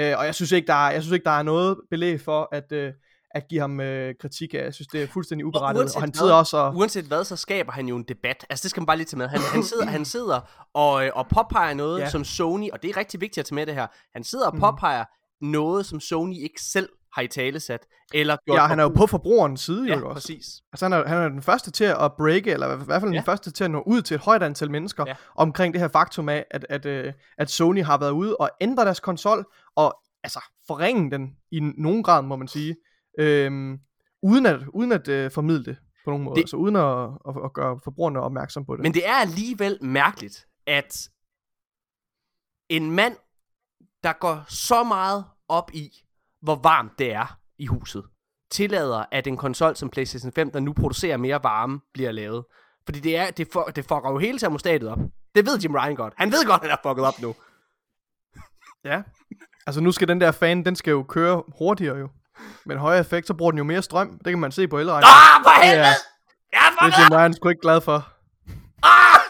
[0.00, 2.48] Øh, og jeg synes ikke, der er, jeg synes ikke, der er noget belæg for,
[2.52, 2.92] at, øh,
[3.30, 4.58] at give ham øh, kritik af.
[4.64, 5.76] Jeg synes, det er fuldstændig uberettiget.
[5.76, 6.74] Og, uanset og han hvad- sidder også og...
[6.76, 8.46] Uanset hvad, så skaber han jo en debat.
[8.50, 9.28] Altså det skal man bare lige tage med.
[9.28, 10.40] Han, han, sidder, han sidder
[10.74, 12.08] og, øh, og påpeger noget, ja.
[12.10, 14.54] Som Sony, og det er rigtig vigtigt at tage med det her, han sidder og
[14.54, 14.60] Mhm.
[14.60, 15.04] påpeger
[15.40, 18.88] noget, som Sony ikke selv har i tale sat, eller gjort Ja, han er jo
[18.88, 20.14] på forbrugerens side, jo Ja, ikke også.
[20.14, 20.46] præcis.
[20.72, 23.16] Altså, han er, han er den første til at breake, eller i hvert fald Ja.
[23.18, 25.14] den første til at nå ud til et højt antal mennesker, Ja.
[25.34, 28.84] omkring det her faktum af, at, at, øh, at Sony har været ude og ændre
[28.84, 29.46] deres konsol,
[29.76, 32.76] og altså forringe den i nogen grad, må man sige,
[33.18, 33.78] øhm,
[34.22, 37.44] uden at, uden at øh, formidle det på nogen måde, Det- altså uden at, at,
[37.44, 38.82] at gøre forbrugerne opmærksom på det.
[38.82, 41.08] Men det er alligevel mærkeligt, at
[42.68, 43.16] en mand,
[44.02, 45.90] der går så meget op i,
[46.42, 48.04] hvor varmt det er i huset,
[48.50, 52.44] tillader, at en konsol som PlayStation 5, der nu producerer mere varme, bliver lavet.
[52.84, 54.98] Fordi det, er, det, for, det fucker jo hele termostatet op.
[55.34, 56.14] Det ved Jim Ryan godt.
[56.16, 57.34] Han ved godt, at han er fucket op nu.
[58.84, 59.02] Ja.
[59.66, 62.08] Altså nu skal den der fan, den skal jo køre hurtigere jo.
[62.64, 64.18] Med en højere effekt, så bruger den jo mere strøm.
[64.18, 65.14] Det kan man se på elregningen.
[65.14, 65.86] Ah, for helvede!
[66.52, 67.12] Jeg er Det er Jim!
[67.12, 68.08] Ryan sgu ikke glad for.
[68.82, 69.20] Ah!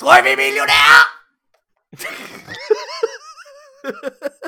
[0.00, 1.04] Tror I, vi er millionærer?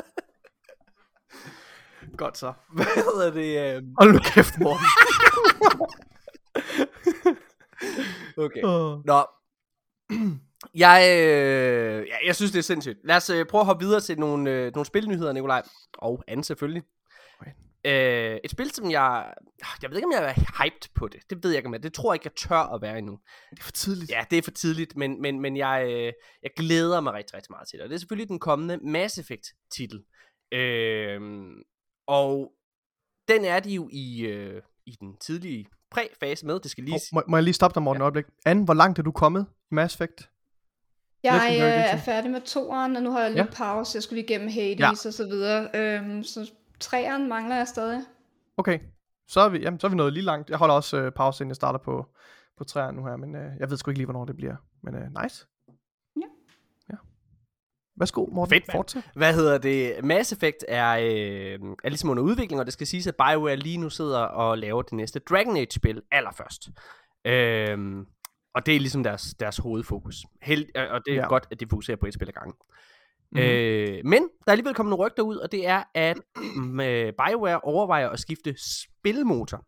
[2.17, 2.53] Godt så.
[2.75, 3.75] Hvad hedder det?
[3.75, 3.95] øhm?
[3.99, 4.85] Hold nu kæft, Morten.
[8.37, 8.63] Okay.
[8.63, 9.05] Åh.
[9.05, 9.25] Nå.
[10.75, 12.97] Jeg, øh, ja, jeg synes, det er sindssygt.
[13.03, 15.63] Lad os øh, prøve at hoppe videre til nogle, øh, nogle spilnyheder, Nikolaj.
[15.93, 16.83] Og Anne selvfølgelig.
[17.41, 17.51] Okay.
[17.85, 19.33] Øh, et spil, som jeg...
[19.81, 21.19] Jeg ved ikke, om jeg er hyped på det.
[21.29, 21.83] Det ved jeg ikke, om jeg...
[21.83, 23.19] Det tror jeg ikke, jeg tør at være endnu.
[23.49, 24.11] Det er for tidligt.
[24.11, 26.13] Ja, det er for tidligt, men, men, men jeg, øh,
[26.43, 27.83] jeg glæder mig rigtig, rigtig meget til det.
[27.83, 30.03] Og det er selvfølgelig den kommende Mass Effect-titel.
[30.51, 31.21] Øh,
[32.07, 32.51] og
[33.27, 36.59] den er de jo i, øh, i den tidlige præfase med.
[36.59, 36.95] Det skal lige...
[36.95, 38.03] Oh, må, må jeg lige stoppe dig, Morten, ja.
[38.03, 38.25] øjeblik?
[38.45, 40.29] Anne, hvor langt er du kommet i Mass Effect?
[41.23, 43.51] Jeg øh, er færdig med toeren, og nu har jeg lidt Ja.
[43.53, 43.95] pause.
[43.95, 44.85] Jeg skulle lige igennem Hades Ja.
[44.85, 44.91] ja.
[44.91, 45.69] og så videre.
[45.73, 48.01] Øhm, så treeren mangler jeg stadig.
[48.57, 48.79] Okay,
[49.27, 50.49] så er vi, jamen, så er vi nået lige langt.
[50.49, 52.05] Jeg holder også øh, pause, inden jeg starter på,
[52.57, 54.55] på træerne nu her, men øh, jeg ved sgu ikke lige, hvornår det bliver.
[54.83, 55.47] Men øh, nice.
[57.99, 58.53] Værsgo, Morten.
[58.53, 58.71] Fedt.
[58.71, 59.03] Fortsæt.
[59.15, 60.03] Hvad hedder det?
[60.03, 63.77] Mass Effect er, øh, er ligesom under udvikling, og det skal siges, at BioWare lige
[63.77, 66.69] nu sidder og laver det næste Dragon Age-spil allerførst.
[67.25, 67.77] Øh,
[68.55, 70.15] og det er ligesom deres, deres hovedfokus.
[70.41, 71.27] Held, øh, og det er ja.
[71.27, 72.53] Godt, at de fokuserer på et spil ad gangen.
[73.31, 73.41] Mhm.
[73.41, 76.17] Øh, men der er alligevel kommet nogle rygter ud, og det er, at
[76.81, 79.65] øh, BioWare overvejer at skifte spilmotor.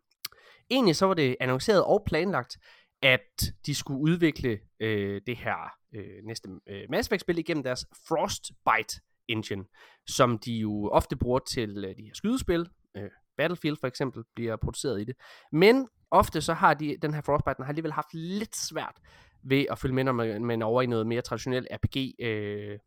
[0.70, 2.56] Egentlig så var det annonceret og planlagt,
[3.02, 9.00] at de skulle udvikle øh, det her øh, næste øh, Mass Effect-spil igennem deres Frostbite
[9.28, 9.64] engine,
[10.08, 12.68] som de jo ofte bruger til øh, de her skydespil.
[12.96, 15.16] Øh, Battlefield for eksempel bliver produceret i det.
[15.52, 18.96] Men ofte så har de, den her Frostbite, den har alligevel haft lidt svært
[19.42, 22.78] ved at følge med, når man, man er over i noget mere traditionelt RPG øh,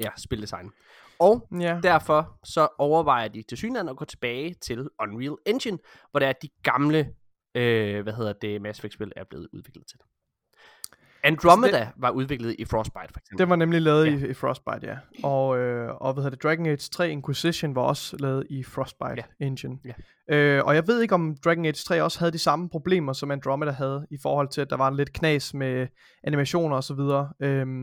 [0.00, 0.70] ja, spildesign.
[1.18, 1.80] Og Ja.
[1.82, 5.78] derfor så overvejer de til synligheden at gå tilbage til Unreal Engine,
[6.10, 7.14] hvor det er de gamle,
[7.54, 9.98] øh, hvad hedder det, Mass Effect-spil er blevet udviklet til.
[11.24, 13.38] Andromeda det, var udviklet i Frostbite, for eksempel.
[13.38, 14.26] Det var nemlig lavet Ja.
[14.26, 14.96] i, i Frostbite, ja.
[15.28, 19.24] Og, øh, og hvad hedder det, Dragon Age 3 Inquisition var også lavet i Frostbite
[19.40, 19.46] Ja.
[19.46, 19.78] Engine.
[20.28, 20.34] Ja.
[20.36, 23.30] Øh, og jeg ved ikke, om Dragon Age 3 også havde de samme problemer, som
[23.30, 25.86] Andromeda havde, i forhold til, at der var lidt knas med
[26.24, 27.28] animationer og så videre.
[27.40, 27.82] Øhm,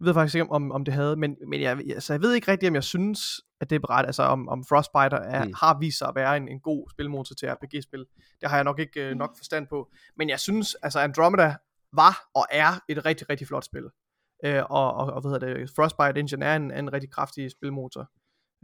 [0.00, 2.50] jeg ved faktisk ikke, om, om det havde, men, men jeg, altså, jeg ved ikke
[2.52, 3.20] rigtigt, om jeg synes,
[3.60, 5.48] at det er berettet, altså om, om Frostbite er, Mm.
[5.48, 5.54] mm.
[5.60, 8.04] har vist sig at være en, en god spilmotor til RPG-spil.
[8.40, 9.90] Det har jeg nok ikke øh, nok forstand på.
[10.16, 11.56] Men jeg synes, altså Andromeda
[11.96, 13.84] var og er et rigtig, rigtig flot spil.
[14.44, 18.10] øh, og, og, og hvad hedder det, Frostbite Engine er en, en rigtig kraftig spilmotor.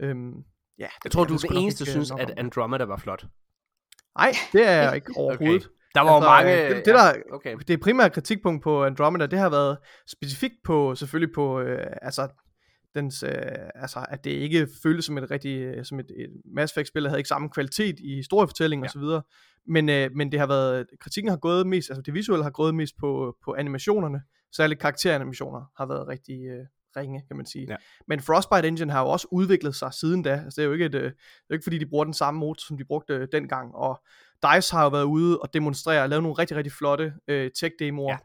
[0.01, 0.33] Øhm,
[0.79, 2.35] ja, Jeg tror, det du er den eneste, ikke, øh, synes, at om.
[2.37, 3.25] Andromeda var flot.
[4.17, 5.69] Nej, det er jeg ikke overhovedet.
[5.95, 6.75] Der var jo Altså, mange...
[6.75, 7.57] det- det der- Okay.
[7.67, 9.77] Det primære kritikpunkt på Andromeda, det har været
[10.07, 12.27] specifikt på, selvfølgelig på, øh, altså,
[12.95, 13.31] dens, øh,
[13.75, 17.03] altså, at det ikke føltes som et rigtig, øh, som et, et Mass Effect spil,
[17.03, 18.85] der havde ikke samme kvalitet i historiefortælling Ja.
[18.87, 19.21] og så videre.
[19.67, 22.75] Men, øh, men det har været, kritikken har gået mest, altså det visuelle har gået
[22.75, 24.21] mest på, på animationerne,
[24.55, 26.65] særligt karakteranimationer har været rigtig øh,
[26.97, 27.65] ringe, kan man sige.
[27.69, 27.75] Ja.
[28.07, 30.85] Men Frostbite Engine har jo også udviklet sig siden da, altså det er jo ikke,
[30.85, 31.13] et, øh, det er
[31.49, 34.01] jo ikke fordi, de bruger den samme motor, som de brugte øh, dengang, og
[34.43, 38.11] DICE har jo været ude og demonstrere og lave nogle rigtig, rigtig flotte øh, tech-demoer
[38.11, 38.17] Ja.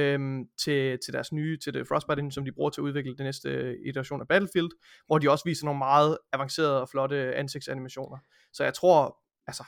[0.00, 3.24] Øhm, til, til deres nye, til det Frostbite som de bruger til at udvikle den
[3.24, 4.70] næste øh, iteration af Battlefield,
[5.06, 8.18] hvor de også viser nogle meget avancerede og flotte ansigtsanimationer.
[8.52, 9.64] Så jeg tror, altså,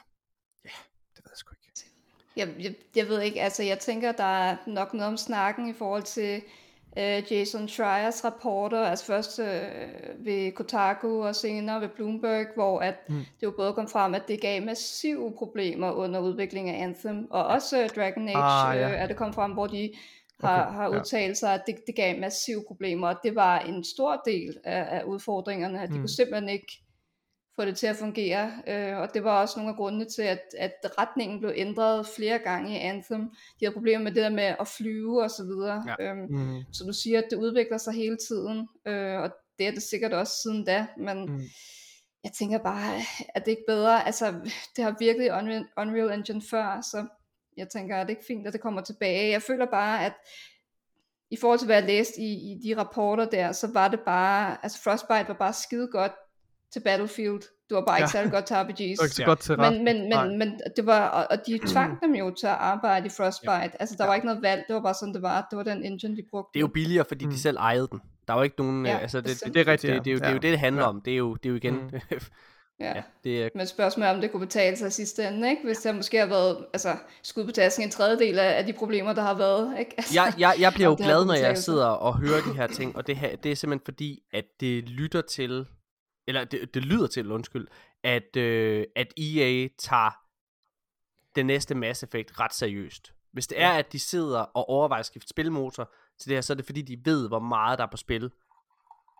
[0.64, 0.70] ja,
[1.16, 1.58] det ved jeg sgu ikke.
[2.36, 5.72] Jeg, jeg, jeg ved ikke, altså jeg tænker, der er nok noget om snakken i
[5.72, 6.42] forhold til
[6.98, 9.46] øh, Jason Schreiers rapporter, altså først øh,
[10.18, 13.14] ved Kotaku og senere ved Bloomberg, hvor at Mm.
[13.16, 17.44] det jo både kom frem, at det gav massive problemer under udvikling af Anthem, og
[17.46, 18.88] også øh, Dragon Age Ah, ja.
[18.88, 19.92] øh, er det kom frem, hvor de
[20.43, 23.84] har, Okay, har udtalt sig, at det, det gav massive problemer, og det var en
[23.84, 26.01] stor del af, af udfordringerne, at de Mm.
[26.01, 26.72] kunne simpelthen ikke
[27.57, 30.40] få det til at fungere, øh, og det var også nogle af grundene til, at,
[30.59, 33.20] at retningen blev ændret flere gange i Anthem.
[33.61, 35.84] De havde problemer med det der med at flyve og så videre.
[35.99, 36.11] Ja.
[36.11, 36.62] Øhm, Mm.
[36.72, 40.12] så du siger, at det udvikler sig hele tiden, øh, og det er det sikkert
[40.12, 41.40] også siden da, men mm.
[42.24, 43.01] jeg tænker bare,
[43.34, 44.34] at det ikke bedre, altså
[44.76, 47.07] det har virkelig Unreal, Unreal Engine før, så
[47.57, 49.30] jeg tænker, at det ikke fint, at det kommer tilbage.
[49.30, 50.12] Jeg føler bare, at
[51.30, 54.57] i forhold til, hvad jeg læste i, i de rapporter der, så var det bare,
[54.62, 56.12] altså Frostbite var bare skide godt
[56.72, 57.40] til Battlefield.
[57.68, 58.18] Det var bare ikke Ja.
[58.18, 58.76] særlig godt til RPG's.
[58.76, 59.26] Det var ikke så Ja.
[59.28, 59.72] godt til ret.
[59.72, 63.07] Men, men, men, men det var, og, og de tvang dem jo til at arbejde
[63.07, 63.53] i Frostbite.
[63.53, 63.68] Ja.
[63.80, 64.09] Altså, der Ja.
[64.09, 65.46] var ikke noget valg, det var bare sådan, det var.
[65.50, 66.50] Det var den engine, de brugte.
[66.55, 67.30] Det er jo billigere, fordi Mm.
[67.30, 68.00] de selv ejede den.
[68.28, 68.86] Der er jo ikke nogen...
[68.86, 70.24] Ja, øh, altså, det, det, det, Det er rigtigt, det, det, er jo, ja.
[70.24, 70.88] det er jo det, det handler Ja.
[70.88, 71.00] om.
[71.00, 71.74] Det er jo, det er jo igen...
[71.74, 71.90] Mm.
[72.82, 72.94] ja.
[72.96, 73.48] ja, det er...
[73.54, 75.62] Men spørgsmålet er, om det kunne betale sig i sidste ende, ikke?
[75.64, 79.22] Hvis der måske har været altså, skud på tasken en tredjedel af, de problemer, der
[79.22, 79.78] har været.
[79.78, 79.94] Ikke?
[79.96, 82.96] Altså, jeg, jeg, jeg bliver jo glad, når jeg sidder og hører de her ting,
[82.96, 85.66] og det, her, det er simpelthen fordi, at det lytter til,
[86.28, 87.66] eller det, det lyder til, undskyld,
[88.04, 90.10] at, øh, at EA tager
[91.36, 93.12] det næste Mass Effect ret seriøst.
[93.32, 96.52] Hvis det er, at de sidder og overvejer at skifte spilmotor til det her, så
[96.52, 98.30] er det fordi, de ved, hvor meget der er på spil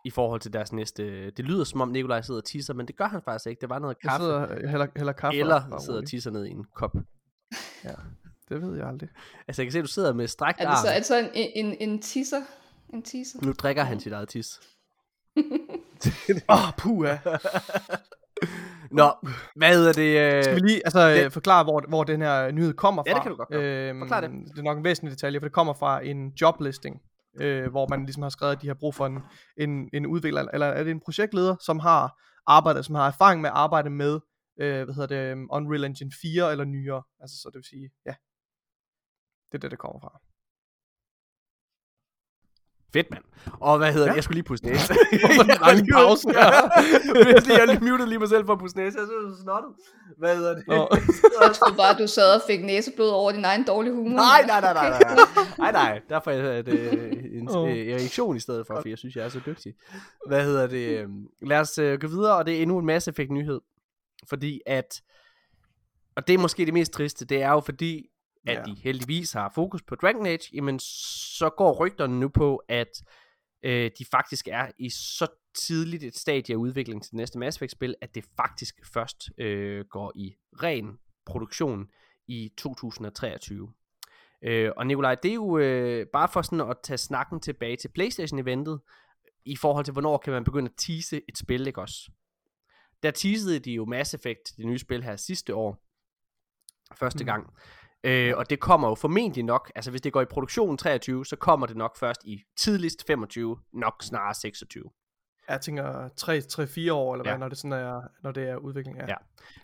[0.03, 1.31] i forhold til deres næste...
[1.31, 3.61] Det lyder som om Nikolaj sidder og tisser, men det gør han faktisk ikke.
[3.61, 4.23] Det var noget Jeg kaffe.
[4.25, 5.39] sidder jeg hælder, hælder kaffe.
[5.39, 6.93] eller bare sidder og tisser ned i en kop.
[8.49, 9.09] Det ved jeg aldrig.
[9.47, 10.97] Altså, jeg kan se, at du sidder med strækt er det så, er arm.
[10.97, 12.41] det så en, en, en teaser?
[12.93, 13.39] En teaser?
[13.41, 14.59] Nu drikker han sit eget tis.
[16.49, 17.15] Åh, oh, puha.
[18.91, 19.11] Nå,
[19.55, 20.19] hvad hedder det?
[20.37, 20.43] Øh...
[20.43, 21.33] Skal vi lige altså, det- det...
[21.33, 23.09] forklare, hvor, hvor den her nyhed kommer fra?
[23.09, 23.89] Ja, det kan du godt gøre.
[23.89, 24.29] Øhm, Forklar det.
[24.51, 27.01] Det er nok en væsentlig detalje, for det kommer fra en joblisting,
[27.41, 29.19] øh, hvor man ligesom har skrevet, at de har brug for en,
[29.57, 33.49] en, en udvikler, eller er det en projektleder, som har arbejdet, som har erfaring med
[33.49, 34.19] at arbejde med,
[34.59, 37.03] øh, hvad hedder det, Unreal Engine 4 eller nyere.
[37.19, 38.15] Altså, så det vil sige, ja.
[39.51, 40.32] Det er det, det kommer fra.
[42.93, 43.23] Fedt, mand.
[43.59, 44.09] Og hvad hedder ja.
[44.09, 44.11] Ja.
[44.11, 44.15] det?
[44.15, 44.93] Jeg skulle lige pusse næse.
[45.21, 47.57] Hvorfor lange pause her?
[47.59, 48.97] jeg lige mutede lige mig selv for at pusse næse.
[48.99, 49.71] Jeg synes, det er snottet.
[50.17, 50.63] Hvad hedder det?
[50.67, 50.87] Nå.
[51.41, 54.15] Jeg troede bare, at du sad og fik næseblod over din egen dårlige humor.
[54.15, 55.15] Nej, nej, nej, nej, nej.
[55.57, 56.01] Nej, nej.
[56.09, 56.93] Derfor er det
[57.33, 59.73] en øh, erektion i stedet for, for jeg synes, jeg er så dygtig.
[60.27, 60.99] Hvad hedder det?
[60.99, 63.59] øhm, Lad os øh, gå videre, og det er endnu en Mass Effect nyhed.
[64.29, 65.01] Fordi at,
[66.15, 68.05] og det er måske det mest triste, det er jo fordi,
[68.47, 68.63] at Ja.
[68.63, 73.03] de heldigvis har fokus på Dragon Age, jamen så går rygterne nu på, at
[73.63, 77.57] øh, de faktisk er i så tidligt et stadie af udvikling til det næste Mass
[77.57, 81.87] Effect-spil, at det faktisk først øh, går i ren produktion
[82.27, 83.73] i 2023.
[84.41, 87.87] Øh, og Nikolaj, det er jo øh, bare for sådan at tage snakken tilbage til
[87.89, 88.79] Playstation-eventet,
[89.45, 92.11] i forhold til, hvornår kan man begynde at tease et spil, ikke også?
[93.03, 95.83] Der teasede de jo Mass Effect, det nye spil her sidste år,
[96.95, 97.25] første Mhm.
[97.25, 97.53] gang.
[98.03, 101.35] Øh, og det kommer jo formentlig nok, altså hvis det går i produktion 23, så
[101.35, 104.83] kommer det nok først i tidligst 25, nok snarere 26.
[105.49, 106.09] Jeg tænker
[106.89, 107.37] 3-4 år, eller hvad, Ja.
[107.37, 108.97] når det, sådan er, når det er udvikling.
[108.97, 109.05] Ja.
[109.07, 109.15] Ja.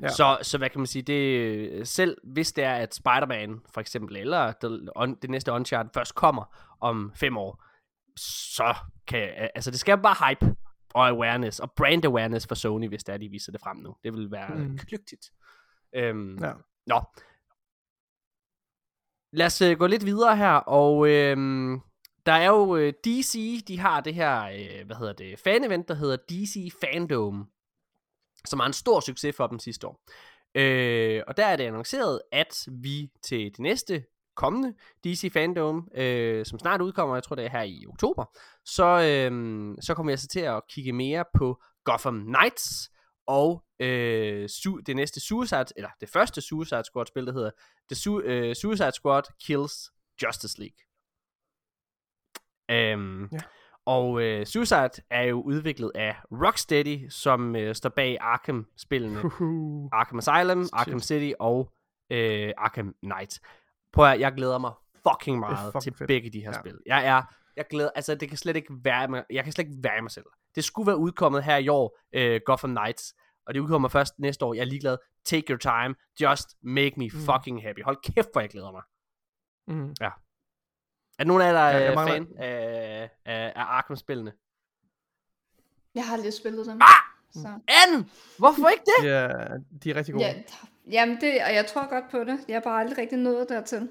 [0.01, 0.09] Ja.
[0.09, 4.17] Så, så hvad kan man sige, det selv hvis det er, at Spider-Man for eksempel,
[4.17, 7.63] eller det, on, det næste Uncharted først kommer om fem år,
[8.55, 8.75] så
[9.07, 10.55] kan, altså det skal bare hype
[10.93, 13.95] og awareness, og brand awareness for Sony, hvis det er, de viser det frem nu.
[14.03, 14.77] Det vil være mm.
[14.77, 15.25] Klygtigt.
[15.95, 16.51] Øhm, Ja.
[16.87, 17.01] Nå.
[19.31, 21.37] Lad os øh, gå lidt videre her, og øh,
[22.25, 25.93] der er jo øh, DC, de har det her, øh, hvad hedder det, fan-event, der
[25.93, 27.47] hedder DC Fandom,
[28.45, 30.01] som har en stor succes for dem sidste år.
[30.55, 34.03] Øh, og der er det annonceret, at vi til det næste
[34.35, 34.73] kommende
[35.03, 38.25] DC Fandom, øh, som snart udkommer, jeg tror det er her i oktober,
[38.65, 42.91] så, øh, så kommer jeg så til at kigge mere på Gotham Knights,
[43.29, 47.51] og øh, su- det næste Suicide, eller det første Suicide Squad spil, der hedder
[47.91, 49.91] The Su- øh, Suicide Squad Kills
[50.23, 50.77] Justice League.
[52.71, 53.37] Øhm, Ja.
[53.85, 59.25] Og øh, Suicide er jo udviklet af Rocksteady, som øh, står bag Arkham-spillene.
[59.25, 59.89] Uhuh.
[59.91, 60.73] Arkham Asylum, Shit.
[60.73, 61.71] Arkham City og
[62.09, 63.39] øh, Arkham Knight.
[63.93, 64.71] Prøv at, jeg glæder mig
[65.07, 66.07] fucking meget fucking til fedt.
[66.07, 66.59] begge de her Ja.
[66.59, 66.79] spil.
[66.85, 67.23] Jeg er,
[67.59, 70.01] jeg glæder, altså det kan slet ikke være mig, jeg kan slet ikke være i
[70.01, 70.25] mig selv.
[70.55, 73.13] Det skulle være udkommet her i år, øh, Gotham Knights,
[73.47, 74.53] og det udkommer først næste år.
[74.53, 74.97] Jeg er ligeglad.
[75.25, 75.95] Take your time.
[76.21, 77.19] Just make me Mm.
[77.19, 77.83] fucking happy.
[77.83, 78.81] Hold kæft, hvor jeg glæder mig.
[79.67, 79.89] Mm.
[81.19, 84.33] Er nogen af jer, der Ja, er mangler- fan af, af, af Arkham-spillene?
[85.95, 86.79] Jeg har lige spillet dem.
[86.81, 86.87] Ah!
[87.33, 87.47] Så.
[87.67, 88.05] Anne!
[88.37, 89.07] Hvorfor ikke det?
[89.09, 89.27] Ja,
[89.83, 90.25] de er rigtig gode.
[90.25, 90.33] Ja,
[90.91, 92.39] jamen det, og jeg tror godt på det.
[92.47, 93.89] Jeg har bare aldrig rigtig nået dertil.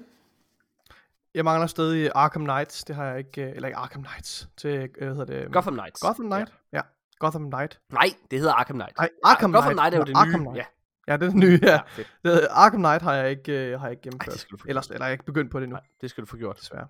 [1.33, 2.83] Jeg mangler stadig Arkham Knights.
[2.83, 4.49] Det har jeg ikke, øh, eller ikke Arkham Knights.
[4.57, 5.53] Til, øh, hvad hedder det?
[5.53, 6.01] Gotham Knights.
[6.01, 6.53] Gotham Knight?
[6.73, 6.77] Ja.
[6.77, 6.81] ja.
[7.19, 7.79] Gotham Knight.
[7.89, 8.97] Nej, det hedder Arkham Knight.
[8.97, 9.79] Nej, Arkham Gotham Knight.
[9.79, 10.45] Knight er jo det Arkham nye.
[10.49, 10.57] Knight.
[10.57, 10.65] Ja,
[11.07, 11.71] Ja, det er den nye, ja.
[11.71, 11.79] ja.
[11.97, 14.45] Det, hedder- Arkham Knight har jeg ikke, øh, har jeg ikke Ej, gennemført.
[14.51, 16.37] det få Ellers, eller jeg ikke begyndt på det nu, Nej, det skal du få
[16.37, 16.57] gjort.
[16.59, 16.87] desværre.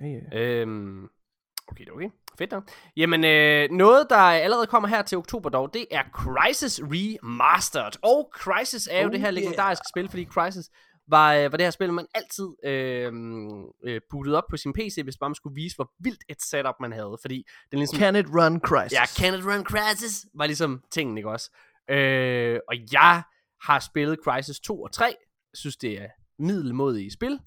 [0.00, 0.38] Ja.
[0.40, 1.08] Øhm,
[1.68, 2.08] okay, okay.
[2.38, 2.68] Fedt nok.
[2.96, 7.92] Jamen, øh, noget, der allerede kommer her til oktober dog, det er Crisis Remastered.
[8.02, 9.34] Og Crisis er jo Oh, det her yeah.
[9.34, 10.70] legendariske spil, fordi Crisis
[11.10, 13.12] var, øh, var det her spil, man altid øh,
[13.84, 16.92] øh, bootede op på sin PC, hvis man skulle vise, hvor vildt et setup man
[16.92, 17.18] havde.
[17.20, 17.98] Fordi den ligesom...
[17.98, 18.92] Can it run Crisis?
[18.92, 21.50] Ja, Can It Run Crisis var ligesom tingen, ikke også?
[21.90, 23.22] Øh, og jeg
[23.62, 25.16] har spillet Crisis 2 og 3.
[25.54, 26.08] synes, det er
[26.38, 27.40] middelmodige spil.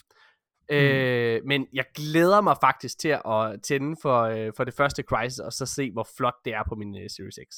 [0.69, 0.75] Mm.
[0.75, 5.39] Øh, men jeg glæder mig faktisk til at tænde for, øh, for det første Crisis,
[5.39, 7.55] og så se, hvor flot det er på min øh, Series X.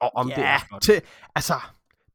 [0.00, 0.82] Og om det er flot.
[0.82, 1.02] Til,
[1.34, 1.54] altså,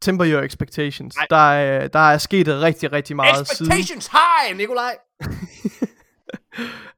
[0.01, 1.15] temper your expectations.
[1.15, 1.27] Nej.
[1.29, 3.71] Der er, der er sket rigtig, rigtig meget siden.
[3.71, 4.97] Expectations high, Nikolaj!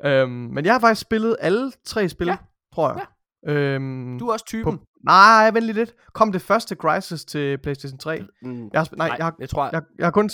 [0.05, 2.31] Øhm, men jeg har faktisk spillet alle tre spil, Ja.
[2.31, 2.37] ja.
[2.73, 3.05] tror jeg.
[3.47, 3.51] Ja.
[3.53, 4.77] Øhm, Du er også typen.
[4.77, 5.95] på, nej, vent lige lidt.
[6.13, 8.19] Kom det første Crisis til PlayStation 3?
[8.41, 10.29] Mm, Jeg har, sp- nej, jeg har, jeg tror, jeg, jeg har kun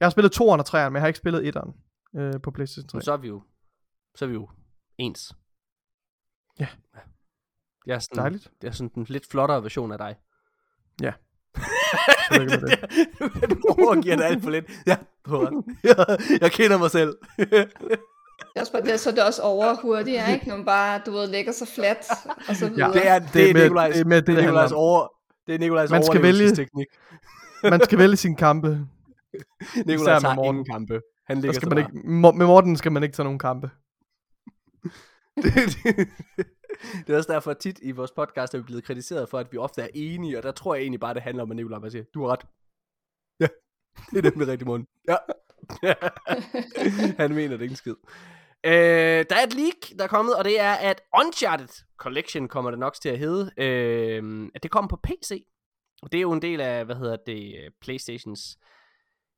[0.00, 1.72] jeg har spillet 2'eren og 3'eren, men jeg har ikke spillet 1'eren
[2.20, 3.00] øh, på PlayStation 3.
[3.02, 3.42] så er vi jo,
[4.14, 4.48] så er vi jo
[4.98, 5.32] ens.
[6.60, 6.68] Ja.
[7.86, 8.50] Jeg er sådan, Dejligt.
[8.62, 10.16] Det er sådan en lidt flottere version af dig.
[11.02, 11.12] Ja.
[12.32, 12.58] Det, med
[13.40, 14.64] det, du overgiver det alt for lidt.
[14.86, 17.14] Ja, prøv jeg, jeg kender mig selv.
[17.38, 17.48] Det
[18.56, 20.48] er også bare det, så er det også over hurtigt, ikke?
[20.48, 22.06] Når man bare, du ved, lægger sig flat,
[22.48, 22.92] og så videre.
[22.92, 24.72] det er, det, Det er med- Nikolajs, det er med det, det er det Nikolajs
[24.72, 25.08] over,
[25.46, 26.86] det er Nikolajs Man skal vælge- overlevelsesteknik.
[27.62, 28.68] Man skal vælge sine kampe.
[29.86, 30.54] Nikolaj med tager Morten.
[30.54, 31.00] ingen kampe.
[31.26, 31.90] Han ligger skal man ikke,
[32.38, 33.70] med Morten skal man ikke tage nogen kampe.
[35.42, 36.08] det, det,
[37.06, 39.52] det er også derfor at tit i vores podcast er vi blevet kritiseret for, at
[39.52, 41.78] vi ofte er enige, og der tror jeg egentlig bare, det handler om, at Nicolaj
[41.78, 42.46] bare siger, du har ret.
[43.40, 43.48] Ja,
[44.10, 44.86] det er nemlig rigtig mund.
[45.08, 45.16] Ja.
[47.22, 47.94] Han mener det ikke en skid.
[48.64, 52.70] Øh, der er et leak, der er kommet, og det er, at Uncharted Collection kommer
[52.70, 55.46] det nok til at hedde, øh, at det kommer på PC.
[56.02, 58.58] Og det er jo en del af, hvad hedder det, øh, Playstations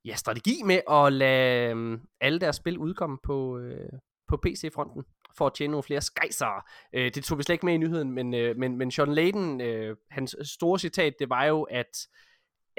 [0.04, 3.92] ja, strategi med at lade øh, alle deres spil udkomme på, øh,
[4.28, 5.04] på PC-fronten
[5.38, 6.64] for at tjene nogle flere skejser.
[6.92, 9.60] Øh, det tog vi slet ikke med i nyheden, men, øh, men, men Sean Layden,
[9.60, 12.08] øh, hans store citat, det var jo, at,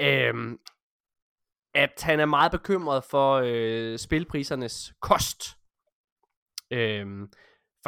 [0.00, 0.58] øh,
[1.74, 5.42] at han er meget bekymret for øh, spilprisernes kost.
[6.70, 7.06] Øh,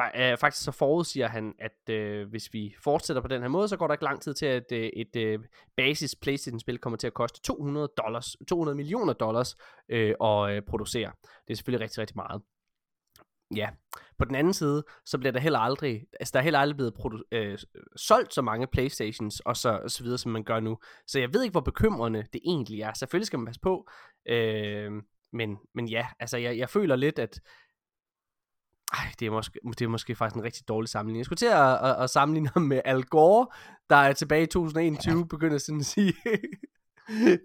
[0.01, 3.69] fa- øh, faktisk så forudsiger han, at øh, hvis vi fortsætter på den her måde,
[3.69, 5.41] så går der ikke lang tid til, at øh, et øh,
[5.77, 9.57] basis PlayStation-spil kommer til at koste 200, dollars, 200 millioner dollars
[9.89, 11.13] øh, at øh, producere.
[11.47, 12.43] Det er selvfølgelig rigtig, rigtig meget.
[13.57, 13.69] Ja,
[14.19, 16.95] på den anden side, så bliver der heller aldrig, altså der er heller aldrig blevet
[16.99, 17.59] produ- øh,
[17.97, 20.79] solgt så mange Playstations og så, og så videre, som man gør nu.
[21.07, 22.93] Så jeg ved ikke, hvor bekymrende det egentlig er.
[22.95, 23.89] Selvfølgelig skal man passe på,
[24.29, 24.91] øh,
[25.33, 27.41] men, men ja, altså jeg, jeg føler lidt, at
[28.93, 31.19] ej, det er, måske, det er måske faktisk en rigtig dårlig sammenligning.
[31.19, 33.47] Jeg skulle til at, at, at sammenligne ham med Al Gore,
[33.91, 36.15] der er tilbage i 2021 begynder sådan at sige,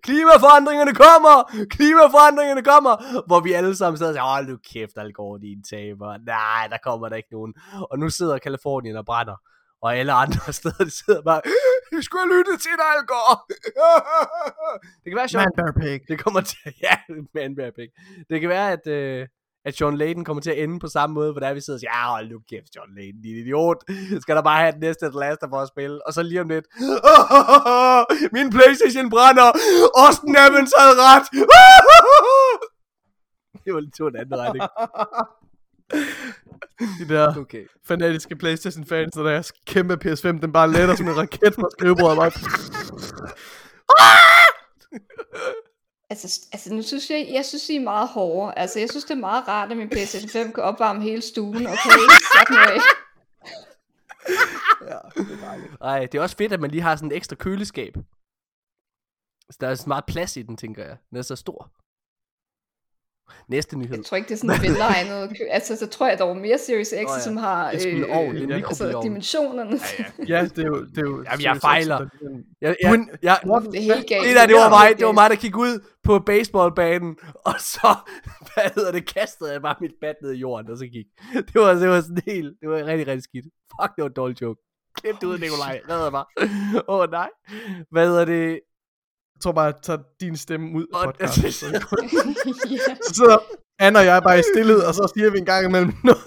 [0.05, 1.65] Klimaforandringerne kommer!
[1.75, 2.93] Klimaforandringerne kommer!
[3.27, 6.17] Hvor vi alle sammen sidder og siger, hold nu kæft, Al Gore, din taber.
[6.25, 7.53] Nej, der kommer der ikke nogen.
[7.91, 9.37] Og nu sidder Kalifornien og brænder.
[9.81, 11.41] Og alle andre steder, de sidder bare,
[11.91, 13.37] vi skulle have lyttet til dig, Al Gore!
[15.01, 15.43] det kan være sjovt.
[15.45, 15.99] Man Bear Pig.
[16.07, 16.95] Det kommer til, ja,
[17.35, 17.89] man bear pig.
[18.29, 19.27] Det kan være, at, øh,
[19.67, 21.79] at John Layden kommer til at ende på samme måde, hvor der vi sidder og
[21.79, 23.77] siger, ja, hold nu kæft, John Layden, din idiot.
[24.21, 26.01] Skal der bare have den næste Last of Us spil?
[26.05, 26.65] Og så lige om lidt,
[28.35, 29.47] min Playstation brænder,
[30.03, 31.25] Austin Evans havde ret.
[33.65, 34.63] det var lidt to en anden retning.
[36.99, 37.65] De der Okay.
[37.87, 42.17] fanatiske Playstation fans, og deres kæmpe PS5, den bare letter som en raket fra skrivebordet.
[42.17, 42.31] Bare.
[46.09, 48.53] Altså, altså nu synes jeg, jeg synes, I er meget hårde.
[48.57, 51.67] Altså, jeg synes, det er meget rart, at min PlayStation 5 kan opvarme hele stuen.
[51.67, 51.89] Okay,
[52.31, 52.79] slap nu af.
[54.81, 55.73] Ja, det er dejligt.
[55.81, 57.97] Ej, det er også fedt, at man lige har sådan et ekstra køleskab.
[59.49, 60.97] Så der er så meget plads i den, tænker jeg.
[61.09, 61.71] Den er så stor.
[63.49, 63.95] Næste nyhed.
[63.95, 65.29] Jeg tror ikke, det er sådan velegnet.
[65.29, 67.19] kø- Altså, så tror jeg, der var mere Series X, Åh, ja.
[67.23, 69.79] som har er sgu en ovn, er en altså, dimensionerne.
[69.99, 70.23] Ja, ja.
[70.39, 70.85] Ja, det er jo...
[70.85, 71.95] Det er jo Jamen, jeg fejler.
[71.95, 72.05] Er
[72.61, 74.27] Jeg, er jeg, en- jeg, Det er helt galt.
[74.27, 77.53] det der, det var er mig, det var mig, der kiggede ud på baseballbanen, og
[77.59, 77.95] så,
[78.53, 81.05] hvad hedder det, kastede jeg bare mit bat ned i jorden, og så gik.
[81.33, 83.45] Det var, det var sådan helt, det var rigtig, rigtig skidt.
[83.81, 84.61] Fuck, det var en dårlig joke.
[84.95, 85.81] Klip det ud, Nikolaj.
[85.85, 86.25] Hvad hedder mig?
[86.87, 87.29] Åh, oh, nej.
[87.91, 88.59] Hvad hedder det?
[89.37, 91.51] Jeg tror bare, jeg tager din stemme ud af podcasten.
[91.51, 91.65] Så
[92.69, 92.95] ja.
[93.07, 93.37] så sidder
[93.79, 96.21] Anna og jeg bare i stillhed, og så siger vi en gang imellem noget.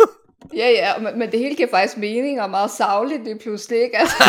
[0.55, 3.99] ja, ja, men, men det hele giver faktisk mening, og meget savligt det pludselig, ikke?
[3.99, 4.25] Altså.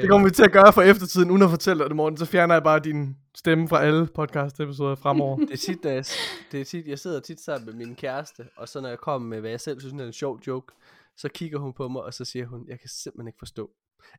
[0.00, 2.18] Det kommer vi til at gøre for eftertiden, uden at fortælle dig det, Morten.
[2.18, 5.36] Så fjerner jeg bare din stemme fra alle podcast-episoder fremover.
[5.36, 6.04] Det er tit, jeg,
[6.52, 9.28] det er tit, jeg sidder tit sammen med min kæreste, og så når jeg kommer
[9.28, 10.74] med, hvad jeg selv synes er en sjov joke,
[11.16, 13.70] så kigger hun på mig, og så siger hun, jeg kan simpelthen ikke forstå,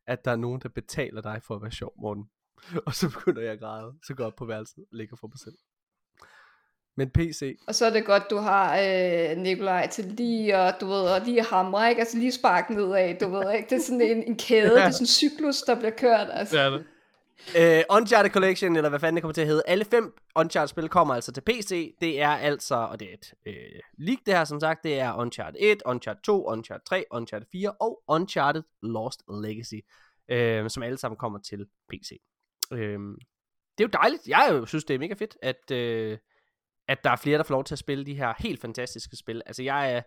[0.07, 2.23] at der er nogen, der betaler dig for at være sjov, Morten.
[2.87, 5.27] Og så begynder jeg at græde, så går jeg op på værelset og ligger for
[5.27, 5.55] mig selv.
[6.97, 10.87] Men PC, og så er det godt, du har øh, Nikolaj til lige at, du
[10.87, 11.99] ved, at lige hamre, ikke?
[11.99, 13.69] Altså lige sparke nedad, du ved, ikke?
[13.69, 14.79] Det er sådan en, en kæde, Ja.
[14.79, 16.59] det er sådan en cyklus, der bliver kørt, altså.
[16.59, 16.85] Er det.
[17.47, 19.63] Uh, Uncharted Collection, eller hvad fanden det kommer til at hedde.
[19.65, 21.95] Alle fem Uncharted-spil kommer altså til PC.
[22.01, 24.99] Det er altså, og det er et øh, uh, leak det her som sagt, det
[24.99, 29.79] er Uncharted 1, Uncharted 2, Uncharted 3, Uncharted 4 og Uncharted Lost Legacy,
[30.33, 32.11] uh, som alle sammen kommer til PC.
[32.71, 32.79] Uh,
[33.77, 34.27] det er jo dejligt.
[34.27, 36.17] Jeg synes, det er mega fedt, at, uh,
[36.87, 39.41] at der er flere, der får lov til at spille de her helt fantastiske spil.
[39.45, 40.01] Altså jeg er...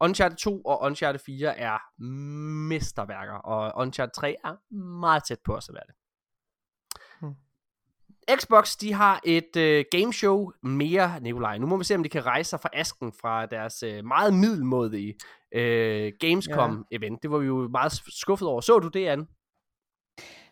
[0.00, 2.02] Uncharted 2 og Uncharted 4 er
[2.68, 5.94] mesterværker, og Uncharted 3 er meget tæt på os at være det.
[8.36, 11.58] Xbox, de har et øh, gameshow mere, Nikolaj.
[11.58, 14.34] Nu må vi se, om de kan rejse sig fra asken fra deres øh, meget
[14.34, 15.14] middelmådige
[15.54, 17.18] øh, Gamescom-event.
[17.22, 18.60] Det var vi jo meget skuffet over.
[18.60, 19.26] Så du det, Anne?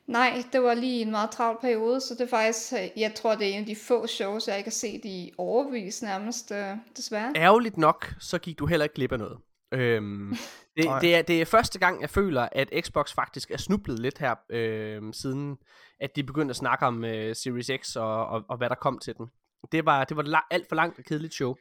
[0.07, 3.35] Nej, det var lige en meget travl periode, så det er faktisk, øh, jeg tror,
[3.35, 6.77] det er en af de få shows, jeg ikke har set i overvis nærmest, øh,
[6.97, 7.33] desværre.
[7.37, 9.39] Ærgerligt nok, så gik du heller ikke glip af noget.
[9.73, 10.35] Øhm,
[10.77, 14.19] det, det, er, det er første gang, jeg føler, at Xbox faktisk er snublet lidt
[14.19, 15.59] her, øhm, siden
[16.01, 18.99] at de begyndte at snakke om øh, Series X og, og, og hvad der kom
[18.99, 19.27] til den.
[19.73, 21.55] Det var, det var la- alt for langt og kedeligt show.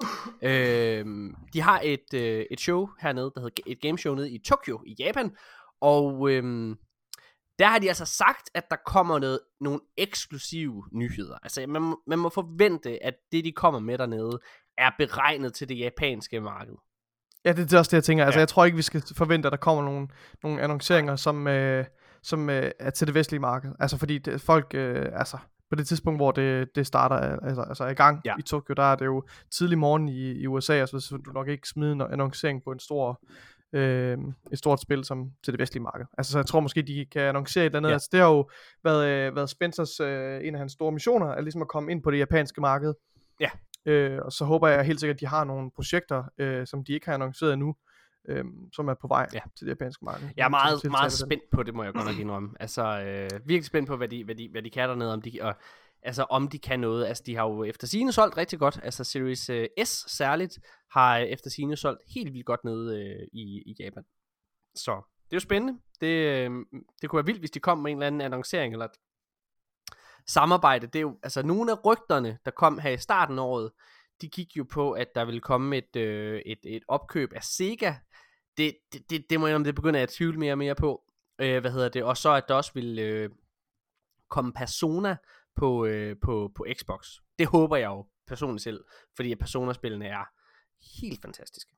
[0.42, 4.82] øhm, de har et, øh, et show hernede, der hedder et gameshow nede i Tokyo
[4.86, 5.36] i Japan,
[5.80, 6.78] og øhm,
[7.58, 11.38] der har de altså sagt, at der kommer noget, nogle eksklusive nyheder.
[11.42, 14.40] Altså man, man må forvente, at det de kommer med dernede,
[14.78, 16.74] er beregnet til det japanske marked.
[17.44, 18.24] Ja, det er også det, jeg tænker.
[18.24, 18.40] Altså, Ja.
[18.40, 20.08] jeg tror ikke, vi skal forvente, at der kommer nogle,
[20.42, 21.84] nogle annonceringer, som, øh,
[22.22, 23.72] som øh, er til det vestlige marked.
[23.80, 25.38] Altså, fordi det, folk, øh, altså,
[25.70, 28.34] på det tidspunkt, hvor det, det starter, altså, altså i gang Ja.
[28.38, 31.48] i Tokyo, der er det jo tidlig morgen i, i USA, altså, så du nok
[31.48, 33.20] ikke smide en annoncering på en stor,
[33.72, 34.18] øh,
[34.52, 36.06] et stort spil som til det vestlige marked.
[36.18, 37.88] Altså, så jeg tror måske, de kan annoncere et eller andet.
[37.88, 37.92] Ja.
[37.94, 38.48] Altså, det har jo
[38.84, 42.02] været, øh, været Spencers, øh, en af hans store missioner, at ligesom at komme ind
[42.02, 42.94] på det japanske marked.
[43.40, 43.50] Ja.
[43.86, 46.92] Øh, og så håber jeg helt sikkert, at de har nogle projekter, øh, som de
[46.92, 47.76] ikke har annonceret endnu,
[48.28, 49.40] øh, som er på vej Ja.
[49.58, 50.28] til det japanske marked.
[50.36, 52.50] Jeg er meget, meget spændt på det, må jeg godt nok indrømme.
[52.60, 55.38] Altså, øh, virkelig spændt på, hvad de, hvad de, hvad de kan dernede, om de,
[55.42, 55.54] og,
[56.02, 57.06] altså, om de kan noget.
[57.06, 58.80] Altså, de har jo efter sine solgt rigtig godt.
[58.82, 60.58] Altså, Series øh, S særligt
[60.90, 64.02] har øh, efter sine solgt helt vildt godt nede øh, i, i Japan.
[64.74, 65.78] Så det er jo spændende.
[66.00, 66.50] Det, øh,
[67.02, 68.86] det kunne være vildt, hvis de kom med en eller anden annoncering eller
[70.30, 70.86] samarbejde.
[70.86, 73.70] Det er jo, altså, nogle af rygterne, der kom her i starten af året,
[74.20, 77.94] de gik jo på, at der ville komme et, øh, et, et opkøb af Sega.
[78.56, 81.02] Det, det, det, det må jeg om det begynder at tvivle mere og mere på.
[81.40, 82.04] Øh, hvad hedder det?
[82.04, 83.30] Og så at der også vil øh,
[84.28, 85.16] komme Persona
[85.56, 87.08] på, øh, på, på Xbox.
[87.38, 88.84] Det håber jeg jo personligt selv,
[89.16, 90.24] fordi at Persona-spillene er
[91.02, 91.76] helt fantastiske.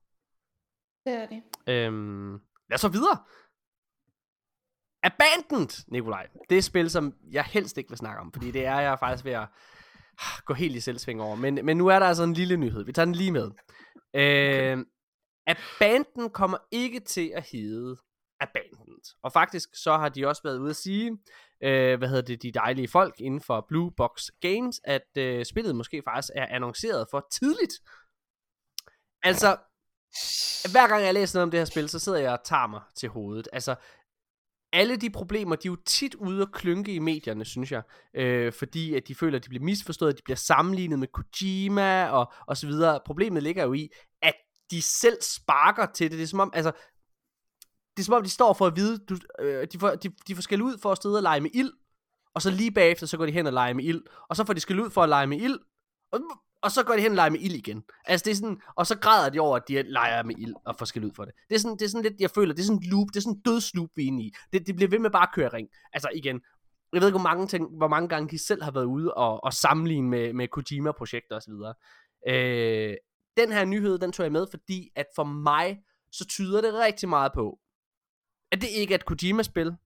[1.06, 1.42] Det er det.
[1.66, 2.32] Øhm,
[2.68, 3.18] lad os så videre.
[5.02, 6.26] Abandoned, Nikolaj.
[6.48, 8.98] Det er et spil, som jeg helst ikke vil snakke om, fordi det er jeg
[8.98, 9.46] faktisk ved at
[10.18, 11.36] ah, gå helt i selvsving over.
[11.36, 12.84] Men, men nu er der altså en lille nyhed.
[12.84, 13.50] Vi tager den lige med.
[14.14, 14.86] Øhm,
[15.46, 17.96] Abandoned kommer ikke til at hedde
[18.40, 19.16] Abandoned.
[19.22, 21.18] Og faktisk så har de også været ude at sige,
[21.62, 25.76] øh, hvad hedder det, de dejlige folk inden for Blue Box Games, at øh, spillet
[25.76, 27.74] måske faktisk er annonceret for tidligt.
[29.22, 29.56] Altså,
[30.72, 32.80] hver gang jeg læser noget om det her spil, så sidder jeg og tager mig
[32.96, 33.48] til hovedet.
[33.52, 33.74] Altså,
[34.72, 37.82] alle de problemer, de er jo tit ude og klynke i medierne, synes jeg.
[38.14, 42.06] Øh, fordi at de føler, at de bliver misforstået, at de bliver sammenlignet med Kojima
[42.06, 43.00] og, og så videre.
[43.06, 43.88] Problemet ligger jo i,
[44.22, 44.34] at
[44.70, 46.18] de selv sparker til det.
[46.18, 46.72] Det er som om, altså,
[47.96, 50.34] det er som om, de står for at vide, du, øh, de, får, de, de
[50.34, 51.72] får skæld ud for at stede og lege med ild,
[52.34, 54.52] og så lige bagefter, så går de hen og leger med ild, og så får
[54.52, 55.58] de skæld ud for at lege med ild,
[56.12, 56.20] og,
[56.62, 57.84] og så går de hen og leger med ild igen.
[58.04, 60.76] Altså det er sådan, og så græder de over, at de leger med ild og
[60.78, 61.34] får skal ud for det.
[61.48, 63.16] Det er sådan, det er sådan lidt, jeg føler, det er sådan en loop, det
[63.16, 64.34] er sådan en dødsloop, vi er inde i.
[64.52, 65.68] Det, det bliver ved med bare at køre ring.
[65.92, 66.40] Altså igen,
[66.92, 69.44] jeg ved ikke, hvor mange, ting, hvor mange gange de selv har været ude og,
[69.44, 71.52] og sammenligne med, med Kojima-projekter osv.
[72.28, 72.96] Øh,
[73.36, 75.82] den her nyhed, den tog jeg med, fordi at for mig,
[76.12, 77.58] så tyder det rigtig meget på,
[78.52, 79.76] at det ikke er et Kojima-spil,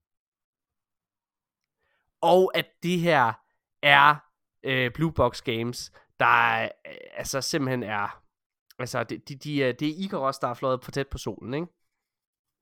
[2.21, 3.33] og at det her
[3.83, 4.15] er
[4.63, 8.23] øh, Blue Box Games, der øh, altså simpelthen er,
[8.79, 11.53] altså det, de, de er, det er Icarus, der er fløjet på tæt på solen,
[11.53, 11.67] ikke?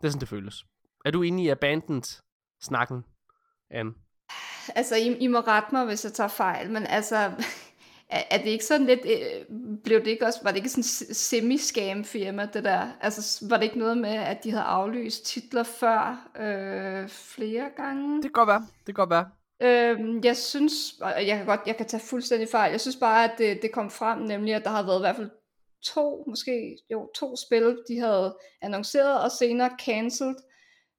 [0.01, 0.65] Det er sådan, det føles.
[1.05, 2.21] Er du inde i Abandoned
[2.61, 3.05] snakken,
[3.71, 3.93] Anne?
[4.75, 7.15] Altså, I, I må rette mig, hvis jeg tager fejl, men altså,
[8.09, 9.45] er, er det ikke sådan lidt, øh,
[9.83, 10.83] blev det ikke også, var det ikke sådan
[11.13, 12.91] semi-scam firma, det der?
[13.01, 18.15] Altså, var det ikke noget med, at de havde aflyst titler før øh, flere gange?
[18.15, 19.29] Det kan godt være, det kan godt være.
[19.61, 23.23] Øhm, jeg synes, og jeg kan godt, jeg kan tage fuldstændig fejl, jeg synes bare,
[23.23, 25.29] at det, det kom frem, nemlig at der havde været i hvert fald
[25.83, 30.35] to, måske jo to spil, de havde annonceret og senere cancelled,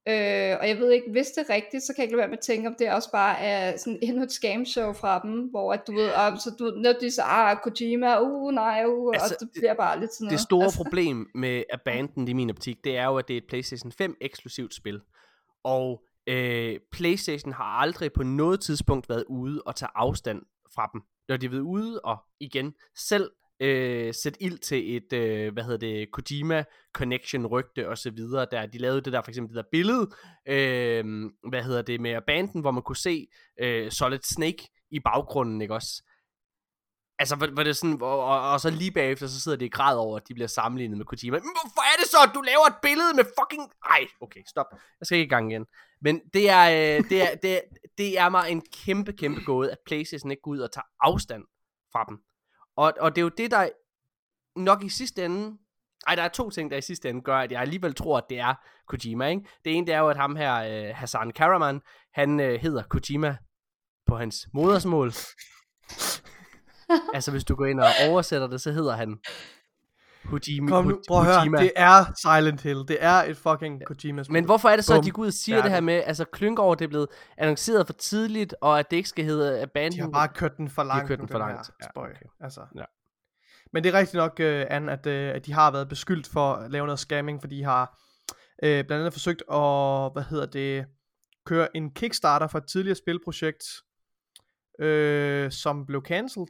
[0.09, 2.29] Øh, og jeg ved ikke, hvis det er rigtigt, så kan jeg ikke lade være
[2.29, 5.49] med at tænke, om det også bare er sådan endnu et scam show fra dem,
[5.51, 9.15] hvor at du ved, og, så du, når de så, ah, Kojima, uh, nej, uh,
[9.15, 10.33] altså, og det bliver bare lidt sådan noget.
[10.33, 10.77] Det store altså.
[10.77, 14.17] problem med Abandoned i min optik, det er jo, at det er et PlayStation 5
[14.21, 15.01] eksklusivt spil.
[15.65, 20.43] Og øh, PlayStation har aldrig på noget tidspunkt været ude og tage afstand
[20.75, 21.03] fra dem.
[21.29, 23.31] Når de er været ude og igen selv
[23.61, 28.47] øh, sætte ild til et, øh, hvad hedder det, Kojima Connection rygte og så videre,
[28.51, 30.11] der de lavede det der for eksempel det der billede,
[30.49, 33.27] øh, hvad hedder det, med banden, hvor man kunne se
[33.61, 36.06] øh, Solid Snake i baggrunden, ikke også?
[37.19, 39.69] Altså, hvor, hvor det sådan, og, og, og, så lige bagefter, så sidder det i
[39.69, 41.37] grad over, at de bliver sammenlignet med Kojima.
[41.37, 43.71] Men hvorfor er det så, at du laver et billede med fucking...
[43.91, 44.67] Ej, okay, stop.
[44.73, 45.67] Jeg skal ikke i gang igen.
[46.01, 47.61] Men det er, øh, det er, det er,
[47.99, 51.45] det er mig en kæmpe, kæmpe gåde, at PlayStation ikke går ud og tager afstand
[51.93, 52.19] fra dem.
[52.77, 53.69] Og, og det er jo det, der
[54.57, 55.59] nok i sidste ende...
[56.07, 58.25] Ej, der er to ting, der i sidste ende gør, at jeg alligevel tror, at
[58.31, 58.55] det er
[58.89, 59.49] Kojima, ikke?
[59.65, 61.81] Det ene, det er jo, at ham her, øh, Hassan Karaman,
[62.15, 63.37] han øh, hedder Kojima
[64.07, 65.13] på hans modersmål
[67.15, 69.19] altså, hvis du går ind og oversætter det, så hedder han
[70.27, 70.69] Kojima.
[70.69, 72.85] Kom nu, prøv at høre, det er Silent Hill.
[72.89, 74.25] Det er et fucking Kojima.
[74.31, 74.99] Men hvorfor er det så, Boom.
[74.99, 77.09] at de går ud og siger det, det her med, altså Klyngård, det er blevet
[77.37, 79.93] annonceret for tidligt, og at det ikke skal hedde Abandoned?
[79.93, 80.95] De har bare kørt den for langt.
[80.95, 81.71] De har kørt den for langt.
[81.83, 82.15] Ja, okay.
[82.41, 82.61] altså.
[82.77, 82.85] ja.
[83.73, 86.53] Men det er rigtigt nok, uh, Anne, at, uh, at de har været beskyldt for
[86.53, 87.99] at lave noget scamming, fordi de har
[88.63, 90.87] uh, blandt andet forsøgt at, hvad hedder det,
[91.47, 93.65] køre en Kickstarter for et tidligere spilprojekt,
[94.83, 96.49] uh, som blev cancelled,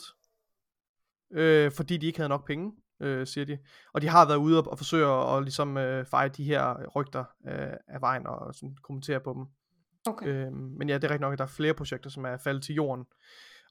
[1.30, 3.58] uh, fordi de ikke havde nok penge øh, siger de.
[3.92, 6.86] Og de har været ude og, og forsøge at, at ligesom øh, feje de her
[6.96, 9.46] rygter øh, af vejen og sådan kommentere på dem.
[10.12, 10.26] Okay.
[10.26, 12.62] Øh, men ja, det er rigtig nok, at der er flere projekter, som er faldet
[12.62, 13.04] til jorden.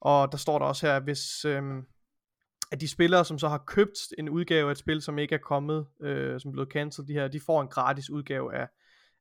[0.01, 1.63] Og der står der også her, hvis øh,
[2.71, 5.39] at de spillere, som så har købt en udgave af et spil, som ikke er
[5.39, 8.67] kommet, øh, som er blevet cancelled, de her, de får en gratis udgave af,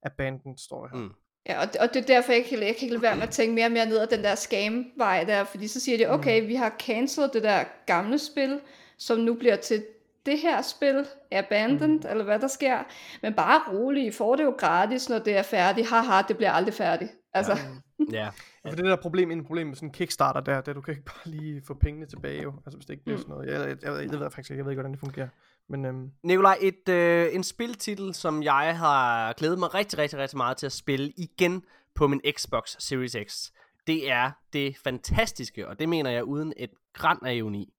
[0.03, 1.05] af banden, står der her.
[1.05, 1.15] Mm.
[1.49, 3.23] Ja, og det, og det er derfor, jeg kan, jeg kan ikke lade være med
[3.23, 6.11] at tænke mere og mere ned ad den der scam-vej der, fordi så siger de,
[6.11, 6.49] okay, mm.
[6.49, 8.61] vi har cancelled det der gamle spil,
[8.99, 9.85] som nu bliver til
[10.27, 12.11] det her spil abandoned, mm.
[12.11, 12.79] eller hvad der sker.
[13.23, 15.89] Men bare rolig, I får det jo gratis, når det er færdigt.
[15.89, 17.11] Haha, det bliver aldrig færdigt.
[17.35, 17.53] Altså.
[17.53, 18.13] Ja.
[18.13, 18.25] ja.
[18.65, 18.71] ja.
[18.71, 20.93] For det der problem, en problem med sådan en Kickstarter der, det er, du kan
[20.93, 22.53] ikke bare lige få pengene tilbage jo.
[22.67, 23.23] Altså hvis det ikke bliver mm.
[23.23, 23.51] sådan noget.
[23.51, 25.29] Jeg, jeg, jeg, jeg, ved faktisk ikke, jeg ved ikke, hvordan det fungerer.
[25.69, 26.11] Men, øhm.
[26.23, 30.67] Nikolaj, et, øh, en spiltitel, som jeg har glædet mig rigtig, rigtig, rigtig meget til
[30.67, 31.65] at spille igen
[31.95, 33.51] på min Xbox Series X,
[33.87, 37.75] det er det fantastiske, og det mener jeg uden et græn af ironi,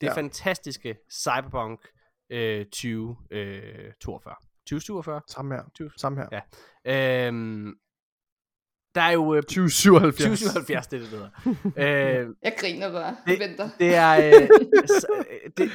[0.00, 0.12] det ja.
[0.12, 1.80] fantastiske Cyberpunk
[2.30, 4.32] øh, 2042.
[4.32, 4.36] Øh,
[4.66, 5.20] 2042?
[5.26, 5.62] Samme her.
[5.74, 5.90] 20.
[5.96, 6.40] Samme her.
[6.84, 7.26] Ja.
[7.26, 7.74] Øhm,
[8.94, 9.34] der er jo...
[9.34, 10.40] Øh, 2077.
[10.40, 12.20] 2077, det er det, hedder.
[12.26, 13.16] øh, Jeg griner bare.
[13.26, 13.70] Det, venter.
[13.78, 14.26] Det er...
[14.26, 14.32] Øh,
[15.30, 15.70] øh, det,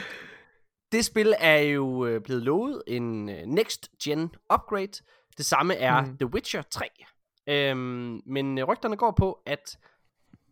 [0.94, 5.04] det spil er jo øh, blevet lovet en øh, next gen upgrade.
[5.38, 6.18] Det samme er mm.
[6.18, 6.90] The Witcher 3.
[7.48, 9.78] Øhm, men rygterne går på, at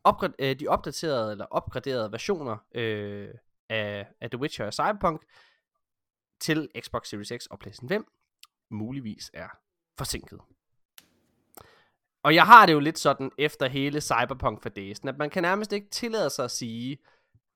[0.03, 3.30] opgrad- øh, de opdaterede eller opgraderede versioner øh,
[3.69, 5.22] af, af The Witcher og Cyberpunk
[6.39, 8.05] til Xbox Series X og PlayStation 5
[8.72, 9.47] muligvis er
[9.97, 10.39] forsinket.
[12.23, 15.73] Og jeg har det jo lidt sådan efter hele cyberpunk fadesen, at man kan nærmest
[15.73, 16.97] ikke tillade sig at sige,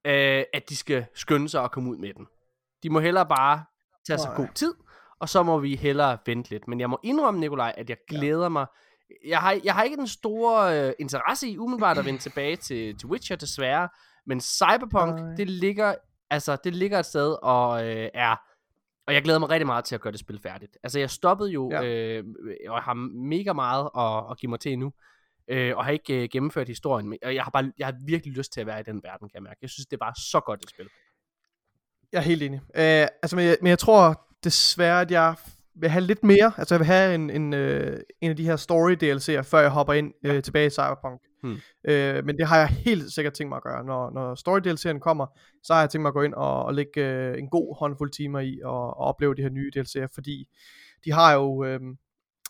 [0.05, 2.27] øh, at de skal skynde sig at komme ud med den.
[2.85, 3.63] De må hellere bare
[4.07, 4.73] tage sig god tid,
[5.19, 6.67] og så må vi hellere vente lidt.
[6.67, 8.49] Men jeg må indrømme, Nikolaj, at jeg glæder ja.
[8.49, 8.65] mig.
[9.25, 12.97] Jeg har, jeg har ikke den store øh, interesse i umiddelbart at vende tilbage til,
[12.97, 13.89] til Witcher, desværre.
[14.25, 15.37] Men Cyberpunk, øh.
[15.37, 15.95] det ligger
[16.29, 18.35] altså det ligger et sted og øh, er
[19.07, 20.77] og jeg glæder mig rigtig meget til at gøre det spil færdigt.
[20.83, 21.83] Altså jeg stoppede jo ja.
[21.83, 22.23] øh,
[22.69, 22.93] og har
[23.29, 24.93] mega meget at, at give mig til nu.
[25.47, 27.17] øh, og har ikke øh, gennemført historien.
[27.23, 29.35] Og jeg har, bare, jeg har virkelig lyst til at være i den verden, kan
[29.35, 29.57] jeg mærke.
[29.61, 30.89] Jeg synes, det var så godt et spil.
[32.11, 32.59] Jeg er helt enig.
[32.75, 35.35] Øh, altså, men, jeg, men jeg tror desværre, at jeg
[35.75, 36.51] vil have lidt mere.
[36.57, 39.69] Altså, jeg vil have en, en, øh, en af de her story DLC'er, før jeg
[39.69, 41.21] hopper ind øh, tilbage i Cyberpunk.
[41.43, 41.57] Hmm.
[41.87, 43.83] Øh, men det har jeg helt sikkert tænkt mig at gøre.
[43.83, 45.25] Når, når story DLC'erne kommer,
[45.63, 48.11] så har jeg tænkt mig at gå ind og, og lægge øh, en god håndfuld
[48.11, 50.47] timer i og, og opleve de her nye DLC'er, fordi
[51.05, 51.79] de har jo øh,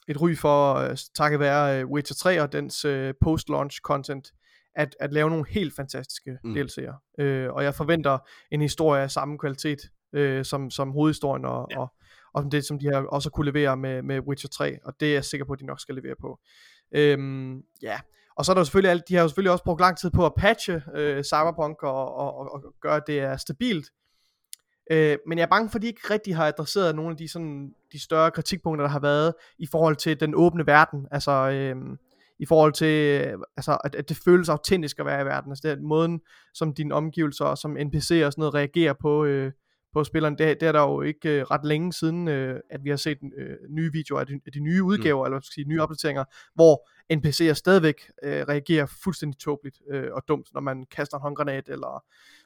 [0.07, 4.31] et ry for, øh, takket være øh, Witcher 3 og dens øh, post-launch content,
[4.75, 6.53] at, at lave nogle helt fantastiske Mm.
[6.53, 7.15] DLC'er.
[7.23, 8.17] Øh, og jeg forventer
[8.51, 9.79] en historie af samme kvalitet
[10.13, 11.79] øh, som, som hovedhistorien, og, Ja.
[11.79, 11.93] og,
[12.33, 15.13] og det, som de har også kunne levere med, med Witcher 3, og det er
[15.13, 16.39] jeg sikker på, at de nok skal levere på.
[16.91, 17.99] Øhm, ja,
[18.37, 20.09] og så er der jo selvfølgelig alt, de har jo selvfølgelig også brugt lang tid
[20.11, 23.87] på at patche øh, Cyberpunk og, og, og, og gøre, at det er stabilt.
[24.91, 27.27] Øh, men jeg er bange for, at de ikke rigtig har adresseret nogle af de,
[27.29, 31.07] sådan, de større kritikpunkter, der har været i forhold til den åbne verden.
[31.11, 31.75] Altså, øh,
[32.39, 33.21] i forhold til,
[33.57, 35.51] altså, at, at det føles autentisk at være i verden.
[35.51, 36.21] Altså, det er måden,
[36.53, 39.51] som dine omgivelser og som NPC'er og sådan noget reagerer på, øh,
[39.93, 40.37] på spilleren.
[40.37, 43.17] Det, det er der jo ikke øh, ret længe siden, øh, at vi har set
[43.37, 45.25] øh, nye videoer af de, af de nye udgaver, mm.
[45.25, 46.23] eller skal sige, nye opdateringer,
[46.55, 51.69] hvor NPC'er stadigvæk øh, reagerer fuldstændig tåbeligt øh, og dumt, når man kaster en håndgranat,
[51.69, 52.03] eller,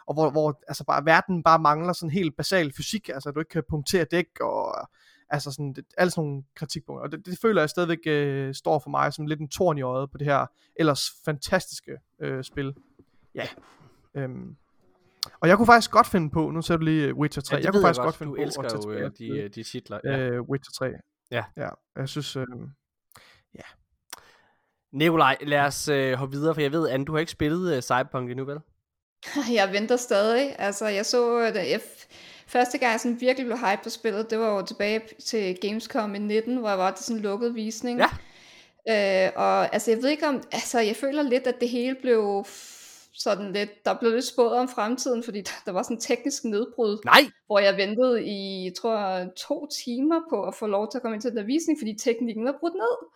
[0.08, 3.50] og hvor, hvor altså bare, verden bare mangler sådan helt basal fysik, altså du ikke
[3.50, 4.90] kan punktere dæk, og
[5.30, 8.80] altså sådan, det, alle sådan nogle kritikpunkter, og det, det føler jeg stadigvæk øh, står
[8.80, 10.46] for mig som lidt en torn i øjet på det her
[10.76, 12.74] ellers fantastiske øh, spil.
[13.36, 13.48] Ja.
[14.16, 14.56] Øhm.
[15.40, 17.62] Og jeg kunne faktisk godt finde på, nu ser du lige øh, Witcher 3, Ja,
[17.64, 18.06] jeg kunne faktisk godt.
[18.06, 20.00] godt finde du på elsker at tage jo øh, de, øh, de titler.
[20.04, 20.18] Ja.
[20.20, 20.92] øh, Witcher 3.
[21.32, 21.44] Ja.
[21.58, 22.46] Ja, jeg synes, øh,
[24.92, 27.82] Nikolaj, lad os øh, hoppe videre, for jeg ved, Anne, du har ikke spillet øh,
[27.82, 28.60] Cyberpunk endnu, vel?
[29.60, 30.56] Jeg venter stadig.
[30.60, 32.08] Altså, jeg så, at jeg f-
[32.50, 36.16] første gang jeg sådan virkelig blev hype på spillet, det var jo tilbage til Gamescom
[36.16, 38.00] i 19, hvor jeg var til sådan en lukket visning.
[38.00, 38.10] Ja.
[38.90, 42.46] Øh, og altså, jeg ved ikke om, altså, jeg føler lidt, at det hele blev
[43.14, 46.44] sådan lidt, der blev lidt spået om fremtiden, fordi der, der var sådan en teknisk
[46.44, 47.22] nedbrud, Nej!
[47.46, 51.16] hvor jeg ventede i, jeg tror, to timer på at få lov til at komme
[51.16, 53.10] ind til den der visning, fordi teknikken var brudt ned.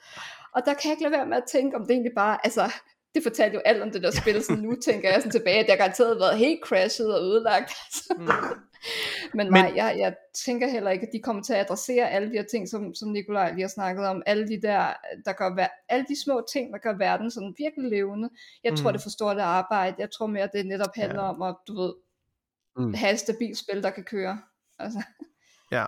[0.55, 2.71] Og der kan jeg ikke lade være med at tænke, om det egentlig bare, altså,
[3.15, 5.65] det fortalte jo alt om det der spil, så nu tænker jeg sådan tilbage, at
[5.65, 7.71] det har garanteret været helt crashet og ødelagt.
[7.85, 8.13] Altså.
[8.17, 8.25] Mm.
[9.37, 10.15] Men Men- nej, jeg, jeg
[10.45, 13.09] tænker heller ikke, at de kommer til at adressere alle de her ting, som, som
[13.09, 14.23] Nikolaj lige har snakket om.
[14.25, 14.93] Alle de der,
[15.25, 18.29] der gør, alle de små ting, der gør verden sådan virkelig levende.
[18.63, 18.93] Jeg tror, Mm.
[18.93, 19.95] det er for stort arbejde.
[19.99, 21.29] Jeg tror mere, det netop handler Ja.
[21.29, 21.93] om at, du ved,
[22.77, 22.93] Mm.
[22.93, 24.41] have et stabilt spil, der kan køre.
[24.79, 25.01] Altså.
[25.71, 25.85] Ja.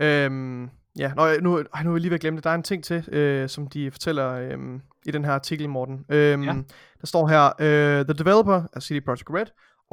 [0.00, 2.44] Øhm, ja, Nå, nu, ej, nu er jeg lige ved at glemme det.
[2.44, 6.04] Der er en ting til, øh, som de fortæller øhm, i den her artikel, Morten.
[6.08, 6.52] Øhm, Ja.
[7.00, 9.46] Der står her, uh, The developer af CD Projekt Red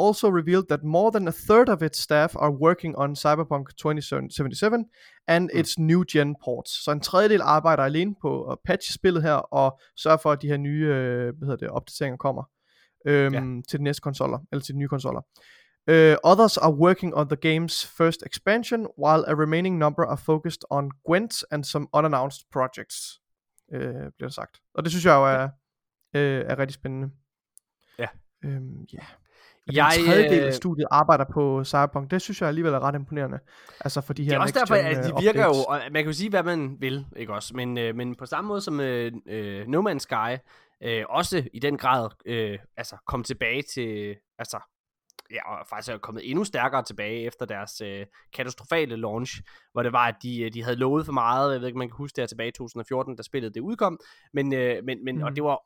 [0.07, 4.85] also revealed that more than a third of its staff are working on Cyberpunk 2077
[5.27, 5.59] and Mm.
[5.59, 6.84] its new gen ports.
[6.84, 10.47] Så en tredjedel arbejder alene på at patche spillet her og sørge for, at de
[10.47, 12.43] her nye øh, hvad hedder det, opdateringer kommer
[13.07, 13.61] øhm, Ja.
[13.69, 15.21] til de næste konsoller, eller til de nye konsoller.
[15.88, 20.64] Uh, others are working on the game's first expansion, while a remaining number are focused
[20.69, 23.19] on Gwent and some unannounced projects,
[23.73, 24.61] uh, bliver der sagt.
[24.73, 25.43] Og det synes jeg jo er,
[26.14, 27.10] uh, er rigtig spændende.
[27.99, 28.07] Ja.
[28.43, 28.99] Øhm, ja.
[29.73, 32.95] Jeg, en tredjedel øh, af studiet arbejder på Cyberpunk, det synes jeg alligevel er ret
[32.95, 33.39] imponerende.
[33.80, 35.65] Altså for de her Det er også derfor, at de øh, virker jo, updates.
[35.68, 37.56] og man kan jo sige, hvad man vil, ikke også?
[37.56, 40.38] Men, øh, men på samme måde som øh, øh, No Man's Sky,
[40.84, 44.60] øh, også i den grad øh, altså, kom tilbage til, altså,
[45.31, 49.41] ja, og faktisk er kommet endnu stærkere tilbage efter deres øh, katastrofale launch,
[49.72, 51.88] hvor det var, at de, øh, de havde lovet for meget, jeg ved ikke, man
[51.88, 53.99] kan huske det her tilbage i 2014, da spillet det udkom,
[54.34, 55.23] men, øh, men, men mm.
[55.23, 55.35] og Mm.
[55.35, 55.64] det var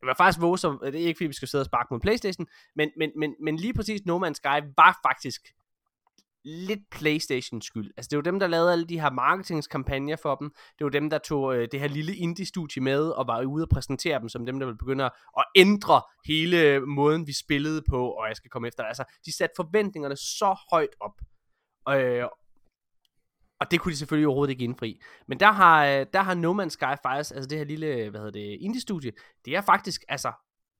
[0.00, 2.00] det var faktisk våge, så det er ikke fordi, vi skal sidde og sparke mod
[2.00, 5.54] Playstation, men, men, men, men lige præcis No Man's Sky var faktisk
[6.44, 7.90] lidt Playstation skyld.
[7.96, 10.50] Altså det var dem, der lavede alle de her marketingskampagner for dem.
[10.78, 13.68] Det var dem, der tog øh, det her lille indie-studie med, og var ude og
[13.68, 18.10] præsentere dem som dem, der ville begynde at ændre hele øh, måden, vi spillede på,
[18.10, 18.88] og jeg skal komme efter det.
[18.88, 21.20] Altså, de satte forventningerne så højt op.
[21.88, 22.24] Øh,
[23.60, 25.00] og det kunne de selvfølgelig overhovedet ikke indfri.
[25.28, 28.20] Men der har, øh, der har No Man's Sky faktisk, altså det her lille, hvad
[28.20, 29.12] hedder det, indie-studie,
[29.44, 30.32] det er faktisk, altså,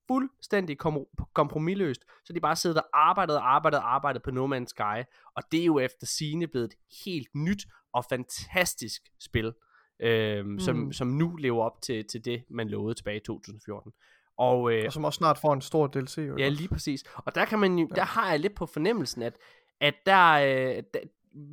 [0.08, 2.04] fuldstændig kom- kompromilløst.
[2.24, 5.04] Så de bare sidder og arbejdet og arbejdet og arbejdet på No Man's Sky.
[5.36, 6.74] Og det er jo efter sine blevet et
[7.04, 9.52] helt nyt og fantastisk spil,
[10.00, 10.58] øhm, mm.
[10.58, 13.92] som, som nu lever op til, til det, man lovede tilbage i 2014.
[14.38, 16.18] Og, øh, Og som også snart får en stor DLC.
[16.18, 17.04] Jo, Ja, lige præcis.
[17.16, 17.94] Og der kan man jo, Ja.
[17.94, 19.36] der har jeg lidt på fornemmelsen, at,
[19.80, 21.00] at der, øh, der,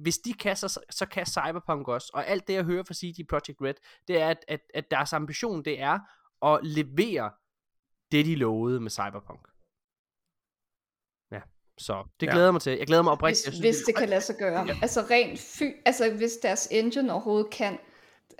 [0.02, 2.12] hvis de kan, så, så kan Cyberpunk også.
[2.14, 3.74] Og alt det, jeg hører fra CD Projekt Red,
[4.08, 6.00] det er, at, at, at deres ambition, det er
[6.46, 7.32] at levere
[8.12, 9.44] det, de lovede med Cyberpunk.
[11.36, 11.42] Ja,
[11.78, 12.32] så det Ja.
[12.32, 12.78] glæder jeg mig til.
[12.78, 13.46] Jeg glæder mig oprigtigt.
[13.46, 14.68] Hvis, Jeg synes, hvis det kan lade sig gøre.
[14.82, 17.80] Altså rent fy, altså hvis deres engine overhovedet kan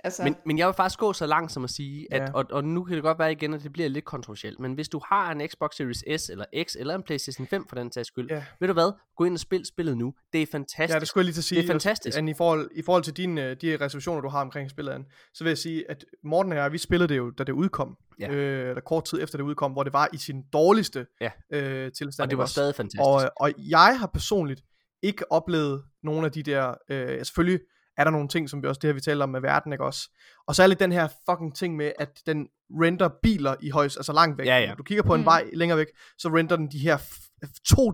[0.04, 2.32] Altså, Men, men jeg vil faktisk gå så langt som at sige, at, Ja.
[2.34, 4.88] og, og nu kan det godt være igen, at det bliver lidt kontroversielt, men hvis
[4.88, 8.08] du har en Xbox Series S eller X eller en PlayStation 5 for den sags
[8.08, 8.44] skyld, Ja.
[8.60, 10.14] ved du hvad, gå ind og spil spillet nu.
[10.32, 10.94] Det er fantastisk.
[10.94, 11.62] Ja, det skulle jeg lige til at sige.
[11.62, 12.18] Det er fantastisk.
[12.18, 15.04] At i, forhold, I forhold til dine, de reservationer, du har omkring spillet, Anne,
[15.34, 17.96] så vil jeg sige, at Morten og jeg, vi spillede det jo, da det udkom.
[18.20, 18.30] Ja.
[18.30, 21.30] Øh, eller kort tid efter det udkom, hvor det var i sin dårligste Ja.
[21.52, 22.24] øh, tilstand.
[22.24, 22.52] og det var også?
[22.52, 23.00] stadig fantastisk.
[23.06, 24.62] Og, øh, og jeg har personligt
[25.02, 27.60] ikke oplevet nogle af de der, øh, selvfølgelig
[27.96, 29.84] er der nogle ting, som vi også det her vi taler om med verden, ikke
[29.84, 30.10] også?
[30.46, 33.96] Og så er lidt den her fucking ting med, at den render biler i højs,
[33.96, 34.46] altså langt væk.
[34.46, 34.66] Ja, ja.
[34.68, 35.24] Når du kigger på en Mm.
[35.26, 35.86] vej længere væk,
[36.18, 37.28] så render den de her f-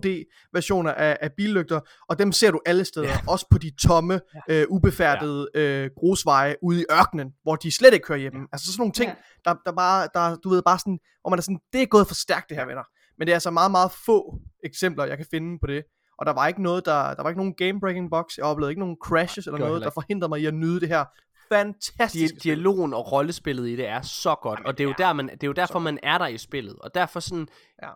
[0.03, 3.17] 2D-versioner af, af billygter, og dem ser du alle steder, Ja.
[3.27, 8.03] også på de tomme, øh, ubefærdede øh, grusveje ude i ørkenen, hvor de slet ikke
[8.05, 8.47] kører hjemme.
[8.51, 9.15] Altså sådan nogle ting, Ja.
[9.51, 12.07] der, der bare, der, du ved, bare sådan, hvor man er sådan, det er gået
[12.07, 12.83] for stærkt det her, venner.
[13.17, 15.83] Men det er altså meget, meget få eksempler, jeg kan finde på det.
[16.19, 18.37] Og der var ikke noget, der, der var ikke nogen game-breaking box.
[18.37, 21.05] Jeg oplevede ikke nogen crashes eller noget, der forhindrede mig i at nyde det her
[21.51, 25.13] fantastiske Di- dialogen og rollespillet i det er så godt, og det er jo, der,
[25.13, 26.75] man, det er jo derfor, man er der i spillet.
[26.79, 27.47] Og derfor sådan,
[27.83, 27.89] Ja.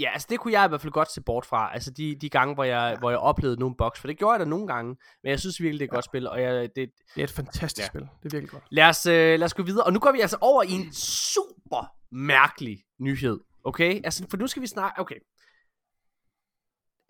[0.00, 2.28] ja, altså det kunne jeg i hvert fald godt se bort fra, altså de, de
[2.28, 2.98] gange, hvor jeg, ja.
[2.98, 5.60] hvor jeg oplevede nogle bugs, for det gjorde jeg da nogle gange, men jeg synes
[5.60, 7.82] virkelig, det er et godt spil, og jeg, det, Det er et fantastisk Ja.
[7.82, 7.88] ja.
[7.88, 8.00] spil.
[8.22, 8.64] Det er virkelig godt.
[8.70, 9.84] Lad os, øh, lad os gå videre.
[9.84, 13.40] Og nu går vi altså over i en super mærkelig nyhed.
[13.64, 14.00] Okay?
[14.04, 15.00] Altså, for nu skal vi snakke...
[15.00, 15.14] Okay.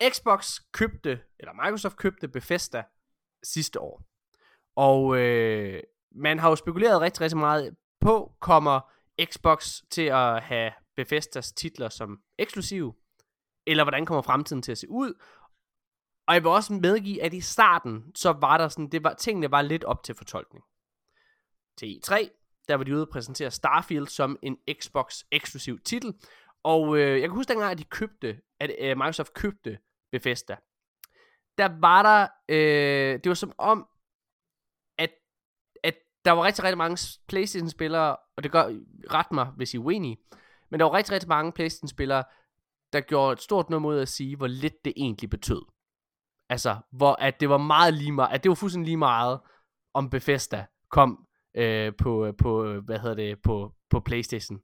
[0.09, 2.83] Xbox købte, eller Microsoft købte Bethesda
[3.43, 4.03] sidste år.
[4.75, 8.79] Og øh, man har jo spekuleret rigtig, rigtig meget på, kommer
[9.25, 12.93] Xbox til at have Bethesdas titler som eksklusive?
[13.67, 15.13] Eller hvordan kommer fremtiden til at se ud?
[16.27, 19.51] Og jeg vil også medgive, at i starten, så var der sådan, det var, tingene
[19.51, 20.63] var lidt op til fortolkning
[21.77, 22.29] til E3,
[22.67, 26.13] der var de ude at præsentere Starfield som en Xbox eksklusiv titel.
[26.63, 29.77] Og øh, jeg kan huske dengang, at de købte, at øh, Microsoft købte
[30.13, 30.55] Bethesda.
[31.57, 33.87] Der var der, øh, det var som om,
[34.97, 35.11] at,
[35.83, 35.95] at
[36.25, 38.63] der var rigtig, rigtig mange Playstation-spillere, og det gør,
[39.13, 40.17] ret mig, hvis I er uenige,
[40.69, 42.23] men der var rigtig, rigtig mange Playstation-spillere,
[42.93, 45.61] der gjorde et stort nummer ud af at sige, hvor lidt det egentlig betød.
[46.49, 49.39] Altså, hvor at det var meget lige meget, at det var fuldstændig lige meget,
[49.93, 54.59] om Bethesda kom øh, på, øh, på, øh, hvad hedder det, på, på Playstation.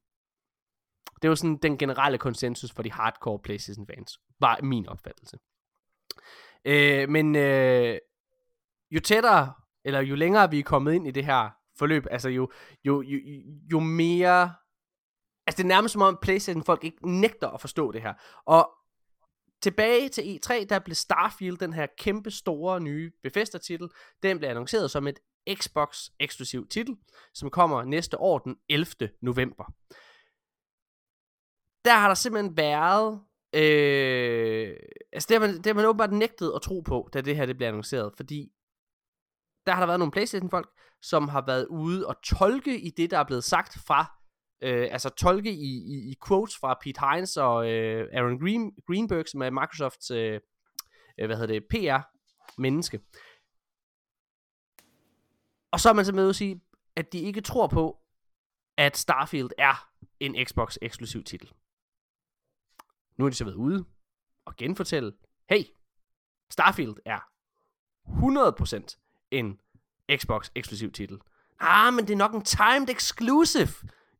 [1.21, 5.37] Det var sådan den generelle konsensus for de hardcore Playstation fans, var min opfattelse.
[6.65, 7.97] Øh, men øh,
[8.91, 9.53] jo tættere,
[9.85, 12.51] eller jo længere vi er kommet ind i det her forløb, altså jo,
[12.85, 13.19] jo, jo,
[13.71, 14.53] jo mere,
[15.47, 18.13] altså det er nærmest som om Playstation folk ikke nægter at forstå det her.
[18.45, 18.69] Og
[19.61, 23.89] tilbage til E3, der blev Starfield, den her kæmpe store nye Bethesda-titel,
[24.23, 25.19] den blev annonceret som et
[25.53, 26.95] Xbox eksklusiv titel,
[27.33, 29.09] som kommer næste år den 11.
[29.21, 29.73] november.
[31.90, 33.22] Der har der simpelthen været,
[33.53, 34.76] øh,
[35.14, 37.45] altså det har, man, det har man åbenbart nægtet at tro på, da det her
[37.45, 38.52] det blev annonceret, fordi
[39.66, 40.70] der har der været nogle Playstation-folk,
[41.02, 44.20] som har været ude og tolke i det, der er blevet sagt fra
[44.64, 49.28] øh, altså tolke i, i, i quotes fra Pete Hines og øh, Aaron Green, Greenberg,
[49.28, 50.40] som er Microsofts, øh,
[51.20, 52.99] øh, hvad hedder det, PR-menneske.
[55.72, 56.61] Og så er man simpelthen ude at sige,
[56.95, 57.98] at de ikke tror på,
[58.78, 59.90] at Starfield er
[60.20, 61.52] en Xbox eksklusiv titel.
[63.19, 63.85] Nu er de så været ude
[64.45, 65.11] og genfortælle,
[65.49, 65.63] hey,
[66.51, 67.19] Starfield er
[68.07, 69.59] 100% en
[70.17, 71.17] Xbox eksklusiv titel.
[71.59, 73.67] Ah, men det er nok en timed exclusive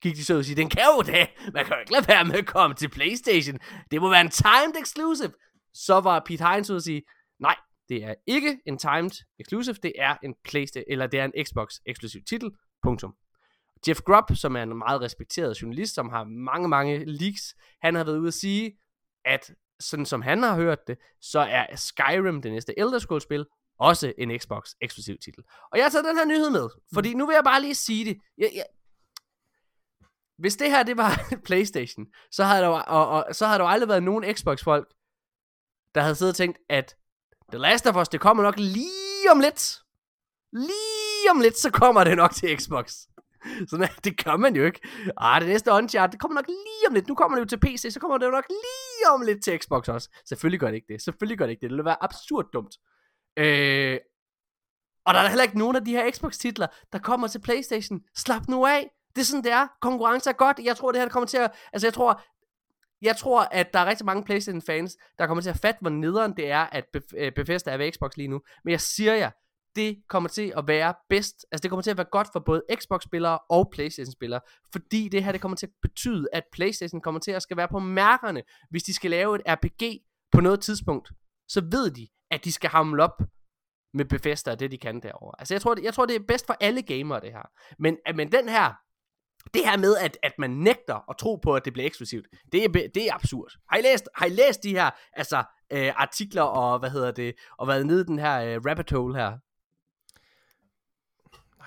[0.01, 1.30] gik de så ud og sige, den kan jo det.
[1.53, 3.59] Man kan jo ikke lade være med at komme til Playstation.
[3.91, 5.31] Det må være en timed exclusive.
[5.73, 7.03] Så var Pete Hines ud og sige,
[7.39, 7.55] nej,
[7.89, 11.76] det er ikke en timed exclusive, det er en Playstation, eller det er en Xbox
[11.85, 12.51] eksklusiv titel.
[12.84, 13.15] Punktum.
[13.88, 18.03] Jeff Grubb, som er en meget respekteret journalist, som har mange, mange leaks, han har
[18.03, 18.77] været ude at sige,
[19.30, 23.45] at sådan som han har hørt det, så er Skyrim, det næste Elder Scrolls spil,
[23.80, 25.43] også en Xbox eksklusiv titel.
[25.72, 28.06] Og jeg har taget den her nyhed med, fordi nu vil jeg bare lige sige
[28.06, 28.18] det.
[28.38, 28.65] Jeg, jeg,
[30.38, 31.11] hvis det her det var
[31.47, 34.88] PlayStation, så havde der jo, og, og, så havde der jo aldrig været nogen Xbox-folk,
[35.95, 36.95] der havde siddet og tænkt, at
[37.51, 39.80] The Last of Us, det kommer nok lige om lidt.
[40.53, 42.95] Lige om lidt, så kommer det nok til Xbox.
[43.70, 44.80] Så det gør man jo ikke.
[45.18, 47.07] Ah, det næste Uncharted, det kommer nok lige om lidt.
[47.07, 49.60] Nu kommer det jo til PC, så kommer det jo nok lige om lidt til
[49.60, 50.10] Xbox også.
[50.26, 51.02] Selvfølgelig gør det ikke det.
[51.02, 51.70] Selvfølgelig gør det ikke det.
[51.70, 52.78] Det ville være absurd dumt.
[53.38, 53.98] Øh,
[55.06, 58.02] og der er heller ikke nogen af de her Xbox-titler, der kommer til PlayStation.
[58.16, 58.90] Slap nu af.
[59.16, 59.68] Det er sådan, det er.
[59.82, 60.60] Konkurrence er godt.
[60.64, 61.52] Jeg tror, det her det kommer til at...
[61.74, 62.22] Altså, jeg tror,
[63.02, 66.38] jeg tror, at der er rigtig mange PlayStation-fans, der kommer til at fatte, hvor nederen
[66.38, 66.86] det er, at
[67.18, 68.41] øh, Bethesda er ved Xbox lige nu.
[68.64, 69.32] Men jeg siger jer,
[69.80, 71.45] det kommer til at være bedst.
[71.51, 74.41] Altså, det kommer til at være godt for både Xbox-spillere og PlayStation-spillere.
[74.72, 77.68] Fordi det her, det kommer til at betyde, at PlayStation kommer til at skal være
[77.68, 80.01] på mærkerne, hvis de skal lave et RPG
[80.31, 81.11] på noget tidspunkt.
[81.47, 83.22] Så ved de, at de skal hamle op
[83.93, 85.35] med Bethesda og det, de kan derovre.
[85.39, 87.49] Altså, jeg tror, det, jeg tror, det er bedst for alle gamere, det her.
[87.80, 88.73] Men, øh, men den her,
[89.53, 92.64] det her med, at, at man nægter at tro på, at det bliver eksklusivt, det
[92.64, 93.51] er, det er absurd.
[93.72, 97.35] Har I læst, har I læst de her altså, øh, artikler og, hvad hedder det,
[97.57, 99.38] og været nede i den her øh, rabbit hole her?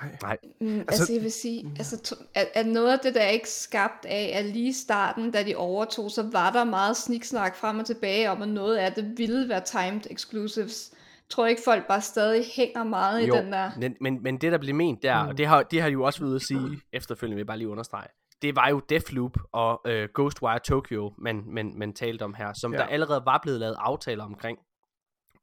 [0.02, 0.16] Nej.
[0.22, 0.38] Nej.
[0.60, 3.28] Mm, altså, Altså- jeg vil sige, altså, to- at, at noget af det, der er
[3.28, 7.56] ikke skabt af, at lige i starten, da de overtog, så var der meget sniksnak
[7.56, 10.90] frem og tilbage om, at noget af det ville være timed exclusives.
[10.92, 13.70] Jeg tror ikke, folk bare stadig hænger meget Jo, i den der.
[13.78, 15.28] Men, men, men det, der blev ment der, mm.
[15.28, 17.58] og det har, det har de jo også været at sige efterfølgende, vil jeg bare
[17.58, 18.06] lige understrege,
[18.42, 22.72] det var jo Deathloop og øh, Ghostwire Tokyo, man, man, man talte om her, som
[22.72, 22.78] ja.
[22.78, 24.58] Der allerede var blevet lavet aftaler omkring.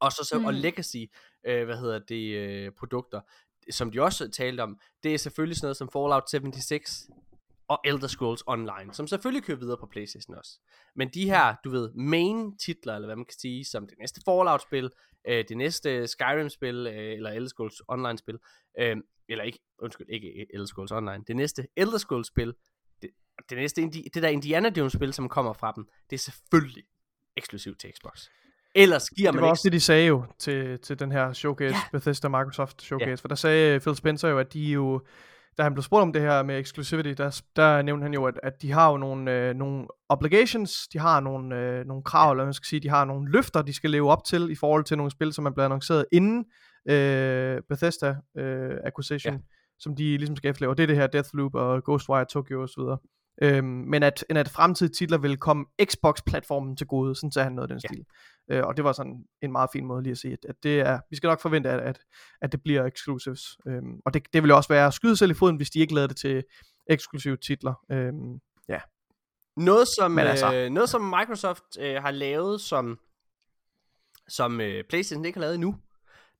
[0.00, 0.44] Og så, så mm.
[0.44, 0.54] og.
[0.54, 0.96] Legacy,
[1.46, 3.20] øh, hvad hedder det, øh, produkter,
[3.70, 7.08] som de også talte om, det er selvfølgelig sådan noget som Fallout 76
[7.68, 10.58] og Elder Scrolls Online, som selvfølgelig kører videre på Playstation også.
[10.96, 14.20] Men de her, du ved, main titler, eller hvad man kan sige, som det næste
[14.24, 14.90] Fallout-spil,
[15.28, 18.38] øh, det næste Skyrim-spil, øh, eller Elder Scrolls Online-spil,
[18.78, 18.96] øh,
[19.28, 22.54] eller ikke, undskyld, ikke Elder Scrolls Online, det næste Elder Scrolls-spil,
[23.02, 23.10] det,
[23.50, 23.82] det næste,
[24.14, 26.84] det der Indiana Jones-spil, som kommer fra dem, det er selvfølgelig
[27.36, 28.28] eksklusivt til Xbox.
[28.74, 29.52] Ellers giver Det man var ikke...
[29.52, 31.76] også det, de sagde jo til, til den her showcase, Ja.
[31.76, 31.98] ja.
[31.98, 33.14] Bethesda Microsoft showcase, Ja.
[33.14, 35.00] for der sagde Phil Spencer jo, at de jo,
[35.58, 38.40] da han blev spurgt om det her med exclusivity, der, der nævnte han jo, at,
[38.42, 42.36] at de har jo nogle, øh, nogle obligations, de har nogle, øh, nogle krav, eller
[42.42, 44.84] hvad man skal sige, de har nogle løfter, de skal leve op til, i forhold
[44.84, 46.44] til nogle spil, som er blevet annonceret inden
[46.88, 49.40] øh, Bethesda øh, acquisition, ja.
[49.78, 52.82] som de ligesom skal efterleve, og det er det her Deathloop og Ghostwire Tokyo osv.
[53.42, 57.52] Øhm, men at, end at fremtidige titler vil komme Xbox-platformen til gode, sådan sagde han
[57.52, 57.88] noget af den Ja.
[57.88, 58.04] stil.
[58.50, 60.80] Øh, og det var sådan en meget fin måde lige at sige, at, at det
[60.80, 61.98] er, vi skal nok forvente, at, at,
[62.42, 63.42] at det bliver exclusives.
[63.66, 65.78] Øhm, og det, det vil jo også være at skyde selv i foden, hvis de
[65.80, 66.44] ikke lavede det til
[66.90, 67.74] eksklusive titler.
[67.92, 68.40] Øhm,
[69.56, 72.98] Noget som, Men altså- øh, noget som Microsoft øh, har lavet, som,
[74.28, 75.76] som øh, PlayStation ikke har lavet endnu,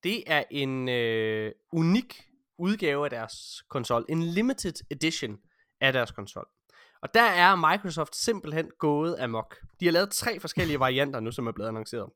[0.05, 2.23] det er en øh, unik
[2.59, 3.33] udgave af deres
[3.71, 4.05] konsol.
[4.09, 5.39] En limited edition
[5.81, 6.49] af deres konsol.
[7.03, 9.57] Og der er Microsoft simpelthen gået amok.
[9.81, 12.11] De har lavet tre forskellige varianter nu, som er blevet annonceret.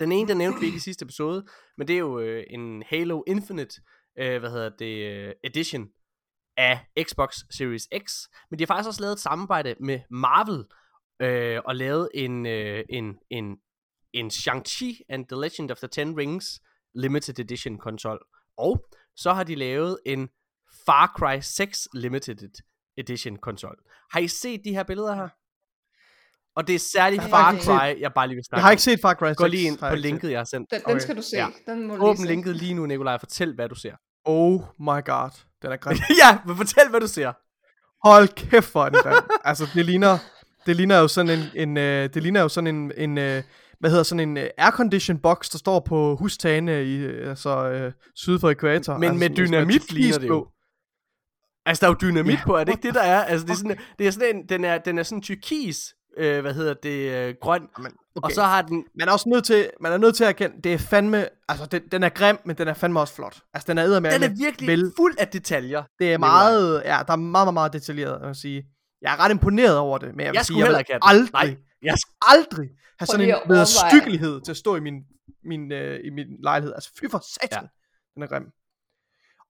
[0.00, 2.82] Den ene, der nævnte vi ikke i sidste episode, men det er jo øh, en
[2.86, 3.80] Halo Infinite,
[4.18, 5.88] øh, hvad hedder det, øh, edition
[6.56, 8.28] af Xbox Series X.
[8.50, 10.64] Men de har faktisk også lavet et samarbejde med Marvel,
[11.20, 13.56] øh, og lavet en, øh, en, en,
[14.12, 16.62] en Shang-Chi and the Legend of the Ten Rings
[16.94, 18.18] Limited Edition konsol.
[18.56, 18.86] Og
[19.16, 20.28] så har de lavet en
[20.86, 22.42] Far Cry 6 Limited
[22.98, 23.76] Edition konsol.
[24.12, 25.28] Har I set de her billeder her?
[26.56, 29.00] Og det er særligt Far Cry, jeg bare lige vil snakke jeg har ikke set
[29.00, 29.36] Far Cry 6.
[29.36, 30.70] Gå lige ind på linket, jeg har sendt.
[30.70, 30.92] Den, Okay.
[30.92, 31.36] den skal du se.
[31.36, 31.46] Ja.
[31.66, 33.94] Den må Åbn lige linket lige nu, Nikolaj, og fortæl, hvad du ser.
[34.24, 35.30] Oh my god,
[35.62, 35.98] den er grim.
[36.24, 37.32] ja, men fortæl, hvad du ser.
[38.08, 39.14] Hold kæft, hvor er den grim.
[39.44, 40.18] altså, det ligner,
[40.66, 43.42] det ligner jo sådan en, en øh, det ligner jo sådan en, en øh,
[43.80, 47.92] hvad hedder sådan en øh, aircondition box, der står på hustagene i, øh, altså, øh,
[48.16, 48.98] syd for ekvator.
[48.98, 50.46] Men altså, med dynamit er ligner det jo.
[51.66, 53.24] Altså, der er jo dynamit Ja, på, er det ikke det, der er?
[53.24, 56.40] Altså, det er sådan, det er sådan en, den er, den er sådan tyrkis, øh,
[56.40, 58.24] hvad hedder det, øh, grøn, Men, okay.
[58.24, 60.56] og så har den, man er også nødt til, man er nødt til at erkende,
[60.64, 63.40] det er fandme, altså den, den er grim, men den er fandme også flot.
[63.54, 64.14] Altså den er eddermame.
[64.14, 65.82] den er virkelig vel, fuld af detaljer.
[65.98, 68.64] det er meget, ja, der er meget, meget, meget detaljeret, jeg vil sige.
[69.02, 71.32] Jeg er ret imponeret over det, men jeg vil Jeg sige, skulle jeg vil aldrig,
[71.32, 71.94] Nej, jeg,
[72.28, 72.68] aldrig
[72.98, 73.90] have sådan en at med overveje.
[73.90, 74.94] stykkelighed til at stå i min,
[75.44, 76.74] min, øh, i min lejlighed.
[76.74, 77.68] Altså fy for satan, ja.
[78.14, 78.46] den er grim.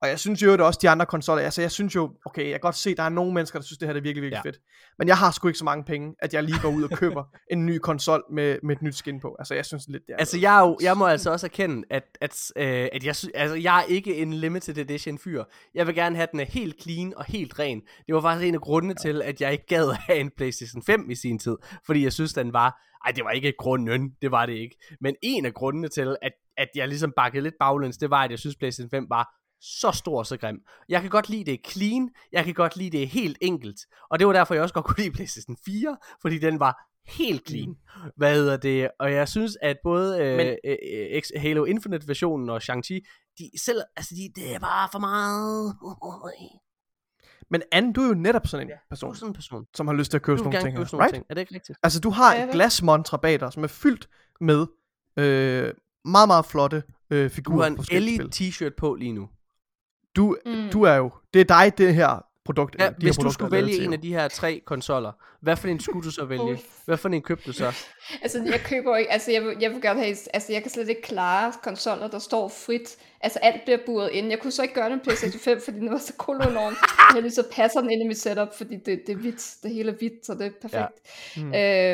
[0.02, 2.50] Og jeg synes jo at også de andre konsoller, altså jeg synes jo, okay, jeg
[2.52, 4.48] kan godt se, der er nogle mennesker, der synes, det her er virkelig, virkelig Ja.
[4.48, 4.58] fedt.
[4.98, 7.24] Men jeg har sgu ikke så mange penge, at jeg lige går ud og køber
[7.52, 9.36] en ny konsol med, med et nyt skin på.
[9.38, 11.82] Altså jeg synes lidt, det er altså, jeg, er jo, jeg må altså også erkende,
[11.90, 15.44] at, at, øh, at jeg, altså, jeg er ikke en limited edition fyr.
[15.74, 17.82] Jeg vil gerne have, den er helt clean og helt ren.
[18.06, 19.10] Det var faktisk en af grundene ja.
[19.10, 21.56] til, at jeg ikke gad at have en PlayStation 5 i sin tid.
[21.86, 22.80] Fordi jeg synes, den var...
[23.06, 24.76] Ej, det var ikke grunden, det var det ikke.
[25.00, 28.30] Men en af grundene til, at, at jeg ligesom bakkede lidt baglæns, det var, at
[28.30, 30.60] jeg synes, PlayStation 5 var så stor og så grim.
[30.88, 33.80] Jeg kan godt lide det er clean, jeg kan godt lide det er helt enkelt.
[34.10, 37.48] Og det var derfor, jeg også godt kunne lide PlayStation 4, fordi den var helt
[37.48, 37.68] clean.
[37.68, 38.10] Mm.
[38.16, 38.90] Hvad hedder det?
[39.00, 40.76] Og jeg synes, at både øh, Men- øh,
[41.34, 42.98] øh, Halo Infinite-versionen og Shang-Chi,
[43.38, 45.76] de selv, altså de, det er bare for meget.
[47.52, 49.66] Men Anne, du er jo netop sådan en Ja, Du person, er sådan en person.
[49.74, 51.14] som har lyst til at købe Du sådan nogle ting købe sådan right?
[51.14, 51.26] ting.
[51.30, 51.78] Er det ikke rigtigt?
[51.82, 52.54] Altså, du har Ja, et vel.
[52.54, 54.08] glasmontre bag dig, som er fyldt
[54.40, 54.66] med
[55.16, 55.74] øh,
[56.04, 57.62] meget, meget flotte øh, Du figurer.
[57.62, 59.28] har en Ellie t-shirt på lige nu.
[60.16, 60.70] Du, Mm.
[60.72, 62.76] du er jo, det er dig, det her produkt.
[62.78, 65.12] Ja, de her hvis du produkter skulle vælge en af de her tre konsoller,
[65.42, 66.62] hvad for en skulle du så vælge?
[66.84, 67.72] Hvad for en købte du så?
[68.22, 70.88] Altså, jeg køber ikke, altså jeg vil, jeg vil godt have, altså jeg kan slet
[70.88, 72.96] ikke klare konsoller, der står frit.
[73.20, 74.28] altså alt bliver buret ind.
[74.28, 76.74] Jeg kunne så ikke gøre det med PlayStation 5, fordi den var så kolonorm.
[77.14, 79.90] Heldigvis så passer den ind i mit setup, fordi det, det er hvidt, det hele
[79.92, 81.00] er hvidt, så det er perfekt.
[81.36, 81.42] Ja.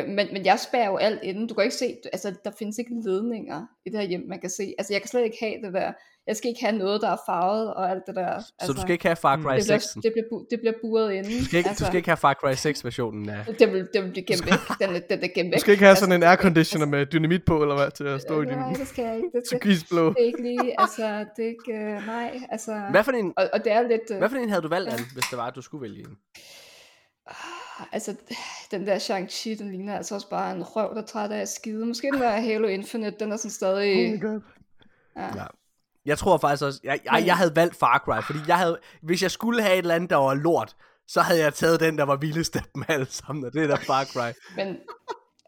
[0.04, 0.08] Mm.
[0.08, 1.46] Øh, men, men jeg spærer jo alt inden.
[1.46, 4.50] Du kan ikke se, altså der findes ikke ledninger i det her hjem, man kan
[4.50, 4.74] se.
[4.78, 5.92] Altså jeg kan slet ikke have det der
[6.26, 8.26] jeg skal ikke have noget, der er farvet og alt det der.
[8.26, 9.86] Altså, så du skal ikke have Far Cry 6?
[9.86, 11.38] Det bliver, det bliver, det bliver buret inden.
[11.38, 13.44] Du skal ikke, altså, du skal ikke have Far Cry 6 versionen af...
[13.58, 14.52] Det vil, det vil blive gemt væk.
[14.80, 15.54] Den, den er gemt væk.
[15.54, 18.20] Du skal ikke have sådan en altså, airconditioner med dynamit på, eller hvad, til at
[18.20, 19.28] stå i din Nej, det skal jeg ikke.
[19.34, 22.82] Det, skal, det er ikke lige, altså, det er ikke, uh, nej, altså...
[22.90, 24.10] Hvad for en, og, og det er lidt...
[24.10, 24.96] Uh, hvad for en havde du valgt, ja.
[25.12, 26.16] hvis det var, at du skulle vælge en?
[27.26, 28.14] Ah, altså,
[28.70, 31.86] den der Shang-Chi, den ligner altså også bare en røv, der træder af skide.
[31.86, 34.06] Måske den der Halo Infinite, den er sådan stadig...
[34.06, 34.40] Oh my god.
[35.16, 35.26] Ja.
[35.36, 35.46] ja.
[36.06, 39.22] Jeg tror faktisk også, jeg, jeg, jeg havde valgt Far Cry, fordi jeg havde, hvis
[39.22, 40.76] jeg skulle have et eller andet, der var lort,
[41.08, 43.66] så havde jeg taget den, der var vildest af dem alle sammen, og det er
[43.66, 44.32] der Far Cry.
[44.56, 44.76] Men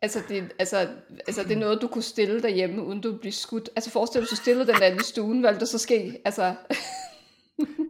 [0.02, 0.88] altså det, altså,
[1.26, 3.70] altså det er noget, du kunne stille derhjemme, uden du bliver skudt.
[3.76, 6.18] Altså forestil dig, hvis du stillede den der i stuen, hvad ville der så ske?
[6.24, 6.54] Altså...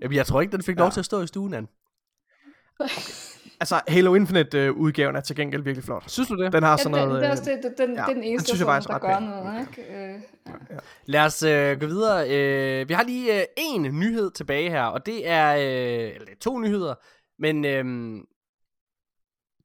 [0.03, 1.69] Jamen, jeg tror ikke, den fik lov til at stå i stuen, Anne.
[2.81, 3.28] Okay.
[3.61, 6.11] Altså, Halo Infinite-udgaven øh, er til gengæld virkelig flot.
[6.11, 6.53] Synes du det?
[6.53, 7.23] Den har sådan ja, noget...
[7.23, 9.83] Den, det, det, den, ja, det er den eneste, den jeg der gør noget, ikke?
[9.83, 10.53] Øh, ja.
[10.71, 10.79] Ja.
[11.05, 12.31] Lad os øh, gå videre.
[12.31, 15.57] Øh, vi har lige øh, en nyhed tilbage her, og det er...
[15.57, 16.95] Øh, eller to nyheder,
[17.39, 17.65] men...
[17.65, 17.85] Øh,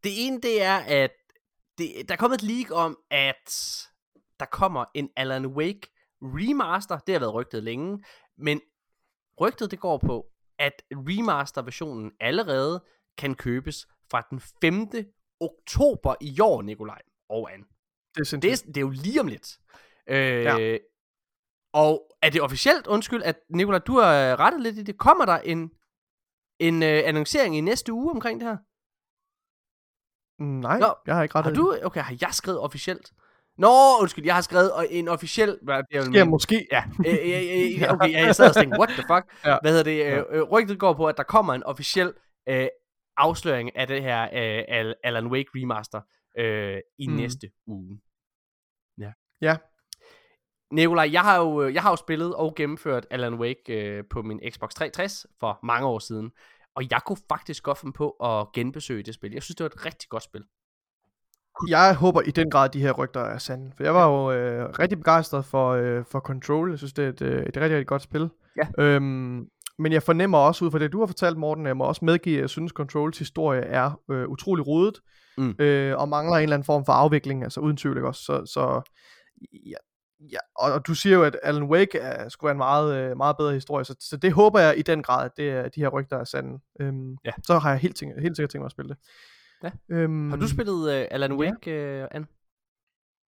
[0.04, 1.12] det ene, det er, at
[1.78, 3.88] det, der er kommet et leak om, at
[4.40, 5.82] der kommer en Alan Wake
[6.22, 6.98] remaster.
[6.98, 8.04] Det har været rygtet længe,
[8.38, 8.62] men
[9.42, 10.26] rygtet det går på,
[10.60, 12.84] at remaster-versionen allerede
[13.18, 14.88] kan købes fra den 5.
[15.40, 17.66] oktober i år, Nikolaj og Anne.
[18.16, 19.58] Det er, det, er, det er jo lige om lidt.
[20.08, 20.78] Øh, ja.
[21.74, 25.38] Og er det officielt, undskyld, at Nikolaj, du har rettet lidt i det, kommer der
[25.38, 25.72] en,
[26.60, 28.58] en øh, annoncering i næste uge omkring det her?
[30.44, 33.12] Nej, Nå, jeg har ikke rettet har du, Okay, har jeg skrevet officielt?
[33.58, 35.60] Nå, undskyld, jeg har skrevet en officiel...
[35.62, 36.68] Hvad, det er ja, måske.
[36.72, 39.46] Ja, øh, øh, øh, okay, jeg sad og tænkte, what the fuck?
[39.46, 39.58] Ja.
[39.62, 40.26] Hvad hedder det?
[40.32, 42.14] Øh, rygtet går på, at der kommer en officiel
[42.50, 42.68] øh,
[43.18, 46.02] afsløring af det her øh, Alan Wake remaster
[46.38, 47.14] øh, i mm.
[47.14, 48.02] næste uge.
[48.98, 49.12] Ja.
[49.42, 49.58] Ja.
[50.72, 54.40] Nikolaj, jeg har jo jeg har jo spillet og gennemført Alan Wake øh, på min
[54.52, 56.32] Xbox 360 for mange år siden,
[56.76, 59.32] og jeg kunne faktisk godt finde på at genbesøge det spil.
[59.32, 60.44] Jeg synes det var et rigtig godt spil.
[61.70, 63.72] Jeg håber i den grad, at de her rygter er sande.
[63.78, 66.70] For jeg var jo øh, rigtig begejstret for, øh, for Control.
[66.70, 68.30] Jeg synes, det er et, øh, et rigtig, rigtig godt spil.
[68.58, 68.84] Ja.
[68.84, 69.48] Øhm,
[69.84, 72.36] men jeg fornemmer også ud fra det, du har fortalt, Morten, jeg må også medgive,
[72.36, 75.00] at jeg synes, Controls historie er øh, utrolig rodet,
[75.38, 75.56] mm.
[75.60, 78.24] øh, og mangler en eller anden form for afvikling, altså uden tvivl, ikke også?
[78.24, 78.92] Så, så
[79.54, 79.78] ja,
[80.32, 83.18] ja, og, og du siger jo, at Alan Wake er, skulle være en meget, øh,
[83.18, 85.82] meget bedre historie, så, så det håber jeg i den grad, at det er, de
[85.82, 86.60] her rygter er sande.
[86.80, 87.32] Øhm, ja.
[87.44, 88.98] Så har jeg helt, tænkt, helt sikkert tænkt mig at spille det.
[89.64, 89.96] Ja.
[89.96, 92.04] Øhm, har du spillet uh, Alan Wake, ja.
[92.04, 92.28] uh, Anne?